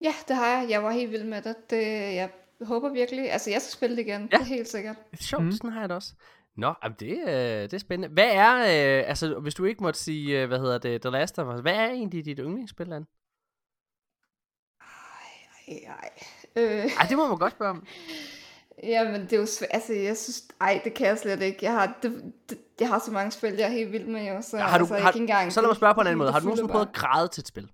[0.00, 0.66] Ja, det har jeg.
[0.70, 1.56] Jeg var helt vild med det.
[1.70, 4.36] det jeg håber virkelig, altså jeg skal spille det igen, ja.
[4.36, 4.96] det er helt sikkert.
[5.10, 5.52] Det er sjovt, mm.
[5.52, 6.12] sådan har jeg det også.
[6.56, 8.14] Nå, jamen det, øh, det er spændende.
[8.14, 11.38] Hvad er, øh, altså hvis du ikke måtte sige, øh, hvad hedder det, The Last
[11.38, 13.06] of Us, hvad er egentlig dit yndlingsspil, Anne?
[14.80, 16.10] Ej, ej,
[16.56, 16.84] øh.
[16.84, 17.06] ej.
[17.08, 17.86] det må man godt spørge om.
[18.82, 19.70] Jamen, det er jo svært.
[19.72, 20.42] Altså, jeg synes...
[20.60, 21.58] Ej, det kan jeg slet ikke.
[21.62, 24.42] Jeg har, det, det, jeg har så mange spil, jeg er helt vild med, jo.
[24.42, 26.32] Så, har du, altså, har, kan engang, så lad mig spørge på en anden måde.
[26.32, 27.70] Har du nogensinde prøvet at græde til et spil?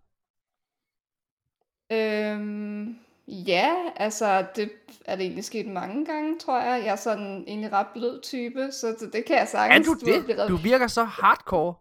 [1.92, 2.98] Øhm,
[3.28, 4.70] Ja, altså det
[5.04, 6.84] er det egentlig sket mange gange, tror jeg.
[6.84, 9.88] Jeg er sådan egentlig ret blød type, så det, det kan jeg sagtens.
[9.88, 10.48] Er du det?
[10.48, 11.74] Du, virker så hardcore.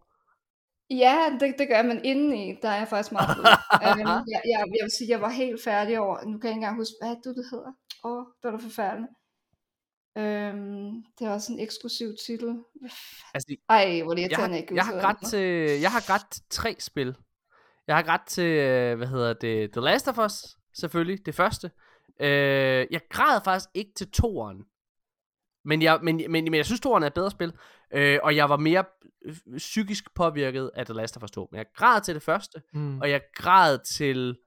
[0.90, 3.46] Ja, det, det gør man indeni, der er jeg faktisk meget blød.
[3.46, 4.00] um,
[4.34, 6.76] jeg, jeg, jeg vil sige, jeg var helt færdig over, nu kan jeg ikke engang
[6.76, 7.72] huske, hvad du det hedder.
[8.04, 9.12] Åh, oh, det var da forfærdeligt.
[10.16, 12.56] Um, det er også en eksklusiv titel.
[13.34, 16.44] Altså, Ej, hvor det jeg, jeg, ikke jeg har ret til, jeg har ret til
[16.50, 17.16] tre spil.
[17.88, 20.34] Jeg har ret til, øh, hvad hedder det, The Last of Us,
[20.80, 21.72] selvfølgelig, det første.
[22.20, 24.66] Øh, jeg græd faktisk ikke til toeren.
[25.66, 27.54] Men jeg, men, men, men jeg synes, toeren er et bedre spil.
[27.94, 28.86] Øh, og jeg var mere
[29.26, 31.50] øh, psykisk påvirket af The Last of Us 2.
[31.52, 32.62] Men jeg græd til det første.
[32.74, 33.02] Mm.
[33.02, 34.38] Og jeg græd til...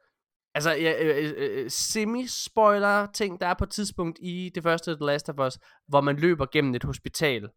[0.55, 5.07] Altså, jeg, øh, øh, semi-spoiler ting, der er på et tidspunkt i det første The
[5.07, 7.49] Last of Us, hvor man løber gennem et hospital.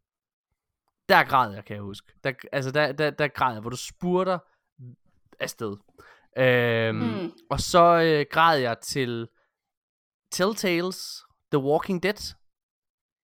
[1.10, 2.14] Der græd jeg, kan jeg huske.
[2.24, 4.40] Der, altså, der, der, der græd jeg, hvor du spurter
[5.40, 5.78] afsted.
[6.38, 7.32] Øhm, mm.
[7.50, 9.28] Og så øh, græd jeg til
[10.32, 12.36] Telltales The Walking Dead.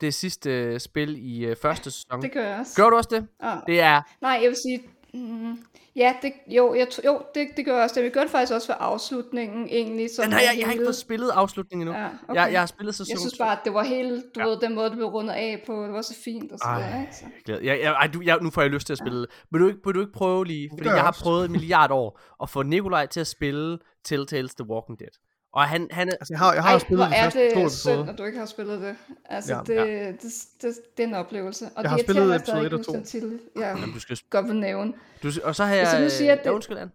[0.01, 2.21] Det sidste øh, spil i øh, første sæson.
[2.21, 2.81] Det gør jeg også.
[2.81, 3.27] Gør du også det?
[3.43, 3.59] Ja.
[3.67, 4.01] Det er...
[4.21, 4.83] Nej, jeg vil sige,
[5.13, 5.57] Mm,
[5.95, 7.95] ja, det, jo, jeg, jo det, det gør jeg også.
[7.95, 8.03] Det.
[8.03, 10.09] Vi gør det faktisk også for afslutningen, egentlig.
[10.15, 12.01] Som Men har jeg, jeg har ikke fået spillet afslutningen endnu.
[12.01, 12.41] Ja, okay.
[12.41, 14.45] jeg, jeg har spillet sæson Jeg synes bare, at det var helt, du ja.
[14.47, 15.83] ved, den måde, det blev rundet af på.
[15.83, 17.15] Det var så fint og så videre, ikke?
[17.15, 17.25] Så.
[17.47, 19.19] Jeg, jeg, ej, du, jeg, nu får jeg lyst til at spille.
[19.19, 19.25] Ja.
[19.51, 20.69] Vil, du ikke, vil du ikke prøve lige?
[20.77, 24.55] Fordi jeg, jeg har prøvet en milliard år at få Nikolaj til at spille Telltales
[24.55, 25.30] The Walking Dead.
[25.53, 27.53] Og han, han er, Altså, jeg har, jeg har Ej, spillet hvor de er første
[27.53, 28.95] to det synd, at du ikke har spillet det.
[29.25, 29.59] Altså, Ja.
[29.59, 31.65] det, det, det, det, er en oplevelse.
[31.65, 32.91] Og Jeg det har spillet episode stadig et og ikke, to.
[32.93, 33.39] huske den titel.
[33.57, 34.93] Ja, jamen, du skal, godt vil nævne.
[35.23, 35.87] du, og så har jeg...
[35.93, 36.91] Jeg nu siger, at ja, det- undskyld, Anne.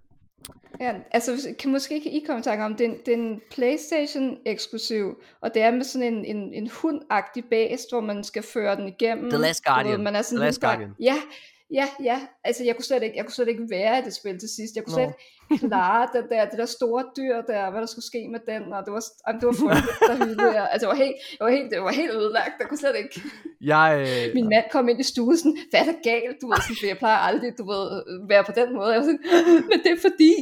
[0.80, 3.14] Ja, altså hvis- kan måske ikke I komme i tanke om, det er en, det
[3.14, 8.00] er en Playstation eksklusiv, og det er med sådan en, en, en hundagtig base, hvor
[8.00, 9.30] man skal føre den igennem.
[9.30, 10.02] The Last Du ved, Guardian.
[10.04, 10.90] man er sådan The Last lidt der- Guardian.
[11.00, 11.14] Ja,
[11.70, 12.20] ja, ja.
[12.44, 14.76] Altså jeg kunne slet ikke, jeg kunne slet ikke være i det spil til sidst.
[14.76, 15.12] Jeg kunne slet
[15.50, 18.72] ikke klare det der, det der store dyr der, hvad der skulle ske med den,
[18.72, 20.68] og det var, jamen, det var frygteligt, der hyldede jeg.
[20.72, 22.54] Altså jeg var helt, jeg var helt, det var helt ødelagt.
[22.60, 23.14] Jeg kunne slet ikke.
[23.72, 26.36] Jeg, øh, Min mand kom ind i stuen sådan, hvad er der galt?
[26.42, 27.86] Du ved, sådan, for jeg plejer aldrig, du ved,
[28.32, 28.88] være på den måde.
[28.92, 29.24] Jeg var sådan,
[29.70, 30.32] men det er fordi.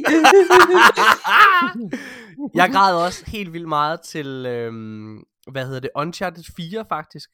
[2.59, 7.29] jeg græd også helt vildt meget til, øhm, hvad hedder det, Uncharted 4 faktisk.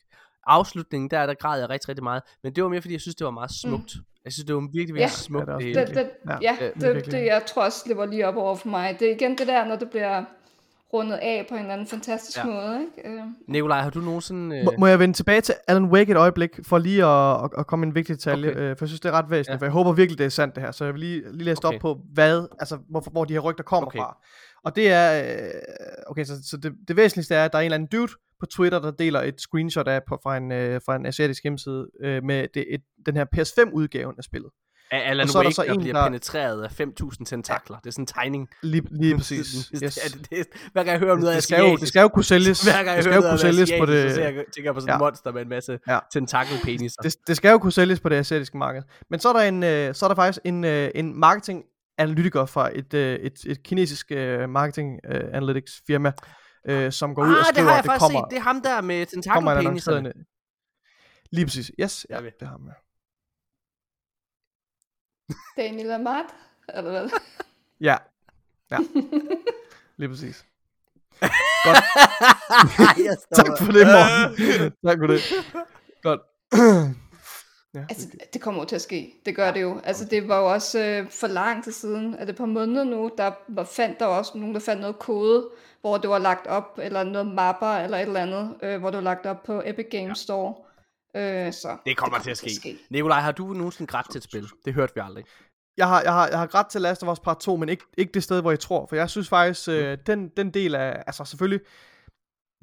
[0.47, 2.23] Afslutningen der, der græd jeg rigtig, rigtig meget.
[2.43, 3.93] Men det var mere fordi, jeg synes, det var meget smukt.
[4.25, 5.07] Jeg synes, det var virkelig, virkelig Ja.
[5.07, 5.47] smukt.
[5.49, 7.19] Ja, det er det det, Ja, ja, det er det, virkelig.
[7.19, 8.95] det, jeg tror også, det var lige op over for mig.
[8.99, 10.23] Det er igen det der, når det bliver
[10.93, 12.43] rundet af på en eller anden fantastisk Ja.
[12.45, 12.81] måde.
[12.97, 13.09] Ikke?
[13.09, 14.57] Øh, Nikolaj, har du nogensinde...
[14.57, 14.65] Øh...
[14.65, 17.67] Må, må jeg vende tilbage til Alan Wake et øjeblik, for lige at, at, at
[17.67, 18.59] komme en vigtig detalje, Okay.
[18.59, 19.55] øh, for jeg synes, det er ret væsentligt, Ja.
[19.61, 21.61] for jeg håber virkelig, det er sandt det her, så jeg vil lige, lige læse
[21.65, 21.75] Okay.
[21.75, 23.99] op på, hvad, altså, hvor, hvor de her rygter kommer Okay.
[23.99, 24.05] okay.
[24.07, 24.17] fra.
[24.63, 25.49] Og det er, øh,
[26.07, 28.11] okay, så, så det, det væsentligste er, at der er en eller anden dude
[28.41, 31.87] på Twitter, der deler et screenshot af på, fra, en, øh, fra en asiatisk hjemmeside
[32.03, 34.51] øh, med det, et, den her PS5-udgaven af spillet.
[34.91, 37.25] Af Alan Og så er der Wake, så der en, bliver der- penetreret af 5.000
[37.25, 37.77] tentakler.
[37.77, 38.49] Det er sådan en tegning.
[38.63, 39.47] Lige, lige præcis.
[39.71, 39.95] Det, yes.
[40.05, 40.11] yes.
[40.13, 42.23] det, det, hver gang jeg hører om noget det, skal jo, det skal jo kunne
[42.23, 42.61] sælges.
[42.67, 44.67] Hver gang jeg det skal hører jo noget kunne sælges på det, så jeg, tænker
[44.69, 44.97] jeg på sådan Ja.
[44.97, 45.99] monster med en masse Ja.
[46.13, 47.01] tentakelpeniser.
[47.01, 48.81] det, det skal jo kunne sælges på det asiatiske marked.
[49.09, 51.63] Men så er der en, øh, så er der faktisk en, øh, en marketing
[51.97, 56.11] analytiker fra et, øh, et, et kinesisk øh, marketing øh, analytics firma,
[56.65, 58.29] øh, som går ud og ah, det skriver, har jeg at det kommer, set.
[58.29, 60.13] Det er ham der med tentakelpeniserne.
[61.31, 61.71] Lige præcis.
[61.79, 62.73] Yes, ja, det har man.
[65.57, 66.25] Daniel Amat,
[66.73, 67.09] eller hvad?
[67.81, 67.97] Ja.
[68.71, 68.77] Ja.
[69.97, 70.45] Lige præcis.
[73.05, 74.73] Jeg Tak for det, Morten.
[74.85, 75.21] tak for det.
[76.03, 76.21] Godt.
[77.75, 79.13] ja, Altså, det kommer jo til at ske.
[79.25, 79.79] Det gør det jo.
[79.83, 82.13] Altså, det var jo også øh, for lang tid siden.
[82.13, 84.99] Er det et par måneder nu, der var, fandt der også nogen, der fandt noget
[84.99, 85.49] kode,
[85.81, 88.97] hvor det var lagt op, eller noget mapper, eller et eller andet, øh, hvor det
[88.97, 90.55] var lagt op på Epic Games Store.
[91.15, 92.77] Øh, så Det kommer til at ske.
[92.89, 94.47] Nikolaj, har du nogensinde grædt til et spil?
[94.65, 95.25] Det hørte vi aldrig.
[95.77, 97.83] jeg har, jeg har, jeg har grædt til Last of Us Part 2, men ikke,
[97.97, 98.85] ikke det sted, hvor jeg tror.
[98.89, 101.59] For jeg synes faktisk, øh, den, den del af, altså selvfølgelig,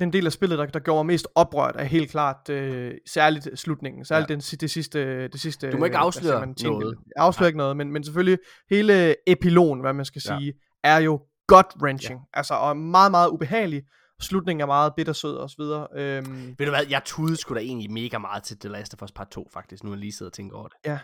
[0.01, 3.59] den del af spillet, der, der gjorde mig mest oprørt, er helt klart, øh, særligt
[3.59, 4.05] slutningen.
[4.05, 4.35] Særligt Ja.
[4.35, 4.40] ja.
[4.40, 5.70] den, det sidste, det sidste...
[5.70, 6.99] Du må ikke afsløre man, noget.
[7.16, 8.39] Jeg afslører ikke noget, men, men selvfølgelig,
[8.70, 10.39] hele epilogen, hvad man skal Ja.
[10.39, 10.53] sige,
[10.85, 11.20] er jo
[11.53, 12.19] gut-wrenching.
[12.20, 12.39] Ja.
[12.39, 13.83] Altså, og meget, meget ubehagelig.
[14.20, 15.87] Slutningen er meget bittersød og så videre.
[15.97, 19.03] Øhm, Ved du hvad, jeg tudede sgu da egentlig mega meget til The Last of
[19.03, 20.77] Us Part 2, faktisk, nu er jeg lige sidder og tænker over det.
[20.87, 20.99] Ja.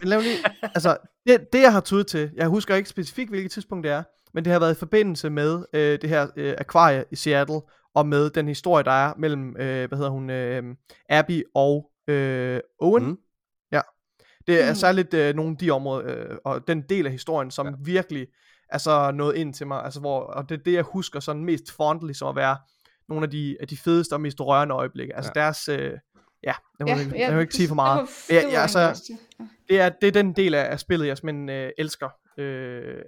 [0.00, 0.96] Men lad mig lige, altså,
[1.26, 4.02] det, det jeg har tudet til, jeg husker ikke specifikt, hvilket tidspunkt det er,
[4.34, 7.60] men det har været i forbindelse med øh, det her øh, akvarie i Seattle,
[7.94, 10.62] og med den historie, der er mellem, øh, hvad hedder hun, øh,
[11.08, 13.04] Abby og øh, Owen.
[13.04, 13.16] Mm.
[13.72, 13.80] Ja.
[14.46, 14.74] Det er Mm.
[14.74, 17.72] særligt øh, nogle af de områder, øh, og den del af historien, som ja.
[17.84, 18.26] virkelig
[18.72, 21.72] altså nåede ind til mig, altså hvor, og det er det, jeg husker sådan mest
[21.72, 22.56] fondly, som at være
[23.08, 25.16] nogle af de, af de fedeste og mest rørende øjeblikke.
[25.16, 25.40] Altså Ja.
[25.40, 25.44] ja.
[25.44, 25.98] deres, øh,
[26.44, 27.98] ja, det må Ja, ja, jeg, ja, jeg vil ikke sige for det meget.
[28.00, 29.48] var- Ja, det ja, var altså, egentlig også det.
[29.68, 32.08] det er, det er den del af, af spillet, jeg simpelthen øh, elsker.
[32.38, 33.02] Øh,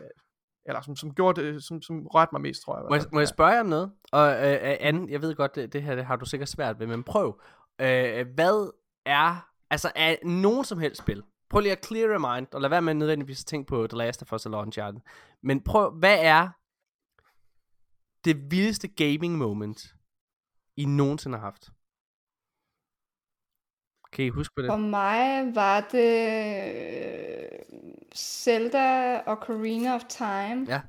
[0.67, 2.87] eller som, som gjorde det, som, som rørte mig mest, tror jeg.
[2.91, 3.91] Må jeg, må jeg spørge jer om noget?
[4.13, 6.81] Og øh, øh, Anne, jeg ved godt, det, det her det har du sikkert svært
[6.81, 7.41] ved, men prøv.
[7.81, 8.73] Øh, hvad
[9.07, 12.71] er, altså er nogen som helst spil, prøv lige at clear your mind, og lad
[12.71, 15.01] være med nødvendigvis at tænke på The Last of Us eller Uncharted,
[15.45, 16.49] men prøv, hvad er
[18.25, 19.95] det vildeste gaming moment,
[20.77, 21.71] I nogensinde har haft?
[24.13, 24.69] Kan I huske på det?
[24.69, 26.25] For mig var det
[26.65, 27.49] øh,
[28.15, 30.67] Zelda og Ocarina of Time.
[30.69, 30.81] Ja.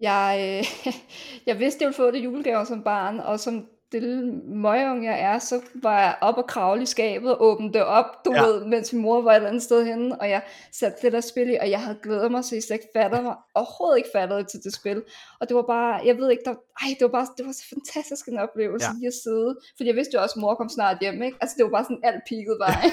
[0.00, 0.94] Jeg, øh,
[1.46, 5.20] jeg vidste, jeg ville få det julegave som barn, og som det lille møgeunge jeg
[5.34, 8.42] er, så var jeg op og kravle i skabet og åbne det op, du Ja.
[8.44, 10.42] ved, mens min mor var et eller andet sted henne, og jeg
[10.72, 13.22] satte det der spil i, og jeg havde glædet mig, så jeg slet ikke fattede
[13.22, 15.02] mig, overhovedet ikke fattede til det spil.
[15.40, 16.50] Og det var bare, jeg ved ikke, der,
[16.80, 18.92] ej, det var bare, det var så fantastisk en oplevelse Ja.
[18.98, 21.38] lige at sidde, fordi jeg vidste jo også, at mor kom snart hjem, ikke?
[21.40, 22.76] Altså det var bare sådan, alt peakede bare,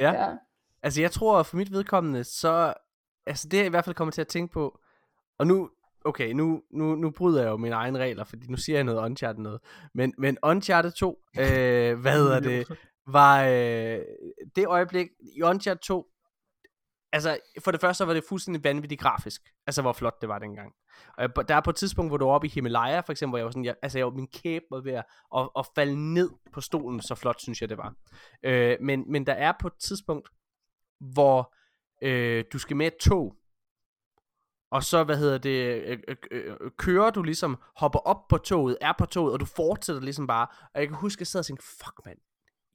[0.00, 0.12] ja.
[0.12, 0.28] ja.
[0.82, 2.74] Altså, jeg tror for mit vedkommende, så...
[3.26, 4.78] Altså, det jeg i hvert fald kommer til at tænke på...
[5.38, 5.68] Og nu...
[6.04, 9.04] Okay, nu, nu, nu bryder jeg jo mine egne regler, fordi nu siger jeg noget
[9.04, 9.60] Uncharted noget.
[9.94, 11.44] Men, men Uncharted 2, øh,
[12.02, 14.00] hvad hedder det, var øh,
[14.56, 16.06] det øjeblik i Uncharted 2...
[17.12, 19.42] Altså, for det første var det fuldstændig vanvittigt grafisk.
[19.66, 20.72] Altså, hvor flot det var dengang.
[21.18, 23.38] Og der er på et tidspunkt, hvor du var oppe i Himalaya, for eksempel, hvor
[23.38, 25.04] jeg var sådan, jeg, altså, jeg, min kæbe var ved at,
[25.36, 27.94] at, at falde ned på stolen, så flot synes jeg, det var.
[28.42, 30.28] Øh, men, men der er på et tidspunkt,
[31.00, 31.54] hvor
[32.02, 33.36] øh, du skal med et tog,
[34.74, 38.78] og så, hvad hedder det, øh, øh, øh, kører du ligesom, hopper op på toget,
[38.80, 40.46] er på toget, og du fortsætter ligesom bare.
[40.74, 42.18] Og jeg kan huske, at jeg sad og tænkte, fuck mand,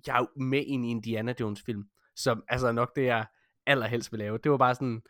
[0.07, 1.83] jeg er jo med i en Indiana Jones film,
[2.15, 3.25] som altså nok det, jeg
[3.65, 4.37] allerhelst vil lave.
[4.37, 5.01] Det var bare sådan,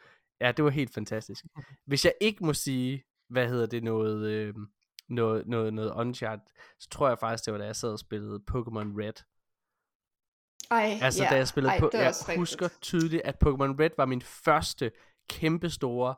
[0.41, 1.45] ja, det var helt fantastisk.
[1.85, 4.53] Hvis jeg ikke må sige, hvad hedder det, noget, øh,
[5.09, 6.45] noget, noget, noget Uncharted,
[6.79, 9.23] så tror jeg faktisk, det var da jeg sad og spillede Pokémon Red.
[10.71, 11.29] Ej, Altså, ja.
[11.29, 12.37] da jeg spillede Ej, på, jeg rigtigt.
[12.37, 14.91] husker tydeligt, at Pokémon Red var min første
[15.29, 16.15] kæmpestore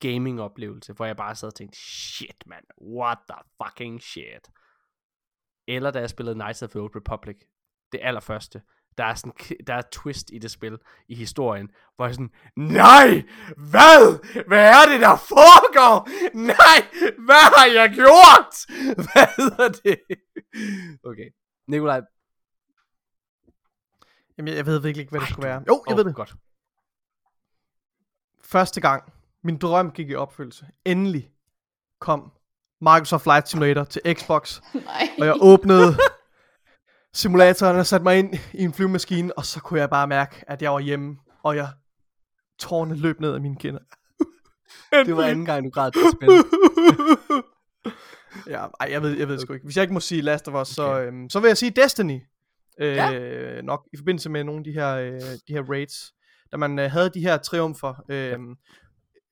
[0.00, 4.50] gaming-oplevelse, hvor jeg bare sad og tænkte, shit man, what the fucking shit.
[5.68, 7.36] Eller da jeg spillede Knights of the Old Republic,
[7.92, 8.62] det allerførste,
[8.98, 9.32] der er sådan
[9.66, 10.78] der er twist i det spil,
[11.08, 13.22] i historien, hvor jeg sådan, nej,
[13.56, 16.08] hvad, hvad er det, der foregår?
[16.36, 16.78] Nej,
[17.26, 18.52] hvad har jeg gjort?
[19.06, 20.00] Hvad hedder det?
[21.04, 21.30] Okay,
[21.66, 22.00] Nikolaj.
[24.38, 25.64] Jamen, jeg, jeg ved virkelig ikke, hvad det Ej, skulle være.
[25.68, 26.14] Jo, jeg Åh, ved det.
[26.14, 26.34] Godt.
[28.44, 29.12] Første gang,
[29.44, 30.66] min drøm gik i opfyldelse.
[30.84, 31.30] Endelig
[32.00, 32.32] kom
[32.80, 34.82] Microsoft Flight Simulator til Xbox, Nej.
[35.20, 35.96] og jeg åbnede
[37.14, 40.62] simulatoren og satte mig ind i en flyvemaskine, og så kunne jeg bare mærke, at
[40.62, 41.68] jeg var hjemme, og jeg
[42.58, 43.80] tårne løb ned af mine kinder.
[45.06, 46.28] Det var anden gang, du græd til spil.
[48.46, 49.64] ja, ej, jeg ved, jeg ved det sgu ikke.
[49.64, 51.06] Hvis jeg ikke må sige Last of Us, så, Okay.
[51.06, 52.20] øhm, så vil jeg sige Destiny.
[52.80, 53.60] Øh, Ja.
[53.60, 56.12] Nok i forbindelse med nogle af de her, øh, de her raids.
[56.52, 57.94] Da man øh, havde de her triumfer.
[58.08, 58.38] Øh,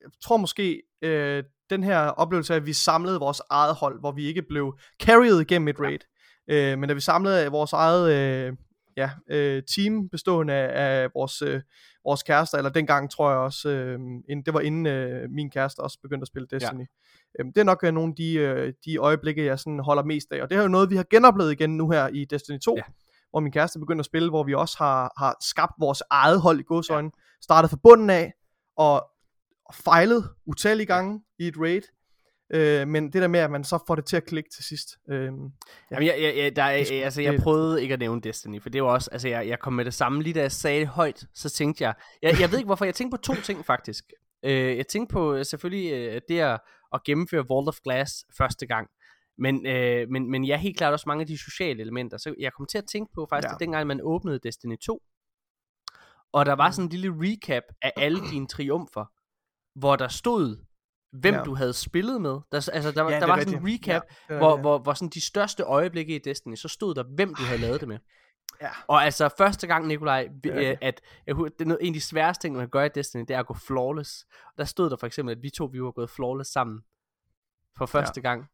[0.01, 4.11] Jeg tror måske, øh, den her oplevelse af, at vi samlede vores eget hold, hvor
[4.11, 5.99] vi ikke blev carried igennem et raid.
[6.47, 8.53] Øh, men da vi samlede vores eget øh,
[8.97, 11.61] ja, øh, team, bestående af, af vores, øh,
[12.05, 13.99] vores kærester, eller dengang tror jeg også, øh,
[14.29, 16.79] inden, det var inden øh, min kæreste også begyndte at spille Destiny.
[16.79, 16.85] Ja.
[17.39, 20.31] Øhm, det er nok øh, nogle af de, øh, de øjeblikke, jeg sådan holder mest
[20.31, 20.41] af.
[20.41, 22.81] Og det er jo noget, vi har genoplevet igen nu her i Destiny 2, Ja.
[22.87, 22.91] ja.
[23.29, 26.59] hvor min kæreste begyndte at spille, hvor vi også har, har skabt vores eget hold
[26.59, 27.11] i godsøjne.
[27.17, 27.21] Ja.
[27.41, 28.33] Startet fra bunden af,
[28.77, 29.05] og,
[29.69, 31.81] og fejlet utallige gange i et raid.
[32.53, 34.89] Øh, men det der med, at man så får det til at klikke til sidst.
[35.09, 35.51] Øh, Jamen,
[35.91, 38.83] jeg, jeg, jeg, der, er er, altså, jeg prøvede ikke at nævne Destiny, for det
[38.83, 41.23] var også, altså, jeg, jeg kom med det samme, lige da jeg sagde det højt,
[41.33, 44.03] så tænkte jeg, jeg, jeg ved ikke hvorfor, jeg tænkte på to ting faktisk.
[44.45, 46.59] Øh, jeg tænkte på øh, selvfølgelig øh, det at,
[46.93, 48.87] at gennemføre Vault of Glass første gang,
[49.37, 52.35] men, øh, men, men jeg ja, helt klart også mange af de sociale elementer, så
[52.39, 53.51] jeg kom til at tænke på faktisk, ja.
[53.51, 53.55] Ja.
[53.55, 55.01] at dengang man åbnede Destiny 2,
[56.33, 56.73] og der var Mm.
[56.73, 59.05] sådan en lille recap af alle dine triumfer,
[59.75, 60.57] hvor der stod,
[61.11, 61.39] hvem ja.
[61.39, 61.45] Ja.
[61.45, 62.29] du havde spillet med.
[62.51, 63.87] Der, altså, der, var- Ja, der det var er sådan en rigtigt.
[63.89, 64.61] recap, Ja, det hvor, rigtigt, ja.
[64.61, 67.79] hvor, hvor sådan de største øjeblikke i Destiny, så stod der, hvem du havde lavet
[67.79, 67.97] det med.
[68.61, 68.69] Ja.
[68.87, 70.83] Og altså første gang, Nikolaj, vi- Det er øh, rigtigt.
[70.83, 73.21] at jeg, det er noget, en af de sværeste ting, man kan gøre i Destiny,
[73.27, 74.25] det er at gå flawless.
[74.57, 76.79] Der stod der for eksempel, at vi to, vi var gået flawless sammen.
[77.77, 78.45] For første gang.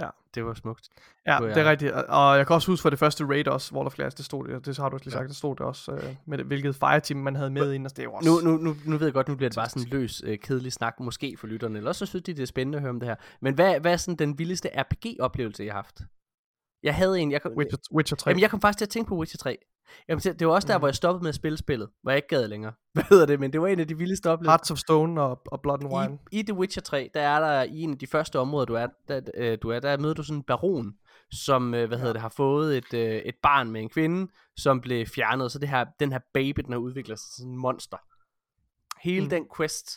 [0.00, 0.08] Ja.
[0.34, 0.88] Det var smukt.
[1.26, 1.92] Ja, det er rigtigt.
[1.92, 4.48] Og- jeg kan også huske for det første raid også, Wall of Glass, det stod
[4.48, 5.20] det, det har du også lige Ja.
[5.20, 7.90] sagt, det stod det også, øh, med det, hvilket fireteam man havde med ind, og
[7.90, 8.30] det er jo også...
[8.30, 10.38] Nu, nu, nu, nu ved jeg godt, nu bliver det bare sådan en løs, øh,
[10.38, 12.90] kedelig snak, måske for lytterne, eller også så synes de, det er spændende at høre
[12.90, 13.16] om det her.
[13.40, 16.00] Men hvad, hvad er sådan den vildeste RPG-oplevelse, jeg har haft?
[16.82, 18.28] Jeg havde en, jeg kom, Witcher, Witcher 3.
[18.30, 19.58] Jamen, jeg kom faktisk til at tænke på Witcher 3.
[20.08, 20.80] Jamen, det var også der, Mhm.
[20.80, 22.72] hvor jeg stoppede med at spille spillet, hvor jeg ikke gad længere.
[22.94, 23.40] Hvad hedder det?
[23.40, 24.50] Men det var en af de vildeste oplevelser.
[24.50, 26.18] Hearts of Stone og, og Blood and Wine.
[26.32, 28.74] I, I The Witcher 3, der er der i en af de første områder, du
[28.74, 30.94] er, der, øh, du er, der møder du sådan en baron,
[31.32, 34.80] som, øh, hvad hedder det, har fået et, øh, et barn med en kvinde, som
[34.80, 37.58] blev fjernet, så det her, den her baby, den har udviklet sig til sådan en
[37.58, 37.96] monster.
[39.02, 39.26] Hele mm.
[39.26, 39.30] Mm.
[39.30, 39.90] den quest,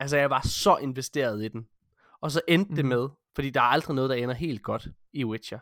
[0.00, 1.66] altså jeg var så investeret i den.
[2.20, 2.76] Og så endte mm.
[2.76, 5.58] det med, fordi der er aldrig noget, der ender helt godt i Witcher.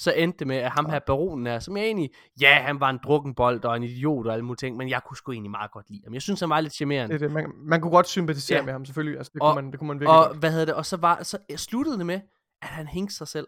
[0.00, 2.10] Så endte det med, at ham her baronen er, som jeg egentlig,
[2.40, 5.16] ja, han var en drukkenbold og en idiot og alle mulige ting, men jeg kunne
[5.16, 6.14] sgu egentlig meget godt lide ham.
[6.14, 7.12] Jeg synes, han var lidt charmerende.
[7.12, 7.32] Det det.
[7.32, 8.60] Man, man kunne godt sympatisere Ja.
[8.60, 8.64] ja.
[8.64, 9.18] med ham, selvfølgelig.
[9.18, 10.38] Altså, det, Og- kunne man, det kunne man virkelig Og godt.
[10.38, 10.74] hvad hedder det?
[10.74, 12.20] Og så var så sluttede det med,
[12.62, 13.46] at han hængte sig selv.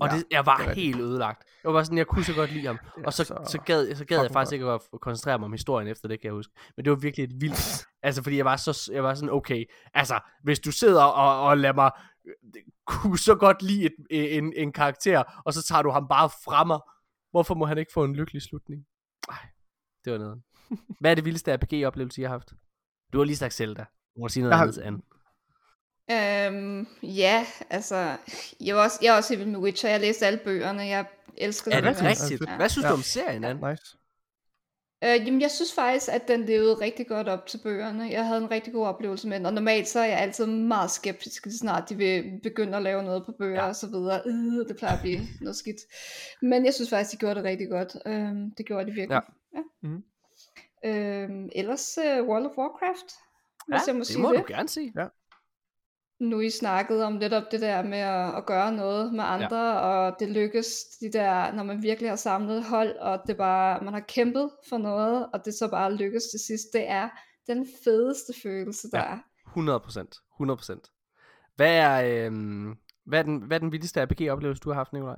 [0.00, 1.42] Og Ja, det, jeg var det helt ødelagt.
[1.64, 2.78] Jeg var sådan, jeg kunne så godt lide ham.
[2.98, 5.52] Er og så, så så, gad, så gad jeg faktisk ikke at koncentrere mig om
[5.52, 6.52] historien efter det, kan jeg huske.
[6.76, 7.86] Men det var virkelig et vildt.
[8.02, 9.64] altså, fordi jeg var, så, jeg var sådan, okay,
[9.94, 11.90] altså, hvis du sidder og, og lader mig
[12.56, 16.30] øh, kunne så godt lide et, en, en karakter, og så tager du ham bare
[16.44, 16.80] fra mig,
[17.30, 18.86] hvorfor må han ikke få en lykkelig slutning?
[19.28, 19.36] Ej,
[20.04, 20.42] det var noget.
[21.00, 22.52] Hvad er det vildeste RPG-oplevelse, jeg har haft?
[23.12, 23.84] Du har lige sagt Zelda.
[24.16, 25.00] Du må sige noget Jeg har- andet til Anne.
[26.12, 27.96] Øhm, ja, altså,
[28.60, 29.90] jeg er, også, jeg er også helt vild med Witcher.
[29.90, 30.82] Jeg læste alle bøgerne.
[30.82, 32.42] Jeg elskede Er det rigtigt?
[32.48, 32.56] Ja.
[32.56, 33.70] Hvad synes du om serien, Anne?
[33.70, 33.96] Nice.
[35.04, 38.04] Øh, jamen, jeg synes faktisk, at den levede rigtig godt op til bøgerne.
[38.10, 40.90] Jeg havde en rigtig god oplevelse med den, og normalt så er jeg altid meget
[40.90, 43.62] skeptisk, lige snart de vil begynde at lave noget på bøger Ja.
[43.62, 43.68] ja.
[43.68, 44.20] og så videre.
[44.26, 45.76] Øh, det plejer at blive noget skidt.
[46.42, 47.96] Men jeg synes faktisk, de gjorde det rigtig godt.
[48.06, 49.20] Øhm, det gjorde de virkelig.
[49.54, 49.58] Ja.
[49.58, 49.88] ja.
[49.88, 50.02] Mhm.
[50.84, 53.10] Øhm, ellers uh, World of Warcraft,
[53.68, 54.38] hvis jeg må det sige må det.
[54.38, 54.92] du gerne sige.
[56.20, 59.58] Nu I snakkede om lidt op det der med at, at gøre noget med andre,
[59.58, 59.78] ja.
[59.78, 60.66] og det lykkes,
[61.00, 64.50] de der, når man virkelig har samlet et hold, og det bare, man har kæmpet
[64.68, 67.08] for noget, og det så bare lykkes til sidst, det er
[67.46, 69.04] den fedeste følelse, der Ja.
[69.04, 69.18] er.
[69.46, 70.14] 100 procent.
[70.36, 70.88] 100 procent.
[71.56, 72.76] Hvad er, øhm,
[73.06, 75.16] hvad, er den, hvad er den vildeste RPG-oplevelse, du har haft, Nikolaj?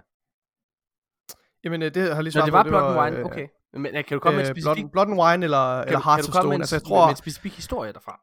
[1.65, 3.24] Jamen, øh, det har lige Nå, svaret det var på, Blood and var, Wine, øh,
[3.24, 3.49] okay.
[3.73, 6.01] Men øh, kan du komme med en specifik, Blood, Blood and Wine eller, kan, eller
[6.05, 6.55] Hearts kan of du komme med Stone.
[6.55, 8.20] en, Altså, jeg med tror, en specifik historie derfra?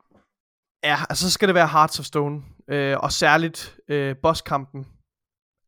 [0.84, 2.42] Ja, altså, så skal det være Hearts of Stone.
[2.70, 4.88] Øh, og særligt øh, bosskampen.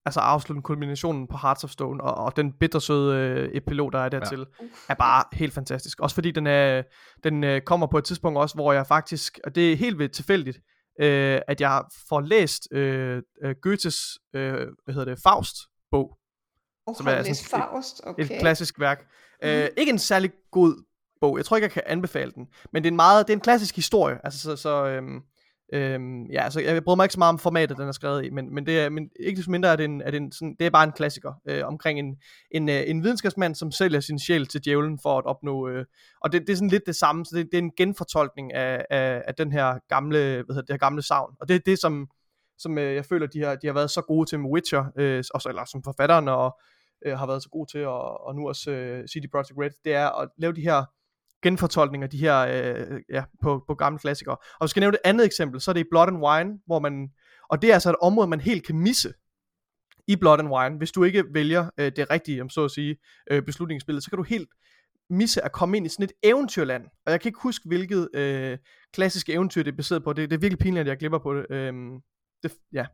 [0.06, 2.04] Altså afslutningen, kulminationen på Hearts of Stone.
[2.04, 4.66] Og, og den bittersøde øh, epilog, der er dertil, ja.
[4.90, 6.00] er bare helt fantastisk.
[6.00, 6.84] Også fordi den, er,
[7.24, 10.10] den øh, kommer på et tidspunkt også, hvor jeg faktisk, og det er helt ved
[10.10, 10.58] tilfældigt,
[11.02, 13.98] øh, at jeg får læst øh, øh, Goethes,
[14.36, 16.18] øh, hvad hedder det, Faust-bog.
[16.88, 18.02] Oh, Som er sådan et- Faust?
[18.04, 18.24] Okay.
[18.24, 19.08] Et klassisk værk.
[19.44, 20.84] Øh, ikke en særlig god
[21.22, 21.38] bog.
[21.38, 22.48] Jeg tror ikke, jeg kan anbefale den.
[22.74, 24.18] Men det er en meget, det er en klassisk historie.
[24.24, 25.22] Altså, så, så øhm,
[25.74, 28.30] øhm, ja, så jeg bryder mig ikke så meget om formatet, den er skrevet i,
[28.30, 30.56] men, men, det er, men ikke desto mindre er det, en, er det, en, sådan,
[30.60, 32.16] det er bare en klassiker øh, omkring en,
[32.52, 35.86] en, øh, en videnskabsmand, som sælger sin sjæl til djævlen for at opnå, øh,
[36.22, 38.86] og det, det er sådan lidt det samme, så det, det er en genfortolkning af,
[38.90, 41.60] af, af den her gamle, hvad hedder det, det her gamle savn, og det er
[41.66, 42.08] det, som,
[42.58, 45.24] som øh, jeg føler, de har, de har været så gode til med Witcher, øh,
[45.34, 46.60] også, eller som forfatteren, og
[47.06, 49.94] øh, har været så god til, og, og nu også øh, CD Projekt Red, det
[49.94, 50.86] er at lave de her
[51.42, 54.36] genfortolkninger, de her, øh, ja, på, på gamle klassikere.
[54.36, 56.60] Og hvis jeg skal nævne et andet eksempel, så er det i Blood and Wine,
[56.66, 57.10] hvor man,
[57.50, 59.14] og det er altså et område, man helt kan misse
[60.08, 62.98] i Blood and Wine, hvis du ikke vælger øh, det rigtige, om så at sige,
[63.32, 64.50] øh, beslutningsspillet, så kan du helt
[65.10, 66.84] misse at komme ind i sådan et eventyrland.
[67.06, 68.58] Og jeg kan ikke huske, hvilket øh,
[68.94, 70.14] klassisk eventyr det er baseret på.
[70.14, 71.46] Det, det er virkelig pinligt, at jeg glipper på det.
[71.50, 71.74] Øh,
[72.44, 72.86] det ja.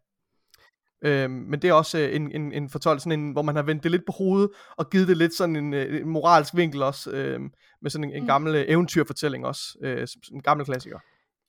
[1.02, 3.64] Øhm, men det er også øh, en, en, en fortolkning, sådan en, hvor man har
[3.64, 6.82] vendt det lidt på hovedet, og givet det lidt sådan en, øh, en moralsk vinkel
[6.84, 7.42] også, øh,
[7.82, 8.28] med sådan en, en Mm.
[8.28, 11.00] gammel øh, eventyrfortælling også, øh, som, som en gammel klassiker.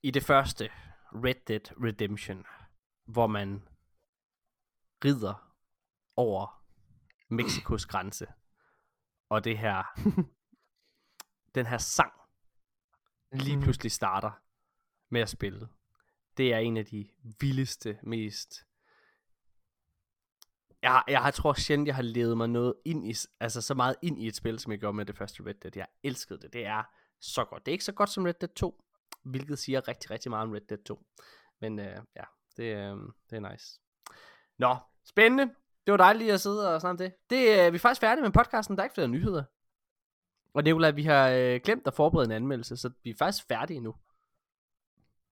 [0.02, 0.68] I det første,
[1.12, 2.44] Red Dead Redemption,
[3.06, 3.62] hvor man
[5.04, 5.54] rider
[6.16, 6.62] over
[7.34, 8.26] Mexikos grænse,
[9.30, 9.82] og det her,
[11.54, 12.12] den her sang,
[13.32, 13.62] lige Mhm.
[13.64, 14.30] pludselig starter
[15.10, 15.68] med at spille.
[16.36, 17.08] Det er en af de
[17.40, 18.64] vildeste, mest...
[20.82, 23.96] Jeg, jeg, har- tror sjældent, jeg har levet mig noget ind i, altså så meget
[24.02, 25.72] ind i et spil, som jeg gjorde med det første Red Dead.
[25.76, 26.52] Jeg elskede det.
[26.52, 26.82] Det er
[27.20, 27.66] så godt.
[27.66, 28.82] Det er ikke så godt som Red Dead 2,
[29.24, 31.06] hvilket siger rigtig, rigtig meget om Red Dead 2.
[31.60, 32.24] Men øh, ja,
[32.56, 32.96] det, øh,
[33.30, 33.80] det er nice.
[34.58, 35.54] Nå, spændende.
[35.86, 37.14] Det var dejligt at sidde og snakke om det.
[37.30, 38.76] det øh, vi er faktisk færdige med podcasten.
[38.76, 39.44] Der er ikke flere nyheder.
[40.54, 43.80] Og Nicolaj, vi har øh, glemt at forberede en anmeldelse, så vi er faktisk færdige
[43.80, 43.94] nu.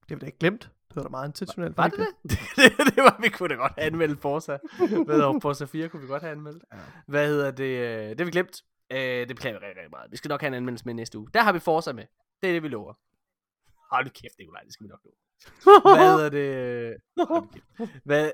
[0.00, 0.70] Det har vi da ikke glemt.
[0.96, 1.76] Det var da meget intentionelt.
[1.76, 2.38] Var det det?
[2.56, 4.58] det, det var, vi kunne da godt have anmeldt Forza.
[4.78, 6.64] Hvad hedder Forza 4 kunne vi godt have anmeldt.
[6.72, 6.78] Ja.
[7.06, 7.64] Hvad hedder det?
[7.64, 8.62] øh, Det har vi glemt.
[8.92, 10.10] Øh, det beklager vi rigtig, rigtig meget.
[10.10, 11.28] Vi skal nok have en anmeldelse med næste uge.
[11.34, 12.04] Der har vi Forza med.
[12.42, 12.94] Det er det, vi lover.
[13.94, 15.10] Hold kæft, Nicolaj, det skal vi nok nå.
[15.94, 16.96] Hvad hedder det?
[18.04, 18.30] Hvad?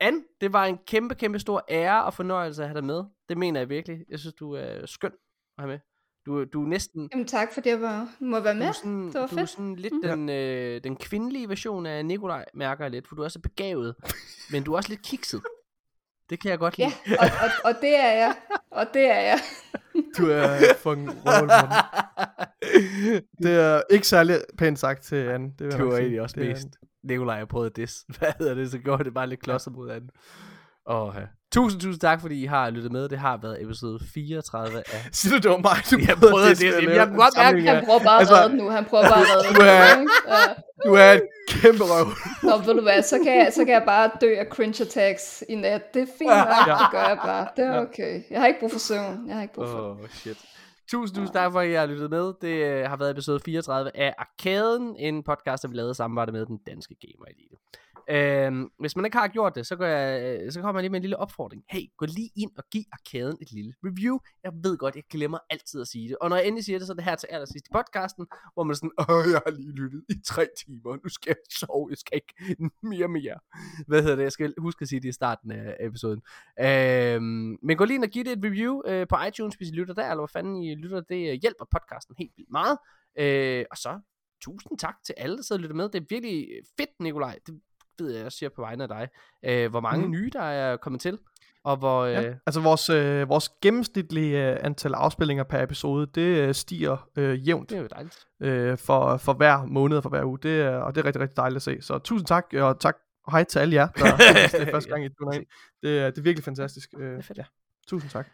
[0.00, 3.04] Anne, det var en kæmpe, kæmpe stor ære og fornøjelse at have dig med.
[3.28, 4.04] Det mener jeg virkelig.
[4.08, 5.12] Jeg synes, du er skøn
[5.58, 5.78] at have med.
[6.26, 7.08] Du, du er næsten...
[7.12, 8.66] Jamen tak, fordi jeg var, må være Du med.
[8.66, 10.02] er sådan, Det var du er sådan lidt Mm.
[10.02, 13.94] den, øh, den kvindelige version af Nikolaj, mærker jeg lidt, for du er så begavet,
[14.52, 15.42] men du er også lidt kikset.
[16.30, 16.88] Det kan jeg godt lide.
[17.08, 18.34] Ja, og, og, og det er jeg.
[18.70, 19.38] Og det er jeg.
[20.18, 21.50] Du er fucking Morten.
[23.42, 25.52] Det er ikke særlig pænt sagt til Anne.
[25.58, 25.98] Det vil Du sige.
[26.00, 26.66] egentlig også Det er- mest.
[27.02, 27.90] Nikolaj har prøvet det.
[28.18, 30.10] Hvad hedder det, så gjorde det bare lidt klodser mod anden.
[30.86, 31.20] Og, ja.
[31.52, 33.08] Tusind, tusind tak, fordi I har lyttet med.
[33.08, 35.08] Det har været episode 34 af...
[35.12, 37.84] Siger du, det var mig, du Jeg prøvede det, lave jeg kunne godt sammenligning Han
[37.84, 38.70] prøver bare at Altså, redde den nu.
[38.70, 39.54] Han prøver bare at redde den.
[39.56, 40.36] du er-?
[40.36, 40.44] Ja.
[40.86, 42.06] Du er et kæmpe røv.
[42.42, 45.44] Nå, ved du hvad, så kan, jeg, så kan jeg bare dø af cringe attacks
[45.48, 45.94] i nat.
[45.94, 46.72] Det er fint nok, Ja.
[46.82, 47.48] det gør jeg bare.
[47.56, 48.22] Det er okay.
[48.30, 49.24] Jeg har ikke brug for søvn.
[49.28, 50.38] Jeg har ikke brug for Åh, oh, shit.
[50.90, 52.32] Tusind, tusind tak for, at I har lyttet med.
[52.42, 56.32] Det øh, har været episode 34 af Arkaden, en podcast, der vi lavede i samarbejde
[56.32, 57.56] med den danske Gamer Elite.
[58.10, 60.90] Øhm, hvis man ikke har gjort det, så, går jeg, øh, så kommer jeg lige
[60.90, 61.62] med en lille opfordring.
[61.70, 64.18] Hey, gå lige ind og giv Arkaden et lille review.
[64.44, 66.16] Jeg ved godt, jeg glemmer altid at sige det.
[66.20, 68.62] Og når jeg endelig siger det, så er det her til allersidst i podcasten, hvor
[68.62, 71.86] man er sådan, åh, jeg har lige lyttet i tre timer, nu skal jeg sove,
[71.90, 72.34] jeg skal ikke
[72.82, 73.38] mere mere.
[73.86, 74.22] Hvad hedder det?
[74.22, 76.22] Jeg skal huske at sige det i starten af episoden.
[76.60, 79.72] Øhm, men gå lige ind og giv det et review øh, på iTunes, hvis I
[79.72, 81.00] lytter der, eller hvad fanden I lytter.
[81.00, 82.78] Det øh, hjælper podcasten helt vildt meget.
[83.18, 84.00] Øh, og så
[84.42, 85.88] tusind tak til alle, der sidder og lytter med.
[85.88, 86.48] Det er virkelig
[86.78, 87.38] fedt, Nikolaj.
[87.46, 87.60] Det
[87.98, 89.08] ved jeg, jeg siger på vegne af dig.
[89.44, 90.10] Øh, hvor mange mm.
[90.10, 91.18] nye, der er kommet til.
[91.64, 92.02] Og hvor...
[92.04, 92.34] Øh, Ja.
[92.46, 97.70] Altså vores, øh, vores gennemsnitlige øh, antal afspillinger per episode, det øh, stiger øh, jævnt
[97.70, 98.18] det er jo dejligt.
[98.42, 100.38] øh, for, for hver måned og for hver uge.
[100.42, 101.76] Det er, og det er rigtig, rigtig dejligt at se.
[101.80, 102.96] Så tusind tak, og tak
[103.26, 104.04] og hej til alle jer, der
[104.58, 105.44] det er første gang, I tuner ind.
[105.82, 106.88] Det er, det er virkelig fantastisk.
[106.98, 107.38] Øh, Det er fedt.
[107.38, 107.44] ja.
[107.88, 108.28] Tusind tak.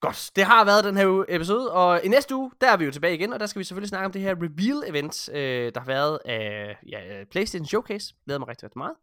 [0.00, 2.90] Godt, det har været den her episode, og i næste uge, der er vi jo
[2.90, 5.86] tilbage igen, og der skal vi selvfølgelig snakke om det her reveal-event, øh, der har
[5.86, 8.14] været af ja, øh, PlayStation Showcase.
[8.24, 8.94] Glæder mig rigtig, rigtig meget.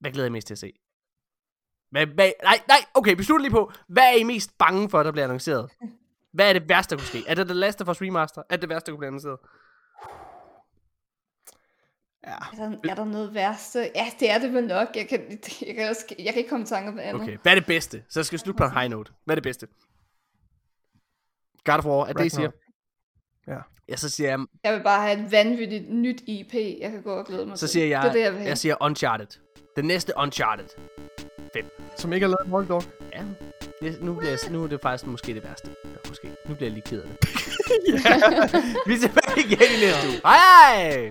[0.00, 0.72] Hvad glæder I mest til at se?
[1.90, 3.72] Hvad, hvad, nej, nej, okay, vi lige på.
[3.88, 5.70] Hvad er I mest bange for, der bliver annonceret?
[6.32, 7.24] Hvad er det værste, der kunne ske?
[7.26, 8.42] Er det det Last of Us Remaster?
[8.48, 9.38] Er det det værste, der kunne blive annonceret?
[12.26, 12.30] Ja.
[12.30, 13.90] Er der, er der noget værste?
[13.94, 14.88] Ja, det er det vel nok.
[14.94, 17.22] Jeg kan, jeg kan, også, jeg kan ikke komme i tanke om andet.
[17.22, 18.02] Okay, hvad er det bedste?
[18.08, 19.12] Så skal vi slutte på en high note.
[19.24, 19.66] Hvad er det bedste?
[21.64, 22.50] God of War, er det, I siger?
[23.46, 23.56] Ja.
[23.88, 27.12] Ja, så siger jeg, Jeg vil bare have et vanvittigt nyt IP, jeg kan gå
[27.14, 27.72] og glæde mig så til.
[27.72, 28.48] siger jeg, det er det, jeg vil have.
[28.48, 29.26] jeg siger Uncharted.
[29.76, 30.66] Den næste Uncharted.
[31.96, 32.82] Som ikke er lavet Hold Dog.
[33.12, 33.24] Ja,
[33.82, 35.70] det, nu, bliver, jeg- nu er det faktisk måske det værste.
[35.84, 36.28] Ja, måske.
[36.48, 37.18] Nu bliver jeg lige ked af det.
[38.86, 40.20] Vi er tilbage igen i næste uge.
[40.24, 41.10] Hej hej!